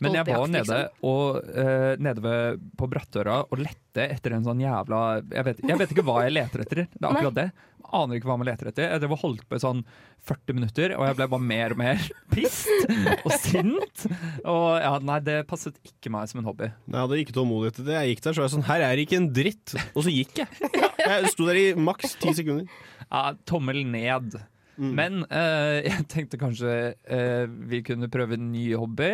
Men 0.00 0.14
jeg 0.14 0.26
var 0.30 0.46
nede, 0.46 0.76
og, 1.02 1.42
uh, 1.50 1.92
nede 1.98 2.22
ved, 2.22 2.60
på 2.78 2.86
Brattøra 2.88 3.40
og 3.42 3.58
lette 3.58 3.89
lette 3.90 4.06
etter 4.14 4.36
en 4.36 4.44
sånn 4.46 4.60
jævla 4.62 5.20
Jeg 5.30 5.44
vet, 5.44 5.60
jeg 5.66 5.78
vet 5.78 5.92
ikke 5.92 6.04
hva 6.06 6.22
jeg 6.24 6.34
leter 6.34 6.62
etter. 6.64 6.86
Det 6.86 7.02
er 7.02 7.10
akkurat 7.10 7.36
det. 7.36 7.48
Jeg 7.80 7.90
aner 7.98 8.18
ikke 8.18 8.28
hva 8.30 8.36
man 8.38 8.46
leter 8.46 8.70
etter. 8.70 8.86
Jeg 8.86 9.02
drev 9.02 9.14
og 9.16 9.22
holdt 9.24 9.46
på 9.48 9.56
i 9.56 9.62
sånn 9.62 9.80
40 10.28 10.54
minutter, 10.54 10.92
og 10.94 11.06
jeg 11.08 11.16
ble 11.18 11.26
bare 11.32 11.46
mer 11.48 11.74
og 11.74 11.80
mer 11.80 12.04
pissed 12.34 12.92
og 13.24 13.32
sint. 13.40 14.04
Og 14.44 14.66
ja, 14.78 14.92
nei, 15.02 15.18
det 15.26 15.40
passet 15.50 15.74
ikke 15.82 16.12
meg 16.12 16.30
som 16.30 16.42
en 16.42 16.46
hobby. 16.46 16.70
Jeg 16.70 17.00
hadde 17.00 17.20
ikke 17.24 17.34
tålmodighet 17.34 17.80
til 17.80 17.88
det. 17.88 17.96
Jeg 17.98 18.14
gikk 18.14 18.24
der 18.26 18.36
så 18.36 18.42
var 18.42 18.48
jeg 18.48 18.54
sånn 18.54 18.68
Her 18.68 18.86
er 18.86 18.94
det 18.94 19.08
ikke 19.08 19.20
en 19.20 19.32
dritt. 19.40 19.76
Og 19.94 20.06
så 20.06 20.14
gikk 20.14 20.44
jeg. 20.44 20.72
Jeg 21.00 21.34
sto 21.34 21.48
der 21.48 21.58
i 21.58 21.66
maks 21.74 22.16
ti 22.20 22.36
sekunder. 22.36 22.80
Ja, 23.08 23.26
tommel 23.48 23.82
ned. 23.88 24.38
Men 24.80 25.24
uh, 25.28 25.76
jeg 25.82 26.06
tenkte 26.08 26.38
kanskje 26.40 26.76
uh, 26.94 27.44
vi 27.68 27.82
kunne 27.84 28.08
prøve 28.12 28.38
en 28.38 28.52
ny 28.52 28.70
hobby. 28.78 29.12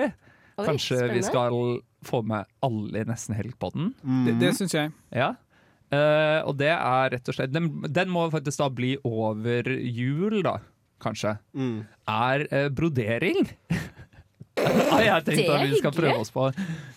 Oi, 0.57 0.65
kanskje 0.65 1.03
vi 1.13 1.23
skal 1.27 1.57
få 2.07 2.23
med 2.25 2.49
alle 2.65 3.03
i 3.03 3.09
Nesten 3.09 3.37
Helg 3.37 3.57
på 3.61 3.71
den. 3.75 3.91
Det, 4.27 4.39
det 4.41 4.55
syns 4.57 4.77
jeg. 4.77 4.95
Ja. 5.13 5.35
Uh, 5.93 6.41
og 6.49 6.57
det 6.59 6.73
er 6.73 7.13
rett 7.13 7.29
og 7.31 7.37
slett 7.37 7.53
den, 7.55 7.69
den 7.95 8.11
må 8.11 8.25
faktisk 8.33 8.59
da 8.59 8.71
bli 8.75 8.97
over 9.07 9.69
jul, 9.71 10.41
da, 10.47 10.57
kanskje. 11.03 11.37
Er 12.11 12.47
uh, 12.51 12.67
brodering. 12.75 13.45
har 14.65 15.05
jeg 15.05 15.27
tenkt 15.27 15.43
Det 15.43 15.51
er 15.51 15.59
at 15.59 15.69
vi 15.69 15.83
skal 15.83 15.95
prøve 15.95 16.23
oss 16.23 16.33
på. 16.35 16.49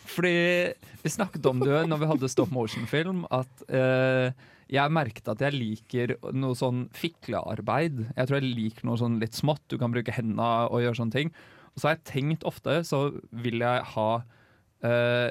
Fordi 0.10 0.38
vi 1.04 1.12
snakket 1.12 1.46
om 1.52 1.60
det 1.64 1.84
når 1.90 2.02
vi 2.02 2.10
hadde 2.14 2.32
stop 2.32 2.56
motion-film, 2.56 3.26
at 3.36 3.68
uh, 3.70 4.32
jeg 4.70 4.94
merket 4.94 5.30
at 5.32 5.42
jeg 5.42 5.58
liker 5.58 6.16
noe 6.38 6.58
sånn 6.58 6.88
fiklearbeid. 6.98 8.04
Jeg 8.16 8.30
tror 8.30 8.40
jeg 8.40 8.52
liker 8.54 8.90
noe 8.90 9.00
sånn 9.02 9.18
litt 9.22 9.38
smått. 9.38 9.66
Du 9.72 9.80
kan 9.82 9.94
bruke 9.94 10.14
hendene 10.14 10.50
og 10.70 10.84
gjøre 10.84 11.02
sånne 11.02 11.16
ting. 11.16 11.34
Og 11.80 11.82
så 11.82 11.88
har 11.88 11.96
jeg 11.96 12.10
tenkt 12.10 12.42
ofte, 12.44 12.82
så 12.84 12.98
vil 13.32 13.62
jeg 13.64 13.84
ha 13.94 14.08
uh, 14.20 15.30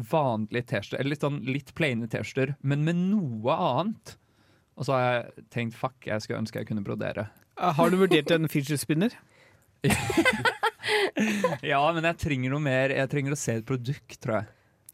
vanlige 0.00 0.70
T-skjorter, 0.70 1.02
eller 1.02 1.12
litt, 1.12 1.26
sånn, 1.26 1.42
litt 1.44 1.74
plaine 1.76 2.08
T-skjorter, 2.08 2.54
men 2.64 2.86
med 2.86 2.96
noe 3.10 3.52
annet. 3.52 4.14
Og 4.80 4.88
så 4.88 4.96
har 4.96 5.04
jeg 5.04 5.44
tenkt 5.52 5.76
fuck, 5.76 5.98
jeg 6.08 6.24
skulle 6.24 6.40
ønske 6.40 6.62
jeg 6.62 6.70
kunne 6.70 6.86
brodere. 6.86 7.26
Har 7.60 7.92
du 7.92 7.98
vurdert 8.00 8.32
en 8.32 8.48
fidget 8.48 8.80
spinner? 8.80 9.12
Ja, 11.60 11.80
men 11.92 12.06
jeg 12.06 12.16
trenger 12.22 12.54
noe 12.54 12.62
mer. 12.64 12.92
Jeg 12.94 13.10
trenger 13.12 13.34
å 13.34 13.38
se 13.38 13.58
et 13.58 13.66
produkt, 13.68 14.16
tror 14.22 14.38
jeg. 14.38 14.46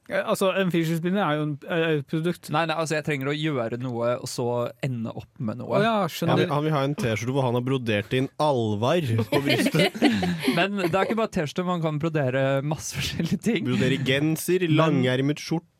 Eh, 0.08 0.22
Altså, 0.22 0.52
En 0.60 0.70
fidget 0.70 1.00
spinner 1.00 1.22
er 1.24 1.36
jo 1.38 1.42
en, 1.46 1.54
er 1.68 1.84
et 1.98 2.06
produkt. 2.06 2.50
Nei, 2.54 2.64
nei, 2.70 2.76
altså 2.78 2.94
jeg 2.98 3.04
trenger 3.08 3.30
å 3.32 3.34
gjøre 3.36 3.78
noe, 3.82 4.12
og 4.22 4.28
så 4.30 4.46
ende 4.86 5.10
opp 5.10 5.30
med 5.42 5.58
noe. 5.58 5.78
Oh, 5.78 5.82
ja, 5.82 5.94
skjønner. 6.06 6.32
Han 6.36 6.42
vil, 6.44 6.50
han 6.54 6.64
vil 6.68 6.74
ha 6.76 6.82
en 6.86 6.94
T-skjorte 6.98 7.34
hvor 7.34 7.46
han 7.48 7.58
har 7.58 7.64
brodert 7.66 8.12
inn 8.14 8.28
Alvar 8.42 9.08
på 9.32 9.40
brystet. 9.46 9.96
Men 10.58 10.76
det 10.84 10.92
er 10.94 11.02
ikke 11.08 11.18
bare 11.18 11.32
T-skjorte, 11.34 11.64
man 11.66 11.82
kan 11.82 11.98
brodere 12.02 12.44
masse 12.62 12.94
forskjellige 12.98 13.40
ting. 13.48 13.64
Brodere 13.66 13.98
genser, 14.06 14.66
langermet 14.70 15.42
skjorte. 15.42 15.72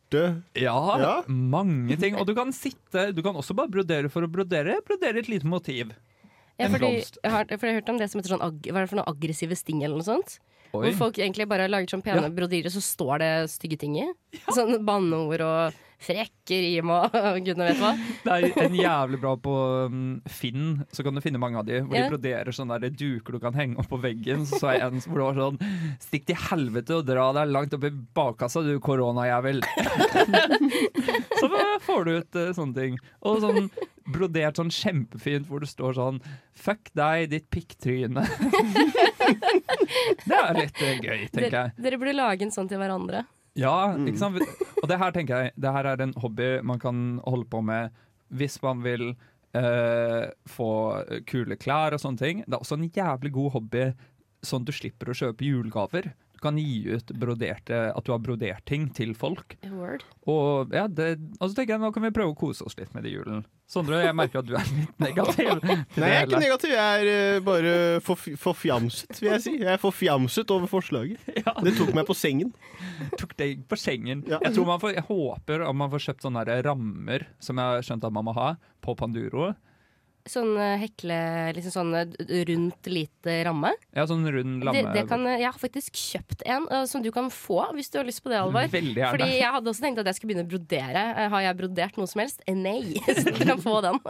Ja, 0.54 0.74
Ja. 1.02 1.14
mange 1.26 1.96
ting. 1.98 2.14
Og 2.14 2.28
du 2.28 2.34
kan 2.38 2.52
sitte 2.54 3.08
Du 3.12 3.22
kan 3.26 3.34
også 3.34 3.56
bare 3.58 3.66
brodere 3.74 4.08
for 4.08 4.22
å 4.22 4.28
brodere. 4.30 4.76
Brodere 4.86 5.18
et 5.18 5.28
lite 5.28 5.46
motiv. 5.50 5.90
Ja, 6.56 6.66
En 6.66 6.72
fordi, 6.72 6.86
blomst. 7.02 7.18
jeg, 7.22 7.30
har, 7.34 7.44
for 7.50 7.66
jeg 7.66 7.74
har 7.74 7.80
hørt 7.82 7.90
om 7.90 7.98
det 7.98 8.06
som 8.10 8.20
heter 8.20 8.32
sånn 8.36 8.44
ag 8.46 8.60
hva 8.70 8.78
er 8.80 8.86
det 8.86 8.90
for 8.92 9.00
noe 9.00 9.10
aggressive 9.10 9.56
sting 9.58 9.82
eller 9.84 9.98
noe 9.98 10.06
sånt. 10.06 10.38
Oi. 10.72 10.82
Hvor 10.90 10.92
folk 11.06 11.18
egentlig 11.22 11.46
bare 11.50 11.66
har 11.66 11.72
laget 11.72 11.90
sånn 11.94 12.02
pene 12.04 12.26
Ja. 12.26 12.28
brodirer, 12.32 12.70
så 12.72 12.82
står 12.82 13.18
det 13.22 13.32
stygge 13.50 13.78
ting 13.78 13.96
i. 14.00 14.06
Sånn 14.52 14.78
banneord 14.86 15.40
og 15.46 15.82
frekke 16.06 16.58
rim 16.60 16.90
og 16.92 17.14
gudene 17.46 17.70
vet 17.70 17.78
hva. 17.80 17.92
Det 18.26 18.34
er 18.34 18.66
en 18.66 18.74
jævlig 18.76 19.20
bra 19.22 19.30
på 19.40 19.54
um, 19.88 20.02
Finn, 20.28 20.82
så 20.92 21.02
kan 21.06 21.16
du 21.16 21.22
finne 21.24 21.40
mange 21.40 21.56
av 21.56 21.64
de. 21.64 21.78
Hvor 21.86 21.96
Ja. 21.96 22.02
de 22.04 22.12
broderer 22.12 22.52
sånne 22.52 22.76
der 22.82 22.90
duker 22.92 23.32
du 23.32 23.40
kan 23.40 23.56
henge 23.56 23.78
opp 23.80 23.88
på 23.88 24.00
veggen. 24.02 24.44
Så 24.44 24.68
er 24.74 24.84
en 24.90 25.00
hvor 25.00 25.22
det 25.22 25.28
var 25.30 25.40
sånn 25.40 25.58
Stikk 26.04 26.26
til 26.28 26.36
helvete 26.50 26.98
og 26.98 27.06
dra 27.08 27.30
deg 27.38 27.48
langt 27.48 27.72
opp 27.78 27.84
i 27.88 27.90
bakkassa, 27.90 28.60
du 28.66 28.76
koronajævel. 28.84 29.62
så 31.40 31.48
får 31.86 32.04
du 32.04 32.12
ut 32.20 32.36
eh, 32.42 32.52
sånne 32.56 32.76
ting. 32.76 32.98
Og 33.24 33.40
sånn 33.44 33.70
brodert 34.12 34.60
sånn 34.60 34.70
kjempefint 34.70 35.48
hvor 35.48 35.64
det 35.64 35.70
står 35.72 35.96
sånn 35.96 36.20
Fuck 36.56 36.92
deg, 36.96 37.30
ditt 37.32 37.48
pikktryne. 37.52 38.22
det 39.26 40.36
er 40.40 40.58
litt 40.58 40.82
eh, 40.82 40.98
gøy, 41.02 41.22
tenker 41.30 41.40
Dere, 41.50 41.62
jeg. 41.66 41.84
dere 41.86 41.98
burde 42.00 42.14
lage 42.16 42.46
en 42.46 42.52
sånn 42.54 42.68
til 42.70 42.80
hverandre. 42.80 43.24
Ja, 43.56 43.94
ikke 43.96 44.20
sant? 44.20 44.42
Og 44.82 44.88
det 44.90 44.98
her 45.00 45.14
tenker 45.16 45.46
jeg 45.46 45.52
Det 45.56 45.70
her 45.72 45.86
er 45.88 46.02
en 46.04 46.10
hobby 46.20 46.48
man 46.66 46.80
kan 46.82 46.98
holde 47.24 47.46
på 47.48 47.62
med 47.64 47.94
hvis 48.36 48.58
man 48.60 48.82
vil 48.84 49.04
eh, 49.56 50.24
få 50.50 50.68
kule 51.30 51.56
klær 51.56 51.94
og 51.94 52.02
sånne 52.02 52.18
ting. 52.20 52.40
Det 52.44 52.56
er 52.56 52.60
også 52.64 52.76
en 52.76 52.88
jævlig 52.90 53.30
god 53.36 53.52
hobby 53.54 53.84
sånn 54.44 54.64
at 54.64 54.68
du 54.68 54.74
slipper 54.74 55.12
å 55.12 55.16
kjøpe 55.16 55.46
julegaver. 55.46 56.10
Du 56.36 56.42
kan 56.44 56.58
gi 56.60 56.82
ut 56.92 57.10
broderte, 57.16 57.76
at 57.96 58.04
du 58.04 58.12
har 58.12 58.20
brodert 58.20 58.64
ting 58.68 58.90
til 58.92 59.14
folk. 59.16 59.54
Word. 59.72 60.02
Og 60.28 60.74
ja, 60.76 60.84
det, 60.84 61.14
og 61.40 61.48
så 61.48 61.56
tenker 61.56 61.76
jeg 61.76 61.80
nå 61.80 61.88
kan 61.94 62.04
vi 62.04 62.10
prøve 62.12 62.34
å 62.34 62.36
kose 62.36 62.66
oss 62.66 62.76
litt 62.76 62.92
med 62.92 63.06
det 63.06 63.14
i 63.14 63.14
julen. 63.14 63.46
Sondre, 63.72 64.02
jeg 64.04 64.14
merker 64.14 64.42
at 64.42 64.46
du 64.46 64.52
er 64.54 64.68
litt 64.68 65.00
negativ. 65.00 65.48
Nei, 65.64 66.10
jeg 66.12 66.18
er 66.20 66.28
ikke 66.28 66.42
negativ. 66.42 66.74
Jeg 66.76 67.00
er 67.00 67.08
eh, 67.10 67.38
bare 67.46 67.72
forfjamset, 68.04 68.42
forfjamset, 68.44 69.16
vil 69.22 69.32
jeg 69.32 69.44
si. 69.46 69.54
Jeg 69.62 69.72
er 69.72 69.80
forfjamset 69.80 70.52
over 70.54 70.70
forslaget. 70.70 71.24
Det 71.66 71.72
tok 71.80 71.94
meg 71.96 72.04
på 72.06 72.14
sengen. 72.14 72.52
Tok 73.16 73.32
deg 73.40 73.64
på 73.66 73.80
sengen. 73.80 74.26
Ja. 74.28 74.42
Jeg, 74.44 74.52
tror 74.58 74.68
man 74.68 74.82
får, 74.82 74.92
jeg 75.00 75.08
håper 75.08 75.64
at 75.66 75.80
man 75.80 75.90
får 75.94 76.04
kjøpt 76.10 76.28
sånne 76.28 76.44
rammer, 76.68 77.26
som 77.42 77.58
jeg 77.58 77.78
har 77.78 77.88
skjønt 77.88 78.06
at 78.06 78.14
man 78.14 78.28
må 78.28 78.36
ha, 78.36 78.52
på 78.84 78.94
Panduro. 79.00 79.54
Sånn 80.30 80.56
eh, 80.58 80.76
hekle 80.82 81.16
liksom 81.56 81.72
sånn 81.74 81.94
eh, 81.98 82.44
rundt 82.48 82.88
lite 82.90 83.36
ramme. 83.46 83.72
Ja, 83.94 84.06
sånn 84.08 84.26
rund 84.26 84.64
lamme... 84.66 84.82
Det, 84.90 84.94
det 85.00 85.04
kan, 85.10 85.22
jeg 85.30 85.46
har 85.46 85.58
faktisk 85.60 85.96
kjøpt 86.00 86.42
en 86.46 86.66
uh, 86.72 86.82
som 86.90 87.04
du 87.04 87.10
kan 87.14 87.30
få 87.32 87.60
hvis 87.76 87.90
du 87.92 88.00
har 88.00 88.06
lyst 88.08 88.22
på 88.24 88.32
det, 88.32 88.40
Alvar. 88.40 88.68
Veldig 88.72 88.98
gjerne. 89.00 89.12
Fordi 89.14 89.38
jeg 89.38 89.52
hadde 89.56 89.72
også 89.72 89.86
tenkt 89.86 90.02
at 90.02 90.10
jeg 90.10 90.18
skulle 90.18 90.32
begynne 90.32 90.46
å 90.46 90.50
brodere. 90.50 91.04
Eh, 91.16 91.28
Har 91.32 91.44
jeg 91.46 91.58
brodert 91.60 92.00
noe 92.00 92.10
som 92.10 92.22
helst? 92.24 92.42
Eh, 92.46 92.56
Nei. 92.58 92.96
Så 93.20 93.30
du 93.30 93.42
kan 93.46 93.62
få 93.62 93.78
den. 93.84 94.00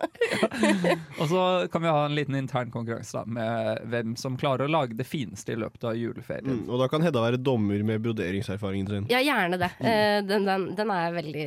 Og 1.21 1.27
så 1.31 1.43
kan 1.73 1.85
vi 1.85 1.93
ha 1.93 2.05
en 2.07 2.17
liten 2.17 2.39
intern 2.39 2.73
konkurranse 2.75 3.21
da, 3.21 3.25
med 3.39 3.83
hvem 3.93 4.17
som 4.21 4.37
klarer 4.41 4.67
å 4.67 4.73
lage 4.73 4.97
det 4.99 5.07
fineste 5.09 5.55
i 5.55 5.61
løpet 5.61 5.85
av 5.89 5.97
juleferien. 5.99 6.63
Mm, 6.63 6.71
og 6.71 6.81
da 6.83 6.89
kan 6.91 7.05
Hedda 7.05 7.23
være 7.23 7.41
dommer 7.41 7.83
med 7.87 8.03
broderingserfaringen 8.05 8.89
sin. 8.91 9.09
Ja, 9.13 9.21
gjerne 9.25 9.59
det. 9.61 9.71
Mm. 9.81 9.87
Eh, 9.91 10.19
Den, 10.27 10.47
den, 10.49 10.67
den 10.79 10.91
er 10.93 11.13
veldig 11.15 11.47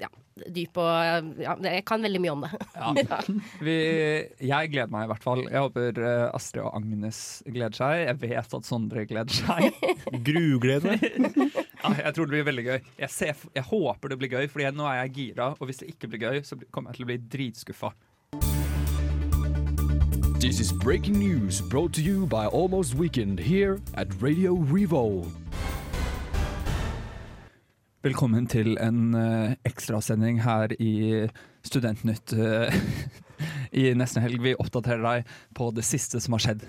ja, 0.00 0.08
dyp 0.34 0.78
og 0.82 1.38
ja, 1.38 1.54
Jeg 1.62 1.84
kan 1.86 2.02
veldig 2.02 2.20
mye 2.22 2.34
om 2.34 2.44
det. 2.44 2.52
Ja. 2.74 3.18
Vi, 3.62 3.74
jeg 4.44 4.70
gleder 4.72 4.90
meg 4.92 5.06
i 5.06 5.10
hvert 5.12 5.24
fall. 5.24 5.44
Jeg 5.46 5.62
håper 5.62 6.00
eh, 6.02 6.24
Astrid 6.34 6.64
og 6.64 6.74
Agnes 6.78 7.18
gleder 7.46 7.76
seg. 7.78 8.00
Jeg 8.02 8.18
vet 8.24 8.56
at 8.58 8.68
Sondre 8.68 9.04
gleder 9.08 9.34
seg. 9.34 9.78
Grugleder 10.28 10.94
meg. 10.94 11.60
Ja, 11.84 11.90
jeg 11.98 12.14
tror 12.16 12.24
det 12.24 12.32
blir 12.32 12.46
veldig 12.46 12.62
gøy. 12.64 12.78
Jeg, 12.96 13.10
ser, 13.12 13.40
jeg 13.52 13.64
håper 13.68 14.08
det 14.08 14.16
blir 14.16 14.30
gøy, 14.32 14.46
for 14.48 14.64
nå 14.72 14.86
er 14.88 15.02
jeg 15.02 15.10
gira. 15.18 15.50
Og 15.58 15.68
hvis 15.68 15.82
det 15.82 15.90
ikke 15.92 16.08
blir 16.14 16.22
gøy, 16.22 16.38
så 16.40 16.56
kommer 16.72 16.94
jeg 16.94 16.96
til 16.96 17.04
å 17.04 17.10
bli 17.10 17.18
dritskuffa. 17.34 17.90
This 20.40 20.60
is 20.60 20.72
breaking 20.72 21.18
news 21.18 21.60
brought 21.60 21.92
to 21.94 22.00
you 22.00 22.26
by 22.26 22.46
Almost 22.46 22.94
Weekend 22.94 23.38
here 23.38 23.80
at 23.94 24.08
Radio 24.22 24.56
Revolve. 24.56 25.43
Velkommen 28.04 28.44
til 28.52 28.74
en 28.84 29.14
uh, 29.16 29.54
ekstrasending 29.64 30.42
her 30.44 30.74
i 30.76 31.24
Studentnytt 31.64 32.34
uh, 32.36 32.74
i 33.80 33.86
nesten 33.96 34.20
helg. 34.20 34.42
Vi 34.44 34.52
oppdaterer 34.60 35.00
deg 35.00 35.30
på 35.56 35.70
det 35.72 35.86
siste 35.88 36.20
som 36.20 36.36
har 36.36 36.42
skjedd. 36.44 36.66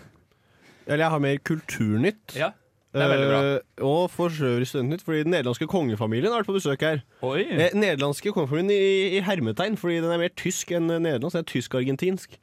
Eller 0.85 1.03
jeg 1.03 1.11
har 1.11 1.23
mer 1.25 1.41
kulturnytt. 1.43 2.37
Ja, 2.39 2.53
det 2.95 3.03
er 3.03 3.11
veldig 3.11 3.27
bra. 3.27 3.41
Uh, 3.43 3.83
og 3.89 3.99
for 4.13 4.31
øvrig 4.47 4.69
studentnytt, 4.69 5.03
fordi 5.03 5.25
den 5.25 5.35
nederlandske 5.35 5.67
kongefamilien 5.67 6.31
har 6.31 6.39
vært 6.39 6.53
på 6.53 6.55
besøk 6.55 6.87
her. 6.87 7.03
Oi. 7.27 7.43
Eh, 7.43 7.75
nederlandske 7.75 8.31
kongefamilien 8.31 8.71
i, 8.71 9.17
i 9.17 9.23
hermetegn, 9.27 9.75
fordi 9.81 9.99
den 10.05 10.15
er 10.15 10.23
mer 10.23 10.31
tysk 10.39 10.71
enn 10.71 10.87
eh, 10.87 11.03
nederlandsk. 11.03 11.35
Den 11.35 11.43
er 11.43 11.51
tysk-argentinsk. 11.51 12.39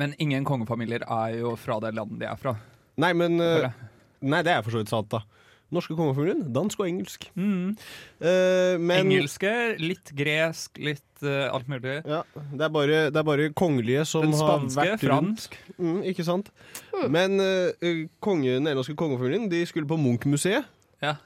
Men 0.00 0.16
ingen 0.16 0.48
kongefamilier 0.48 1.04
er 1.04 1.36
jo 1.42 1.52
fra 1.60 1.76
det 1.84 1.92
landet 2.00 2.24
de 2.24 2.32
er 2.32 2.40
fra. 2.40 2.56
Nei, 3.04 3.12
men 3.12 3.36
uh, 3.36 3.68
Nei, 4.24 4.40
det 4.46 4.54
er 4.54 4.64
for 4.64 4.72
så 4.72 4.80
vidt 4.80 4.96
sant, 4.96 5.12
da. 5.12 5.20
Norske 5.72 5.96
kongefamilien, 5.96 6.42
dansk 6.54 6.82
og 6.82 6.88
engelsk. 6.90 7.24
Mm. 7.34 7.72
Uh, 8.20 8.74
men 8.78 9.08
Engelske, 9.08 9.52
litt 9.80 10.12
gresk, 10.16 10.76
litt 10.78 11.24
uh, 11.24 11.48
alt 11.48 11.70
mulig. 11.72 11.96
Ja, 12.04 12.20
det 12.52 12.66
er 12.66 12.72
bare, 12.74 13.00
det 13.10 13.20
er 13.20 13.26
bare 13.26 13.48
kongelige 13.56 14.04
som 14.08 14.28
spanske, 14.28 14.44
har 14.44 14.60
spanske, 14.60 14.84
vært 14.84 15.06
fransk. 15.06 15.58
rundt. 15.58 15.80
Mm, 15.80 16.00
ikke 16.12 16.26
sant? 16.28 16.52
Men 17.10 17.40
uh, 17.40 18.04
kongen, 18.22 18.68
den 18.68 18.78
norske 18.78 18.94
kongefamilien 18.98 19.48
De 19.50 19.64
skulle 19.66 19.88
på 19.90 19.98
Munch-museet 19.98 20.68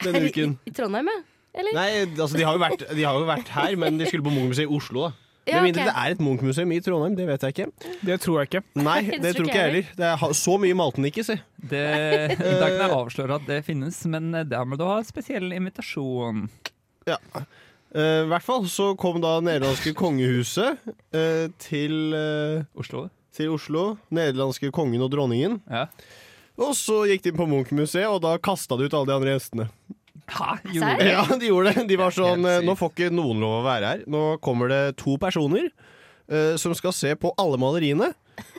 denne 0.02 0.24
uken. 0.26 0.56
I 0.66 0.74
Trondheim, 0.74 1.10
ja? 1.12 1.20
Eller? 1.58 1.74
Nei, 1.74 1.90
altså 2.06 2.36
de 2.38 2.44
har, 2.46 2.54
jo 2.54 2.62
vært, 2.62 2.82
de 2.94 3.04
har 3.04 3.16
jo 3.18 3.26
vært 3.26 3.50
her, 3.50 3.74
men 3.80 3.98
de 3.98 4.06
skulle 4.08 4.24
på 4.26 4.32
Munch-museet 4.32 4.68
i 4.68 4.78
Oslo. 4.78 5.08
da 5.08 5.27
Ja, 5.48 5.58
Med 5.62 5.70
mindre 5.70 5.86
det 5.88 5.94
er 5.96 6.14
et 6.14 6.20
Munch-museum 6.22 6.72
i 6.76 6.80
Trondheim, 6.84 7.14
det 7.16 7.26
vet 7.28 7.44
jeg 7.46 7.54
ikke. 7.54 7.94
Det 8.04 8.18
tror 8.20 8.40
jeg 8.40 8.50
ikke. 8.50 8.62
Nei, 8.76 8.98
Det 9.08 9.20
det 9.24 9.32
tror 9.36 9.48
ikke 9.48 9.56
jeg 9.56 9.70
heller. 9.70 9.92
Det 9.96 10.08
er, 10.10 10.34
så 10.36 10.56
mye 10.60 10.76
malte 10.76 11.00
den 11.00 11.08
ikke, 11.08 11.24
si. 11.24 11.38
Det, 11.56 11.84
da 12.60 12.68
kan 12.68 12.82
jeg 12.82 12.96
avsløre 12.98 13.38
at 13.40 13.48
det 13.48 13.62
finnes, 13.66 14.02
men 14.12 14.28
eh, 14.36 14.46
der 14.48 14.68
må 14.68 14.78
du 14.78 14.84
ha 14.88 14.98
spesiell 15.08 15.48
invitasjon. 15.56 16.46
Ja. 17.08 17.16
Uh, 17.88 18.26
I 18.26 18.28
hvert 18.28 18.44
fall 18.44 18.66
så 18.68 18.90
kom 19.00 19.22
da 19.24 19.38
nederlandske 19.40 19.94
kongehuset 19.96 20.76
uh, 21.16 21.46
til 21.62 22.12
uh, 22.12 22.66
Oslo. 22.76 23.06
Til 23.32 23.54
Oslo. 23.56 23.84
Nederlandske 24.12 24.68
kongen 24.74 25.04
og 25.04 25.12
dronningen. 25.14 25.62
Og 26.58 26.74
så 26.74 27.04
gikk 27.08 27.24
de 27.24 27.32
på 27.38 27.46
Munch-museet, 27.48 28.10
og 28.10 28.20
da 28.24 28.34
kasta 28.42 28.76
de 28.76 28.88
ut 28.88 28.94
alle 28.98 29.08
de 29.08 29.16
andre 29.16 29.36
gjestene. 29.36 29.68
Hæ? 30.28 30.58
Gjorde 30.74 30.96
de? 31.00 31.10
Ja, 31.10 31.24
de 31.40 31.50
gjorde 31.50 31.74
det. 31.74 31.86
De 31.88 31.98
var 32.00 32.14
sånn 32.14 32.44
eh, 32.48 32.60
Nå 32.66 32.76
får 32.78 32.92
ikke 32.94 33.12
noen 33.14 33.40
lov 33.42 33.60
å 33.62 33.66
være 33.66 33.92
her. 33.94 34.04
Nå 34.10 34.24
kommer 34.44 34.70
det 34.72 34.82
to 35.00 35.16
personer 35.20 35.70
eh, 35.70 36.54
som 36.60 36.74
skal 36.76 36.94
se 36.96 37.14
på 37.18 37.34
alle 37.40 37.60
maleriene. 37.60 38.12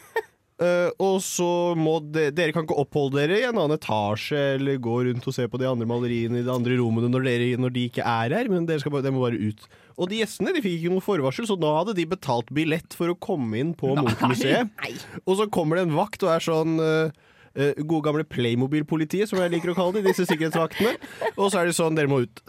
Eh, 0.60 0.90
og 1.00 1.22
så 1.24 1.72
må 1.80 1.94
de, 2.04 2.26
dere 2.36 2.52
kan 2.52 2.66
ikke 2.66 2.76
oppholde 2.82 3.22
dere 3.22 3.38
i 3.40 3.46
en 3.48 3.56
annen 3.56 3.78
etasje 3.78 4.58
eller 4.58 4.76
gå 4.84 4.98
rundt 5.08 5.24
og 5.32 5.32
se 5.32 5.46
på 5.48 5.56
de 5.62 5.70
andre 5.70 5.88
maleriene 5.88 6.42
i 6.42 6.44
de 6.44 6.52
andre 6.52 6.76
rommene 6.82 7.08
når, 7.08 7.30
dere, 7.30 7.46
når 7.64 7.72
de 7.78 7.86
ikke 7.88 8.04
er 8.04 8.36
her, 8.36 8.50
men 8.52 8.68
dere, 8.68 8.84
skal 8.84 8.92
bare, 8.92 9.06
dere 9.06 9.16
må 9.16 9.24
bare 9.24 9.40
ut. 9.40 9.64
Og 9.96 10.12
de 10.12 10.20
gjestene 10.20 10.52
de 10.52 10.60
fikk 10.66 10.82
ikke 10.82 10.92
noe 10.92 11.06
forvarsel, 11.06 11.48
så 11.48 11.56
da 11.56 11.72
hadde 11.78 11.96
de 11.96 12.10
betalt 12.12 12.52
billett 12.52 12.92
for 12.92 13.08
å 13.08 13.16
komme 13.16 13.56
inn 13.56 13.72
på 13.72 13.94
Munch-museet. 14.02 14.76
Og 15.24 15.40
så 15.40 15.48
kommer 15.48 15.80
det 15.80 15.88
en 15.88 15.96
vakt 15.96 16.28
og 16.28 16.34
er 16.36 16.44
sånn 16.44 16.76
eh, 16.84 17.16
eh, 17.60 17.82
gode 17.84 18.06
gamle 18.08 18.26
Playmobil-politiet, 18.28 19.30
som 19.30 19.42
jeg 19.44 19.54
liker 19.54 19.74
å 19.74 19.78
kalle 19.78 20.00
det, 20.00 20.08
disse 20.10 20.26
sikkerhetsvaktene. 20.30 20.96
Og 21.36 21.50
så 21.50 21.62
er 21.62 21.70
det 21.70 21.76
sånn, 21.78 22.00
dere 22.00 22.12
må 22.12 22.24
ut. 22.26 22.44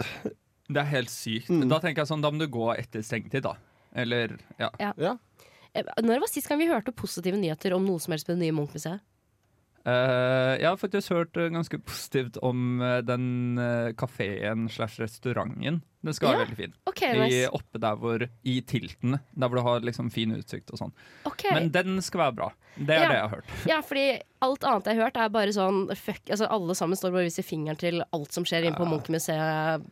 Det 0.70 0.80
er 0.80 0.90
helt 0.92 1.12
sykt. 1.12 1.50
Mm. 1.50 1.66
Da 1.72 1.80
tenker 1.82 2.04
jeg 2.04 2.12
sånn, 2.12 2.22
da 2.24 2.30
må 2.32 2.40
du 2.40 2.46
gå 2.50 2.70
etter 2.76 3.02
stengtid, 3.06 3.42
da. 3.46 3.56
Eller, 3.98 4.36
ja. 4.60 4.70
Ja. 4.78 4.94
ja. 5.00 5.16
Når 6.02 6.22
var 6.22 6.30
sist 6.30 6.50
gang 6.50 6.60
vi 6.60 6.70
hørte 6.70 6.94
positive 6.94 7.38
nyheter 7.38 7.74
om 7.74 7.86
noe 7.86 8.02
som 8.02 8.14
helst 8.14 8.28
på 8.28 8.34
det 8.34 8.42
nye 8.44 8.54
Munch-museet? 8.54 9.02
Uh, 9.80 10.60
jeg 10.60 10.66
har 10.68 10.76
faktisk 10.76 11.14
hørt 11.14 11.38
eh, 11.40 11.48
ganske 11.48 11.78
positivt 11.80 12.36
om 12.44 12.82
eh, 12.84 12.98
den 13.00 13.56
uh, 13.56 13.88
kafeen 13.96 14.66
slash 14.68 15.00
restauranten. 15.00 15.80
Den 16.02 16.14
skal 16.16 16.30
Ja, 16.32 16.38
være 16.38 16.46
veldig 16.48 16.56
fin. 16.56 16.74
ok, 16.88 17.02
I, 17.28 17.40
oppe 17.52 17.78
der 17.82 17.96
hvor, 18.00 18.22
I 18.44 18.60
tilten, 18.62 19.18
der 19.36 19.48
hvor 19.48 19.56
du 19.60 19.62
har 19.66 19.80
liksom 19.84 20.10
fin 20.10 20.32
utsikt 20.32 20.70
og 20.72 20.78
sånn. 20.80 20.92
Okay. 21.28 21.52
Men 21.52 21.68
den 21.74 22.00
skal 22.00 22.20
være 22.22 22.34
bra. 22.38 22.46
Det 22.78 22.94
er 22.96 23.02
Ja. 23.02 23.08
det 23.08 23.16
jeg 23.18 23.24
har 23.26 23.34
hørt. 23.34 23.50
Ja, 23.68 23.80
fordi 23.82 24.04
alt 24.40 24.64
annet 24.64 24.84
jeg 24.86 24.96
har 24.96 25.04
hørt, 25.04 25.16
er 25.20 25.28
bare 25.28 25.52
sånn 25.52 25.94
fuck, 25.94 26.22
altså 26.30 26.48
Alle 26.48 26.74
sammen 26.74 26.96
står 26.96 27.12
bare 27.12 27.26
og 27.26 27.28
viser 27.28 27.44
fingeren 27.44 27.76
til 27.76 28.00
alt 28.12 28.32
som 28.32 28.44
skjer 28.44 28.64
inne 28.64 28.76
på 28.80 28.86
Munch-museet 28.88 29.84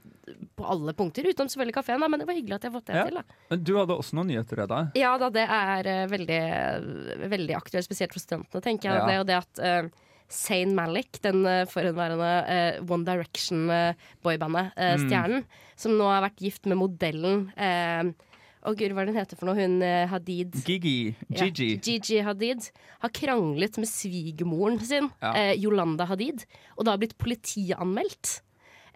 på 0.56 0.64
alle 0.64 0.92
punkter, 0.96 1.24
utenom 1.28 1.48
selvfølgelig 1.48 1.74
kafeen, 1.74 2.00
men 2.00 2.20
det 2.20 2.26
var 2.28 2.34
hyggelig 2.36 2.54
at 2.56 2.62
jeg 2.64 2.72
har 2.72 2.80
fått 2.80 2.86
det 2.86 2.96
Ja. 2.96 3.04
til. 3.04 3.14
da 3.14 3.22
Men 3.50 3.64
du 3.64 3.76
hadde 3.76 3.96
også 3.98 4.12
noen 4.14 4.26
nyheter, 4.28 4.62
Edda. 4.64 4.92
Ja 4.94 5.18
da, 5.18 5.28
det 5.30 5.44
er 5.48 5.86
eh, 5.86 6.06
veldig, 6.06 7.28
veldig 7.30 7.54
aktuelt, 7.56 7.84
spesielt 7.84 8.12
for 8.12 8.20
studentene, 8.20 8.62
tenker 8.62 8.92
jeg. 8.92 9.06
Det 9.08 9.18
og 9.20 9.26
det 9.26 9.36
at 9.36 9.84
uh, 9.84 9.88
Zayn 10.28 10.74
Malik, 10.76 11.20
den 11.24 11.44
uh, 11.46 11.64
forhenværende 11.70 12.30
eh, 12.52 12.80
One 12.88 13.04
Direction-boybandet, 13.08 14.72
Mm. 14.76 15.04
stjernen, 15.08 15.44
som 15.76 15.92
nå 15.98 16.04
har 16.10 16.22
vært 16.28 16.42
gift 16.44 16.66
med 16.66 16.76
modellen 16.78 17.48
Å 18.68 18.72
gud, 18.74 18.90
hva 18.92 19.00
er 19.00 19.06
det 19.06 19.12
hun 19.14 19.20
heter 19.20 19.38
for 19.38 19.46
noe? 19.46 19.54
Hun 19.54 19.76
eh, 19.86 20.04
Hadid. 20.10 20.56
Gigi. 20.66 21.14
Ja, 21.30 21.44
Gigi. 21.46 21.68
Gigi 21.78 22.18
Hadid 22.26 22.66
har 23.00 23.12
kranglet 23.14 23.78
med 23.78 23.86
svigermoren 23.88 24.80
sin, 24.84 25.06
Ja. 25.22 25.30
eh, 25.32 25.54
Yolanda 25.62 26.04
Hadid, 26.10 26.42
og 26.76 26.84
da 26.84 26.90
har 26.90 26.98
blitt 26.98 27.16
politianmeldt. 27.16 28.40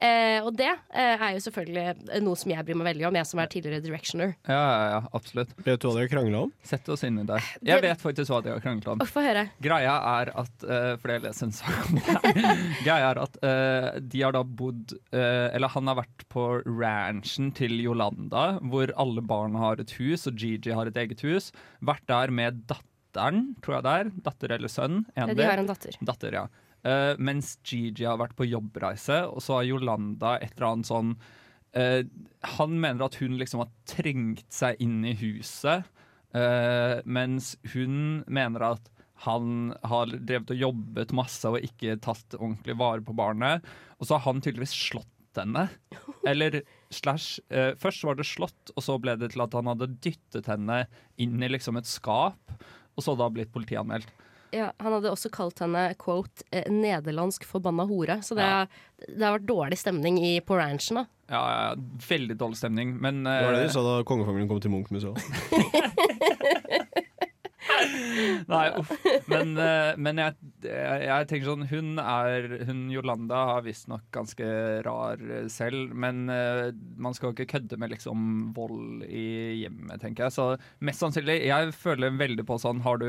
Eh, 0.03 0.41
og 0.43 0.51
det 0.59 0.67
eh, 0.67 1.15
er 1.15 1.37
jo 1.37 1.43
selvfølgelig 1.45 2.23
noe 2.25 2.39
som 2.39 2.51
jeg 2.51 2.67
bryr 2.67 2.79
meg 2.81 2.89
veldig 2.91 3.07
om, 3.07 3.19
jeg 3.21 3.29
som 3.29 3.43
er 3.43 3.51
tidligere 3.53 3.85
directioner. 3.85 4.33
Ja, 4.51 4.59
ja, 4.59 4.87
ja, 4.97 5.01
absolutt. 5.15 5.53
Vet 5.63 5.79
du 5.79 5.87
hva 5.87 5.95
de 5.95 6.03
har 6.03 6.11
krangla 6.11 6.41
om? 6.49 6.53
Sett 6.67 6.89
oss 6.91 7.05
inn 7.07 7.21
i 7.23 7.27
det. 7.29 7.39
Jeg 7.69 7.85
vet 7.85 8.03
faktisk 8.03 8.33
hva 8.33 8.41
de 8.43 8.51
har 8.51 8.65
kranglet 8.65 8.89
om. 8.91 9.05
Få 9.07 9.23
høre. 9.23 9.45
Greia 9.63 9.95
er 10.17 10.33
at 10.43 10.67
uh, 10.67 10.95
For 11.03 11.13
jeg 11.13 11.23
leser 11.27 11.47
en 11.47 11.55
sak 11.55 11.87
om 11.87 12.01
det 12.01 12.17
her. 12.17 12.63
Greia 12.87 13.13
er 13.13 13.21
at 13.23 13.39
uh, 13.45 13.89
de 14.01 14.25
har 14.25 14.35
da 14.35 14.43
bodd 14.43 14.95
uh, 15.13 15.49
Eller 15.53 15.71
han 15.75 15.91
har 15.91 16.01
vært 16.01 16.27
på 16.33 16.47
ranchen 16.67 17.53
til 17.55 17.77
Yolanda, 17.83 18.57
hvor 18.73 18.95
alle 19.01 19.23
barna 19.23 19.63
har 19.63 19.83
et 19.83 19.95
hus, 20.01 20.27
og 20.31 20.41
Gigi 20.41 20.75
har 20.75 20.91
et 20.91 20.99
eget 20.99 21.23
hus. 21.27 21.53
Vært 21.85 22.09
der 22.11 22.35
med 22.35 22.65
datteren, 22.71 23.53
tror 23.63 23.79
jeg 23.79 23.87
det 23.87 23.95
er. 24.01 24.13
Datter 24.27 24.57
eller 24.59 24.73
sønn. 24.73 25.05
en 25.15 25.37
de. 25.37 25.47
har 25.47 25.63
en 25.63 25.71
datter. 25.71 25.99
Datter, 26.03 26.41
ja. 26.43 26.47
Eh, 26.83 27.15
mens 27.23 27.55
Gigi 27.63 28.07
har 28.09 28.19
vært 28.19 28.35
på 28.39 28.49
jobbreise, 28.49 29.23
og 29.31 29.43
så 29.45 29.61
har 29.61 29.69
Jolanda 29.69 30.35
et 30.43 30.57
eller 30.57 30.69
annet 30.73 30.89
sånn 30.89 31.13
uh, 31.79 32.01
Han 32.57 32.75
mener 32.83 33.07
at 33.07 33.19
hun 33.21 33.37
liksom 33.39 33.63
har 33.63 33.71
trengt 33.89 34.49
seg 34.53 34.81
inn 34.83 35.05
i 35.07 35.15
huset, 35.21 35.87
uh, 36.35 36.99
mens 37.07 37.55
hun 37.75 38.25
mener 38.27 38.67
at 38.73 38.91
han 39.23 39.71
har 39.87 40.11
drevet 40.11 40.51
og 40.51 40.59
jobbet 40.65 41.15
masse 41.15 41.47
og 41.47 41.63
ikke 41.63 42.01
tatt 42.03 42.35
ordentlig 42.41 42.75
vare 42.81 43.05
på 43.07 43.15
barnet. 43.15 43.63
Og 44.03 44.09
så 44.09 44.17
har 44.17 44.25
han 44.25 44.43
tydeligvis 44.43 44.75
slått 44.75 45.39
henne. 45.39 45.69
Eller 46.27 46.65
slash 46.91 47.39
Først 47.79 48.03
var 48.03 48.19
det 48.19 48.27
slått, 48.27 48.73
og 48.75 48.83
så 48.83 48.97
ble 48.99 49.15
det 49.21 49.31
til 49.37 49.45
at 49.47 49.55
han 49.55 49.71
hadde 49.71 49.93
dyttet 50.03 50.51
henne 50.51 50.81
inn 51.23 51.39
i 51.39 51.53
liksom 51.55 51.79
et 51.79 51.87
skap, 51.87 52.57
og 52.99 53.07
så 53.07 53.15
da 53.15 53.31
blitt 53.31 53.55
politianmeldt. 53.55 54.11
Ja, 54.53 54.67
han 54.79 54.93
hadde 54.93 55.09
også 55.11 55.31
kalt 55.33 55.59
henne 55.65 55.95
quote, 55.97 56.45
eh, 56.53 56.67
'nederlandsk 56.69 57.45
forbanna 57.49 57.87
hore'. 57.89 58.19
Så 58.23 58.35
det, 58.37 58.45
har- 58.45 58.69
det 59.09 59.23
har 59.25 59.39
vært 59.39 59.47
dårlig 59.49 59.79
stemning 59.81 60.19
i, 60.21 60.41
på 60.41 60.59
ranchen. 60.61 60.97
da 61.01 61.07
Ja, 61.33 61.43
ja, 61.73 61.75
veldig 62.09 62.37
dårlig 62.37 62.57
stemning, 62.61 62.99
men 63.01 63.25
Det 63.25 63.45
var 63.47 63.53
det 63.57 63.63
eh, 63.63 63.67
de 63.67 63.73
sa 63.73 63.83
da 63.83 64.03
kongefamilien 64.05 64.49
kom 64.51 64.61
til 64.61 64.71
Munch-museet. 64.71 65.17
Nei, 68.53 68.67
uff. 68.79 68.91
Men, 69.31 69.53
eh, 69.59 69.95
men 69.97 70.19
jeg, 70.21 70.35
jeg, 70.67 71.03
jeg 71.07 71.27
tenker 71.31 71.47
sånn 71.49 71.65
Hun 71.71 71.93
er 72.03 72.47
Hun 72.69 72.83
Jolanda 72.93 73.39
har 73.55 73.63
visstnok 73.65 74.05
ganske 74.15 74.47
rar 74.85 75.23
selv, 75.53 75.95
men 75.95 76.25
man 76.27 77.15
skal 77.17 77.31
jo 77.31 77.37
ikke 77.37 77.49
kødde 77.57 77.79
med 77.81 77.95
liksom 77.95 78.53
vold 78.57 79.05
i 79.09 79.63
hjemmet, 79.63 80.01
tenker 80.03 80.27
jeg. 80.29 80.35
Så 80.37 80.49
mest 80.85 81.03
sannsynlig 81.03 81.39
Jeg 81.49 81.73
føler 81.79 82.15
veldig 82.19 82.45
på 82.49 82.59
sånn 82.63 82.83
Har 82.85 83.01
du 83.03 83.09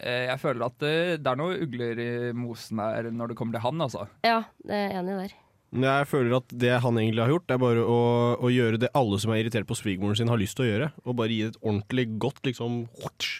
Jeg 0.00 0.38
føler 0.40 0.64
at 0.66 0.76
det, 0.80 0.94
det 1.22 1.30
er 1.32 1.38
noe 1.38 1.58
ugler 1.62 1.98
i 2.00 2.10
mosen 2.32 2.80
her 2.80 3.10
når 3.12 3.32
det 3.32 3.36
kommer 3.38 3.58
til 3.58 3.64
han, 3.66 3.80
altså. 3.84 4.06
Ja, 4.24 4.38
det 4.64 4.78
er 4.78 4.94
enig 5.02 5.16
der. 5.20 5.34
Jeg 5.72 6.06
føler 6.10 6.34
at 6.36 6.50
det 6.52 6.72
han 6.84 6.98
egentlig 7.00 7.22
har 7.24 7.30
gjort, 7.32 7.52
er 7.54 7.60
bare 7.62 7.84
å, 7.88 7.98
å 8.44 8.48
gjøre 8.52 8.80
det 8.82 8.90
alle 8.98 9.16
som 9.22 9.32
er 9.32 9.40
irritert 9.40 9.64
på 9.68 9.76
svigermoren 9.78 10.18
sin, 10.18 10.28
har 10.28 10.36
lyst 10.40 10.58
til 10.58 10.66
å 10.66 10.68
gjøre. 10.68 10.88
Og 11.08 11.16
bare 11.16 11.32
gi 11.32 11.38
det 11.46 11.54
et 11.54 11.60
ordentlig 11.64 12.04
godt 12.20 12.42
liksom 12.44 12.82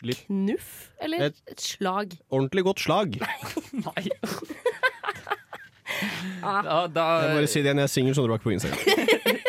litt 0.08 0.22
Knuff? 0.30 0.70
Eller 1.04 1.26
Et- 1.28 1.42
et, 1.52 1.60
slag? 1.60 2.16
Ordentlig 2.32 2.64
godt 2.70 2.80
slag. 2.86 3.18
Nei. 3.20 4.06
Ah. 6.42 6.62
da, 6.64 6.76
da, 6.88 7.02
Jeg 7.26 7.34
bare 7.36 7.48
si 7.50 7.60
det 7.62 7.72
når 7.76 7.84
jeg 7.84 7.88
er 7.90 7.92
singel, 7.92 8.14
skjønner 8.16 8.30
du 8.30 8.34
er 8.34 8.40
ikke 8.40 8.48
på 8.48 8.54
Instagram. 8.56 9.38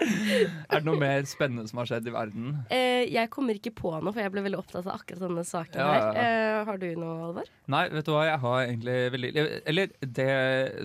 er 0.70 0.80
det 0.80 0.86
noe 0.86 1.00
mer 1.00 1.26
spennende 1.28 1.68
som 1.70 1.80
har 1.82 1.90
skjedd 1.90 2.08
i 2.08 2.14
verden? 2.14 2.54
Eh, 2.72 3.04
jeg 3.10 3.30
kommer 3.32 3.58
ikke 3.58 3.72
på 3.76 3.92
noe, 3.96 4.12
for 4.12 4.22
jeg 4.22 4.32
ble 4.34 4.44
veldig 4.46 4.60
opptatt 4.60 4.86
av 4.86 4.94
akkurat 4.96 5.24
denne 5.26 5.44
saken 5.46 5.80
Ja, 5.80 5.90
ja, 5.90 6.06
her. 6.06 6.20
Eh, 6.22 6.60
har 6.68 6.80
du 6.80 6.86
noe, 7.00 7.16
Alvar? 7.28 7.50
Nei, 7.74 7.82
vet 7.92 8.08
du 8.08 8.14
hva, 8.14 8.24
jeg 8.28 8.40
har 8.44 8.62
egentlig 8.64 8.96
veldig 9.16 9.30
Eller 9.72 9.92
det 10.00 10.30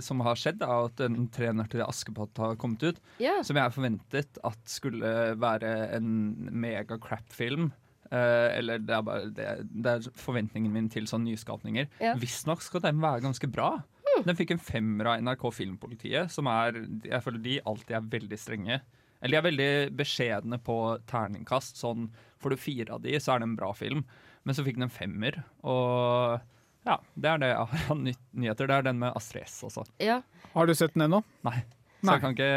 som 0.05 0.21
har 0.25 0.39
skjedd, 0.39 0.65
er 0.65 0.89
at 0.89 0.99
den 1.01 1.29
Tre 1.35 1.49
nøtter 1.55 1.83
Askepott 1.85 2.37
har 2.39 2.59
kommet 2.59 2.83
ut. 2.85 2.99
Ja. 3.21 3.39
Som 3.43 3.57
jeg 3.59 3.73
forventet 3.75 4.37
at 4.45 4.69
skulle 4.69 5.09
være 5.41 5.71
en 5.97 6.07
mega 6.53 6.99
crap-film. 7.01 7.71
Eh, 8.13 8.49
eller 8.59 8.79
det 8.85 8.93
er 8.93 9.03
bare 9.05 9.31
det, 9.33 9.49
det 9.73 9.91
er 9.97 10.07
forventningen 10.21 10.71
min 10.71 10.87
til 10.93 11.09
sånne 11.09 11.31
nyskapninger. 11.33 11.89
Ja. 12.03 12.13
Visstnok 12.21 12.63
skal 12.63 12.83
den 12.85 13.01
være 13.03 13.25
ganske 13.25 13.49
bra. 13.51 13.73
Den 14.23 14.37
fikk 14.37 14.53
en 14.53 14.61
femmer 14.63 15.09
av 15.11 15.23
NRK 15.25 15.49
Filmpolitiet, 15.51 16.31
som 16.31 16.47
er 16.47 16.77
Jeg 17.03 17.23
føler 17.25 17.41
de 17.43 17.57
alltid 17.67 17.97
er 17.97 18.11
veldig 18.13 18.39
strenge. 18.39 18.77
Eller 19.21 19.35
de 19.35 19.39
er 19.39 19.47
veldig 19.49 19.69
beskjedne 19.99 20.59
på 20.63 20.79
terningkast. 21.09 21.79
Sånn 21.81 22.09
får 22.41 22.55
du 22.55 22.61
fire 22.61 22.97
av 22.97 23.05
de, 23.05 23.15
så 23.19 23.35
er 23.35 23.41
det 23.41 23.49
en 23.49 23.57
bra 23.59 23.71
film. 23.77 24.03
Men 24.45 24.57
så 24.57 24.65
fikk 24.65 24.77
den 24.77 24.85
en 24.85 24.93
femmer, 24.93 25.39
og 25.65 26.43
ja, 26.85 26.99
det 27.17 27.29
er 27.31 27.39
det 27.41 27.47
jeg 27.49 27.69
har 27.71 27.87
av 27.95 28.01
nyheter. 28.05 28.69
Det 28.69 28.75
er 28.75 28.85
den 28.85 28.99
med 29.01 29.15
Astrid 29.17 29.47
S 29.47 29.63
også. 29.65 29.87
Ja. 30.03 30.19
Har 30.53 30.69
du 30.69 30.75
sett 30.77 30.93
den 30.93 31.07
ennå? 31.07 31.23
Nei. 31.47 31.63
Så 32.05 32.15
jeg 32.15 32.21
kan 32.23 32.35
ikke 32.35 32.49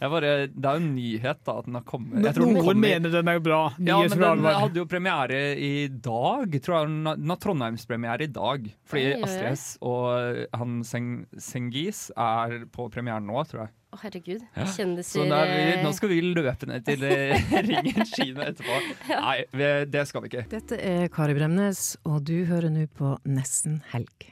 jeg 0.00 0.10
bare, 0.14 0.30
Det 0.48 0.64
er 0.64 0.76
jo 0.78 0.80
en 0.80 0.94
nyhet 0.96 1.40
da 1.44 1.56
at 1.60 1.66
den 1.66 1.74
har 1.76 1.84
kommet. 1.88 2.22
Jeg 2.24 2.34
tror 2.36 2.46
den 2.46 2.54
Noen 2.54 2.64
kommer- 2.66 2.88
mener 2.88 3.10
den 3.16 3.28
er 3.28 3.40
bra. 3.40 3.60
ja, 3.78 3.98
men 4.00 4.18
den 4.18 4.44
hadde 4.44 4.80
jo 4.80 4.86
premiere 4.86 5.40
i 5.58 5.88
dag, 5.88 6.56
tror 6.62 6.78
jeg. 6.80 6.88
Den 6.88 7.28
har- 7.34 7.40
Trondheimspremiere 7.40 8.22
i 8.22 8.32
dag. 8.32 8.70
Fordi 8.86 9.04
Oi, 9.06 9.12
oi, 9.12 9.18
oi. 9.18 9.22
Astrid 9.24 9.52
S 9.58 9.78
og 9.82 10.46
han 10.58 10.82
Seng 10.84 11.26
Sengis 11.38 12.10
er 12.16 12.64
på 12.70 12.90
premieren 12.92 13.24
nå, 13.26 13.44
tror 13.48 13.64
jeg. 13.66 13.70
Å, 13.90 13.98
herregud. 14.04 14.42
Ja. 14.54 14.64
Kjendiser 14.70 15.24
er 15.34 15.46
vi, 15.50 15.62
eh, 15.72 15.82
nå 15.82 15.90
skal 15.96 16.08
vi 16.12 16.20
løpe 16.22 16.66
ned 16.70 16.84
til 16.86 17.02
eh, 17.02 17.32
Ringen 17.66 18.06
kino 18.06 18.44
etterpå. 18.44 18.76
Nei, 19.08 19.84
det 19.90 20.04
skal 20.06 20.22
vi 20.22 20.28
ikke. 20.30 20.44
Dette 20.52 20.78
er 20.78 21.08
Kari 21.08 21.34
Bremnes, 21.34 21.96
og 22.06 22.22
du 22.28 22.44
hører 22.46 22.70
nå 22.70 22.86
på 22.94 23.16
Nesten 23.26 23.80
helg. 23.90 24.30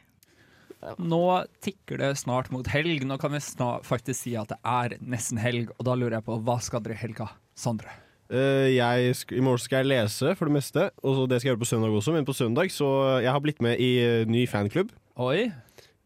Nå 0.98 1.22
tikker 1.64 1.98
det 1.98 2.12
snart 2.20 2.52
mot 2.54 2.66
helg. 2.70 3.02
Nå 3.06 3.16
kan 3.18 3.32
vi 3.34 3.40
snart 3.42 3.86
faktisk 3.88 4.22
si 4.24 4.34
at 4.38 4.52
det 4.52 4.58
er 4.62 4.94
nesten 5.02 5.40
helg. 5.42 5.72
Og 5.78 5.86
da 5.88 5.96
lurer 5.98 6.18
jeg 6.18 6.26
på, 6.28 6.38
hva 6.46 6.58
skal 6.62 6.84
dere 6.84 6.94
i 6.94 7.02
helga? 7.02 7.26
Sondre? 7.58 7.90
Uh, 8.28 8.68
jeg 8.68 9.14
I 9.32 9.40
morgen 9.40 9.62
skal 9.62 9.82
jeg 9.82 9.88
lese, 9.88 10.34
for 10.38 10.50
det 10.50 10.58
meste. 10.58 10.90
Og 11.02 11.16
så 11.16 11.24
det 11.30 11.40
skal 11.40 11.48
jeg 11.48 11.54
gjøre 11.56 11.64
på 11.64 11.70
søndag 11.70 11.96
også. 12.00 12.14
Men 12.14 12.28
på 12.28 12.36
søndag 12.36 12.70
så 12.74 12.88
Jeg 13.24 13.32
har 13.32 13.40
blitt 13.42 13.62
med 13.64 13.80
i 13.80 13.90
uh, 14.04 14.28
ny 14.28 14.46
fanklubb. 14.46 14.92
Oi. 15.18 15.48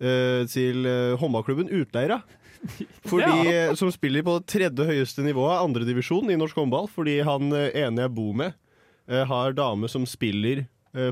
uh, 0.02 0.46
til 0.48 0.86
håndballklubben 1.20 1.68
Utleira. 1.68 2.22
Fordi, 3.10 3.50
Ja. 3.50 3.74
Som 3.74 3.90
spiller 3.90 4.22
på 4.22 4.38
tredje 4.46 4.86
høyeste 4.86 5.24
nivået, 5.26 5.58
andredivisjon 5.66 6.30
i 6.30 6.38
norsk 6.38 6.56
håndball. 6.56 6.86
Fordi 6.88 7.20
han 7.26 7.50
ene 7.50 8.06
jeg 8.06 8.14
bor 8.14 8.32
med, 8.38 8.54
har 9.10 9.52
dame 9.52 9.90
som 9.90 10.06
spiller 10.06 10.62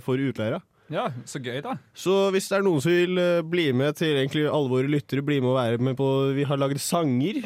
for 0.05 0.15
Utleira. 0.15 0.61
Ja, 0.91 1.05
så 1.29 1.39
gøy, 1.39 1.61
da. 1.63 1.77
Så 1.95 2.15
hvis 2.35 2.49
det 2.51 2.57
er 2.59 2.65
noen 2.67 2.83
som 2.83 2.91
vil 2.91 3.21
eh, 3.23 3.45
bli 3.47 3.69
med 3.77 3.95
til 4.01 4.17
egentlig 4.17 4.49
alle 4.51 4.73
våre 4.73 4.91
lyttere, 4.91 5.23
bli 5.23 5.39
med 5.39 5.53
og 5.53 5.61
være 5.61 5.85
med 5.87 5.95
på 6.01 6.09
Vi 6.35 6.47
har 6.49 6.59
lagd 6.59 6.81
sanger, 6.83 7.45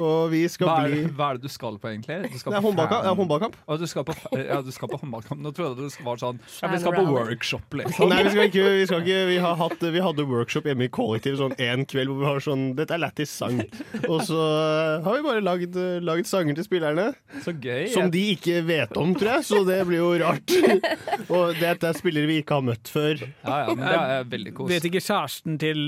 og 0.00 0.30
vi 0.32 0.42
skal 0.50 0.68
Hva 0.68 0.76
er, 0.84 0.92
bli 0.92 1.14
hva 1.16 1.30
er 1.30 1.38
det 1.38 1.48
du 1.48 1.52
skal 1.52 1.78
på, 1.80 1.90
egentlig? 1.90 2.18
Du 2.32 2.38
skal 2.40 2.52
Det 2.52 2.58
er 2.58 2.64
på 2.64 2.70
håndballkamp. 2.70 3.06
Ja, 3.06 3.14
håndballkamp. 3.18 3.56
Og 3.66 3.80
du 3.80 3.86
skal 3.90 4.06
på, 4.08 4.16
ja, 4.36 4.58
du 4.64 4.70
skal 4.74 4.90
på 4.92 4.98
håndballkamp. 5.00 5.42
Nå 5.42 5.52
trodde 5.56 5.86
jeg 5.86 5.92
det 5.96 6.06
var 6.06 6.20
sånn 6.20 6.40
ja, 6.42 6.70
Vi 6.72 6.80
skal 6.82 6.96
på 6.96 7.04
workshop, 7.10 7.76
liksom. 7.80 8.12
Nei, 8.12 8.20
vi 8.26 8.34
skal 8.34 8.50
ikke. 8.50 8.64
Vi, 8.76 8.86
skal 8.90 9.04
ikke, 9.04 9.20
vi, 9.30 9.38
har 9.46 9.58
hatt, 9.60 9.86
vi 9.96 10.02
hadde 10.06 10.26
workshop 10.30 10.68
hjemme 10.70 10.88
i 10.88 10.92
kollektiv 10.92 11.38
sånn 11.40 11.56
en 11.62 11.86
kveld 11.88 12.12
hvor 12.12 12.22
vi 12.22 12.28
har 12.28 12.42
sånn 12.44 12.66
Dette 12.78 12.96
er 12.96 13.02
lættis 13.02 13.32
sang. 13.32 13.62
Og 14.06 14.24
så 14.28 14.40
eh, 14.40 15.06
har 15.06 15.18
vi 15.18 15.24
bare 15.26 15.44
lagd, 15.44 15.78
eh, 15.80 16.00
lagd 16.04 16.28
sanger 16.28 16.58
til 16.58 16.68
spillerne. 16.68 17.08
Så 17.44 17.54
gøy. 17.54 17.86
Som 17.94 18.10
de 18.14 18.24
ikke 18.34 18.60
vet 18.66 18.96
om, 19.00 19.14
tror 19.16 19.36
jeg, 19.36 19.48
så 19.48 19.62
det 19.68 19.80
blir 19.88 20.02
jo 20.02 20.10
rart. 20.22 20.56
Og 21.36 21.56
dette 21.60 21.90
er 21.90 21.96
spillere 21.98 22.28
vi 22.30 22.40
ikke 22.42 22.60
har 22.60 22.66
møtt 22.66 22.90
før. 22.92 23.22
Ja, 23.46 23.62
ja, 23.64 23.72
men 23.72 23.86
det 23.86 24.02
er 24.18 24.28
veldig 24.36 24.56
kos. 24.56 24.70
Vet 24.70 24.90
ikke 24.90 25.02
kjæresten 25.02 25.58
til 25.62 25.80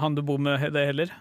han 0.00 0.16
du 0.16 0.24
bor 0.26 0.40
med 0.42 0.72
det 0.74 0.88
heller? 0.92 1.12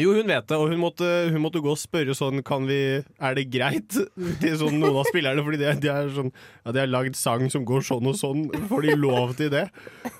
Jo, 0.00 0.12
hun 0.16 0.28
vet 0.28 0.46
det, 0.48 0.56
og 0.58 0.70
hun 0.70 0.80
måtte, 0.80 1.06
hun 1.32 1.42
måtte 1.44 1.62
gå 1.64 1.70
og 1.72 1.80
spørre 1.80 2.14
sånn 2.16 2.42
Kan 2.46 2.66
vi, 2.68 2.78
Er 3.22 3.36
det 3.38 3.46
greit? 3.52 3.96
Til 4.42 4.56
sånn 4.60 4.78
noen 4.80 5.00
av 5.00 5.08
spillerne, 5.08 5.44
fordi 5.46 5.60
de, 5.62 5.72
de 5.84 5.92
er 5.92 6.10
sånn 6.16 6.32
Ja, 6.32 6.74
de 6.74 6.82
har 6.82 6.90
lagd 6.90 7.16
sang 7.18 7.46
som 7.52 7.64
går 7.68 7.86
sånn 7.86 8.10
og 8.10 8.18
sånn. 8.18 8.46
Får 8.70 8.86
de 8.86 8.96
lov 8.98 9.36
til 9.38 9.52
det? 9.54 9.66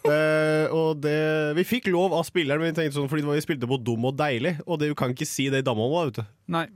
Uh, 0.07 0.67
og 0.81 1.03
det 1.05 1.19
Vi 1.59 1.67
fikk 1.77 1.91
lov 1.93 2.17
av 2.17 2.25
spilleren, 2.29 2.63
men 2.63 2.73
vi 2.73 2.81
tenkte 2.81 2.99
sånn 3.01 3.11
fordi 3.13 3.27
vi 3.27 3.45
spilte 3.45 3.69
på 3.71 3.81
Dum 3.87 4.09
og 4.09 4.17
deilig, 4.19 4.57
og 4.67 4.81
det, 4.81 4.91
du 4.93 4.99
kan 4.99 5.13
ikke 5.15 5.29
si 5.29 5.51
det 5.53 5.63
i 5.63 5.67
Damholma, 5.67 6.07
vet 6.09 6.23
du. 6.23 6.27
Nei. 6.47 6.67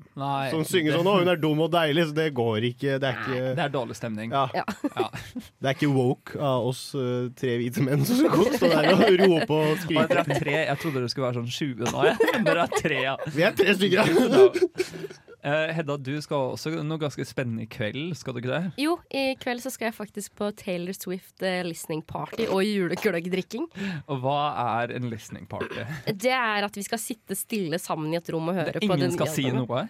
Som 0.51 0.65
synger 0.67 0.97
sånn 0.99 1.07
'Å, 1.07 1.13
hun 1.21 1.31
er 1.31 1.39
dum 1.39 1.61
og 1.63 1.71
deilig', 1.71 2.09
så 2.11 2.15
det 2.17 2.27
går 2.35 2.65
ikke. 2.73 2.97
Det 2.99 3.07
er 3.07 3.19
ikke 3.21 3.43
Det 3.55 3.65
er 3.65 3.71
dårlig 3.71 3.97
stemning. 3.97 4.33
ja. 4.35 4.65
Det 5.63 5.69
er 5.69 5.75
ikke 5.77 5.91
woke 5.95 6.39
av 6.41 6.67
oss 6.67 6.95
eh, 6.99 7.31
tre 7.39 7.55
hvite 7.61 7.85
menn 7.85 8.03
som 8.05 8.19
skal 8.19 8.35
gå 8.35 8.47
og 8.49 8.57
stå 8.59 8.71
der 8.73 8.89
og 8.91 9.21
rope 9.23 9.59
og 9.61 9.79
skrike. 9.85 10.25
tre. 10.41 10.57
Jeg 10.67 10.79
trodde 10.83 11.05
det 11.05 11.11
skulle 11.13 11.29
være 11.29 11.39
sånn 11.39 11.53
20 11.55 11.93
nå. 11.95 12.03
jeg. 12.09 12.17
Men 12.35 12.45
dere 12.49 12.65
er 12.67 12.75
tre, 12.75 12.90
ja. 12.99 13.17
Vi 13.37 13.45
er 13.47 13.57
tre 13.57 13.75
stykker. 13.79 14.09
Eh, 15.41 15.71
Hedda, 15.73 15.95
du 15.97 16.19
skal 16.21 16.51
også 16.53 16.69
noe 16.85 17.01
ganske 17.01 17.25
spennende 17.25 17.63
i 17.65 17.69
kveld, 17.73 18.11
skal 18.21 18.35
du 18.37 18.43
ikke 18.43 18.51
det? 18.53 18.73
Jo, 18.83 18.99
i 19.09 19.39
kveld 19.41 19.63
så 19.65 19.71
skal 19.73 19.87
jeg 19.87 19.95
faktisk 19.97 20.35
på 20.37 20.51
Taylor 20.53 20.93
Swift 20.93 21.41
uh, 21.41 21.63
listening 21.65 22.03
party 22.05 22.45
og 22.45 22.61
julegløggdrikking. 22.61 23.65
Og 24.13 24.21
hva 24.21 24.35
er 24.83 24.93
en 24.99 25.09
listening 25.09 25.49
party? 25.49 25.81
Det 26.27 26.35
er 26.37 26.69
at 26.69 26.77
vi 26.77 26.85
skal 26.85 27.01
sitte 27.01 27.39
stille 27.41 27.81
sammen 27.81 28.13
i 28.13 28.21
et 28.21 28.29
rom 28.29 28.53
og 28.53 28.61
høre 28.61 28.85
på 28.85 28.85
Ingen 28.85 29.17
skal 29.17 29.33
si 29.33 29.47
noe? 29.49 29.87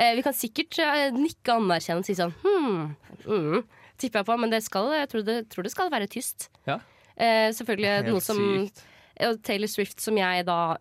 Uh, 0.00 0.12
vi 0.16 0.24
kan 0.24 0.40
sikkert 0.40 0.80
nikke 1.12 1.58
anerkjennende 1.60 2.00
og 2.00 2.08
si 2.08 2.16
sånn 2.16 2.32
hm, 2.40 2.82
mm, 3.28 3.60
tipper 4.00 4.22
jeg 4.22 4.30
på, 4.32 4.40
men 4.40 4.56
det 4.56 4.64
skal, 4.64 4.94
jeg 4.96 5.12
tror 5.12 5.28
det, 5.28 5.38
tror 5.52 5.68
det 5.68 5.76
skal 5.76 5.92
være 5.92 6.08
tyst. 6.08 6.48
Ja. 6.68 6.80
Eh, 7.16 7.48
selvfølgelig 7.56 7.92
Helt 7.92 8.10
noe 8.12 8.22
som 8.24 8.40
sykt. 8.40 8.84
Taylor 9.16 9.70
Swift, 9.70 10.00
som 10.02 10.18
jeg 10.18 10.44
da 10.46 10.76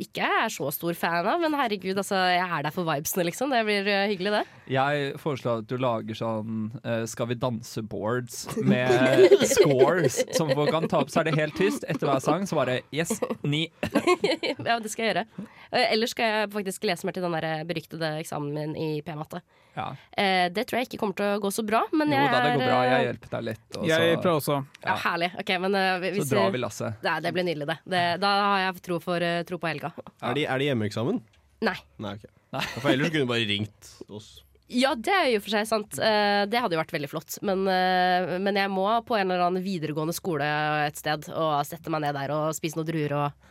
ikke 0.00 0.24
er 0.24 0.52
så 0.52 0.70
stor 0.72 0.96
fan 0.96 1.26
av, 1.26 1.40
men 1.42 1.54
herregud, 1.58 1.98
altså, 1.98 2.16
jeg 2.30 2.44
er 2.44 2.64
der 2.64 2.74
for 2.74 2.86
vibesene, 2.88 3.26
liksom. 3.28 3.52
Det 3.52 3.60
blir 3.66 3.88
eh, 3.90 4.06
hyggelig, 4.12 4.32
det. 4.38 4.42
Jeg 4.70 5.14
foreslår 5.20 5.64
at 5.64 5.68
du 5.70 5.74
lager 5.82 6.14
sånn 6.14 6.68
uh, 6.84 7.02
Skal 7.10 7.26
vi 7.32 7.36
danse-boards 7.42 8.44
med 8.70 9.34
scores 9.50 10.20
som 10.36 10.52
folk 10.54 10.70
kan 10.70 10.86
ta 10.90 11.02
opp. 11.02 11.10
Så 11.10 11.22
er 11.22 11.30
det 11.30 11.36
helt 11.40 11.56
tyst. 11.58 11.84
Etter 11.90 12.06
hver 12.06 12.22
sang 12.22 12.46
så 12.48 12.58
bare 12.60 12.80
yes, 12.94 13.16
ni. 13.42 13.66
ja, 14.68 14.78
det 14.78 14.92
skal 14.92 15.04
jeg 15.04 15.10
gjøre. 15.10 15.26
Uh, 15.72 15.82
ellers 15.88 16.14
skal 16.14 16.30
jeg 16.30 16.52
faktisk 16.54 16.86
lese 16.88 17.08
mer 17.08 17.18
til 17.18 17.26
den 17.26 17.36
der 17.36 17.66
beryktede 17.68 18.14
eksamen 18.22 18.54
min 18.54 18.78
i 18.78 18.90
P-matte. 19.06 19.42
Ja. 19.74 19.90
Uh, 20.14 20.46
det 20.54 20.68
tror 20.70 20.80
jeg 20.80 20.90
ikke 20.90 21.02
kommer 21.02 21.18
til 21.18 21.34
å 21.34 21.42
gå 21.42 21.52
så 21.54 21.66
bra, 21.66 21.82
men 21.92 22.14
Jo 22.14 22.22
jeg 22.22 22.30
da, 22.30 22.44
det 22.46 22.54
går 22.54 22.64
bra. 22.64 22.80
Jeg 22.86 23.08
hjelper 23.08 23.34
deg 23.36 23.48
litt. 23.50 23.66
og 23.74 23.90
Jeg 23.90 24.14
så- 24.14 24.22
prøver 24.22 24.40
også. 24.44 24.60
Ja, 24.86 24.96
herlig. 25.08 25.32
Okay, 25.42 25.60
men 25.66 25.80
hvis 26.06 26.22
Så 26.22 26.36
drar 26.36 26.54
vi 26.54 26.62
lasset. 26.62 27.10
Det 27.26 27.34
blir 27.34 27.46
nydelig, 27.50 27.68
det. 27.74 27.79
Det. 27.86 28.04
Da 28.20 28.30
har 28.42 28.60
jeg 28.66 28.82
tro, 28.86 28.98
for, 29.02 29.22
eh, 29.24 29.42
tro 29.48 29.58
på 29.62 29.68
helga. 29.70 29.92
Er 30.22 30.34
de, 30.36 30.44
er 30.46 30.58
de 30.58 30.68
hjemmeeksamen? 30.70 31.20
Nei. 31.64 31.76
Nei, 32.00 32.14
okay. 32.18 32.30
Ja, 32.52 32.60
For 32.82 32.90
ellers 32.90 33.10
kunne 33.12 33.26
du 33.28 33.30
bare 33.30 33.46
ringt 33.46 33.90
oss. 34.10 34.30
Ja, 34.70 34.92
det 34.94 35.10
er 35.10 35.28
jo 35.32 35.40
for 35.42 35.50
seg 35.50 35.66
sant. 35.66 35.98
Eh, 35.98 36.44
Det 36.46 36.60
hadde 36.62 36.76
jo 36.76 36.80
vært 36.80 36.92
veldig 36.94 37.08
flott. 37.10 37.38
Men, 37.42 37.64
eh, 37.66 38.36
men 38.38 38.54
jeg 38.58 38.70
må 38.70 38.86
på 39.06 39.16
en 39.18 39.30
eller 39.30 39.48
annen 39.48 39.62
videregående 39.64 40.14
skole 40.14 40.46
et 40.86 40.96
sted 40.98 41.26
og 41.34 41.64
sette 41.66 41.90
meg 41.90 42.02
ned 42.04 42.14
der 42.14 42.30
og 42.34 42.54
spise 42.54 42.78
noen 42.78 42.86
druer 42.86 43.14
og, 43.18 43.48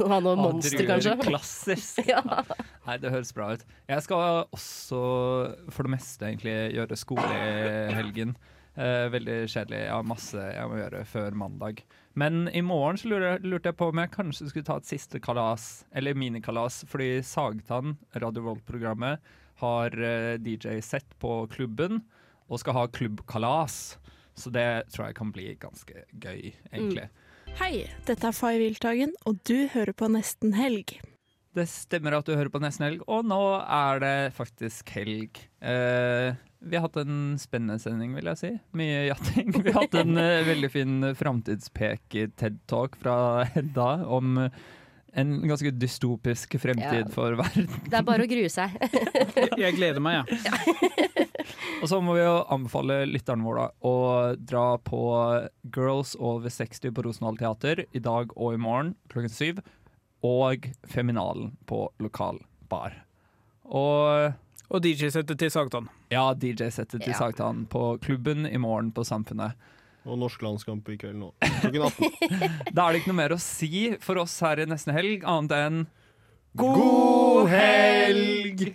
og 0.00 0.08
ha 0.12 0.18
noe 0.18 0.34
Å, 0.34 0.40
monster, 0.42 0.78
druer, 0.82 0.90
kanskje. 0.96 1.14
Klassisk. 1.28 2.02
Ja. 2.10 2.22
Nei, 2.86 2.98
det 3.02 3.10
høres 3.14 3.32
bra 3.34 3.52
ut. 3.54 3.62
Jeg 3.90 4.02
skal 4.06 4.44
også 4.54 5.00
for 5.70 5.86
det 5.86 5.94
meste 5.94 6.26
egentlig 6.28 6.56
gjøre 6.74 6.98
skole 6.98 7.30
i 7.30 7.94
helgen. 7.94 8.34
Eh, 8.76 9.06
veldig 9.14 9.38
kjedelig. 9.48 9.84
Jeg 9.86 9.94
har 9.94 10.06
masse 10.06 10.36
jeg 10.50 10.68
må 10.70 10.76
gjøre 10.82 11.04
før 11.08 11.38
mandag. 11.46 11.82
Men 12.16 12.48
i 12.48 12.62
morgen 12.64 12.96
så 12.96 13.10
lurte 13.12 13.68
jeg 13.68 13.76
på 13.76 13.90
om 13.90 13.98
jeg 14.00 14.12
kanskje 14.14 14.46
skulle 14.48 14.64
ta 14.64 14.78
et 14.80 14.88
siste 14.88 15.20
kalas, 15.20 15.84
eller 15.92 16.16
minikalas, 16.16 16.80
fordi 16.88 17.18
Sagtann, 17.20 17.98
Radio 18.16 18.46
Volt-programmet, 18.46 19.20
har 19.60 19.92
eh, 20.00 20.38
DJ-sett 20.40 21.12
på 21.20 21.42
klubben 21.52 22.00
og 22.48 22.62
skal 22.62 22.76
ha 22.78 22.86
klubbkalas. 22.88 23.98
Så 24.36 24.48
det 24.52 24.86
tror 24.94 25.10
jeg 25.10 25.18
kan 25.18 25.32
bli 25.32 25.50
ganske 25.60 26.06
gøy, 26.16 26.54
egentlig. 26.72 27.10
Hei, 27.60 27.84
dette 28.08 28.30
er 28.30 28.36
Fay 28.36 28.62
Wiltagen, 28.64 29.12
og 29.28 29.36
du 29.48 29.68
hører 29.72 29.92
på 29.96 30.08
Nesten 30.12 30.56
Helg. 30.56 30.96
Det 31.56 31.64
stemmer 31.68 32.16
at 32.16 32.28
du 32.28 32.32
hører 32.36 32.52
på 32.52 32.60
Nesten 32.64 32.88
Helg, 32.88 33.04
og 33.12 33.28
nå 33.28 33.42
er 33.60 34.00
det 34.00 34.16
faktisk 34.36 34.88
helg. 34.96 35.40
Eh, 35.60 36.32
vi 36.66 36.76
har 36.76 36.84
hatt 36.86 36.96
en 37.00 37.36
spennende 37.40 37.78
sending, 37.82 38.14
vil 38.18 38.28
jeg 38.32 38.40
si. 38.40 38.50
Mye 38.76 39.04
jatting. 39.08 39.52
Vi 39.56 39.70
har 39.72 39.80
hatt 39.84 39.94
en 40.02 40.16
uh, 40.18 40.42
veldig 40.52 40.70
fin 40.72 40.96
framtidspek-TED-talk 41.18 42.96
fra 43.00 43.16
Hedda 43.54 43.88
om 44.06 44.36
en 45.16 45.30
ganske 45.48 45.70
dystopisk 45.80 46.58
fremtid 46.60 47.06
Ja. 47.06 47.12
for 47.12 47.32
verden. 47.40 47.70
Det 47.88 47.96
er 47.96 48.04
bare 48.04 48.26
å 48.26 48.28
grue 48.28 48.50
seg. 48.52 48.74
Jeg 49.56 49.76
gleder 49.78 50.02
meg, 50.04 50.26
jeg. 50.28 51.22
Og 51.82 51.88
så 51.88 51.98
må 52.04 52.14
vi 52.16 52.22
jo 52.24 52.34
anbefale 52.52 53.02
lytterne 53.08 53.44
våre 53.44 53.66
å 53.84 53.94
dra 54.36 54.76
på 54.82 55.00
Girls 55.72 56.14
over 56.20 56.52
60 56.52 56.92
på 56.96 57.04
Rosenhall 57.06 57.36
Teater 57.40 57.84
i 57.96 58.00
dag 58.02 58.32
og 58.36 58.56
i 58.56 58.60
morgen 58.60 58.94
klokken 59.12 59.32
syv. 59.32 59.60
Og 60.24 60.68
Feminalen 60.90 61.52
på 61.68 61.86
lokal 62.02 62.40
bar. 62.72 62.96
Og 63.68 64.32
Og 64.70 64.82
DJ-settet 64.82 65.38
til 65.38 65.50
Sagtann. 65.54 65.86
Ja, 66.10 66.32
DJ-settet 66.34 67.02
til 67.04 67.12
Ja. 67.12 67.18
Sagtann 67.18 67.66
på 67.70 67.98
klubben 68.02 68.46
i 68.46 68.56
morgen 68.58 68.90
på 68.92 69.04
Samfunnet. 69.06 69.54
Og 70.06 70.18
norsk 70.18 70.42
landskamp 70.42 70.88
i 70.88 70.96
kveld 70.98 71.18
nå. 71.18 71.32
Klokken 71.62 71.82
18. 71.82 72.10
Da 72.74 72.86
er 72.88 72.92
det 72.94 73.00
ikke 73.02 73.10
noe 73.12 73.20
mer 73.22 73.34
å 73.34 73.40
si 73.42 73.96
for 74.02 74.18
oss 74.22 74.34
her 74.42 74.62
i 74.62 74.66
Nesten 74.70 74.94
Helg, 74.94 75.24
annet 75.26 75.54
enn 75.56 75.80
God 76.56 77.50
helg! 77.52 78.66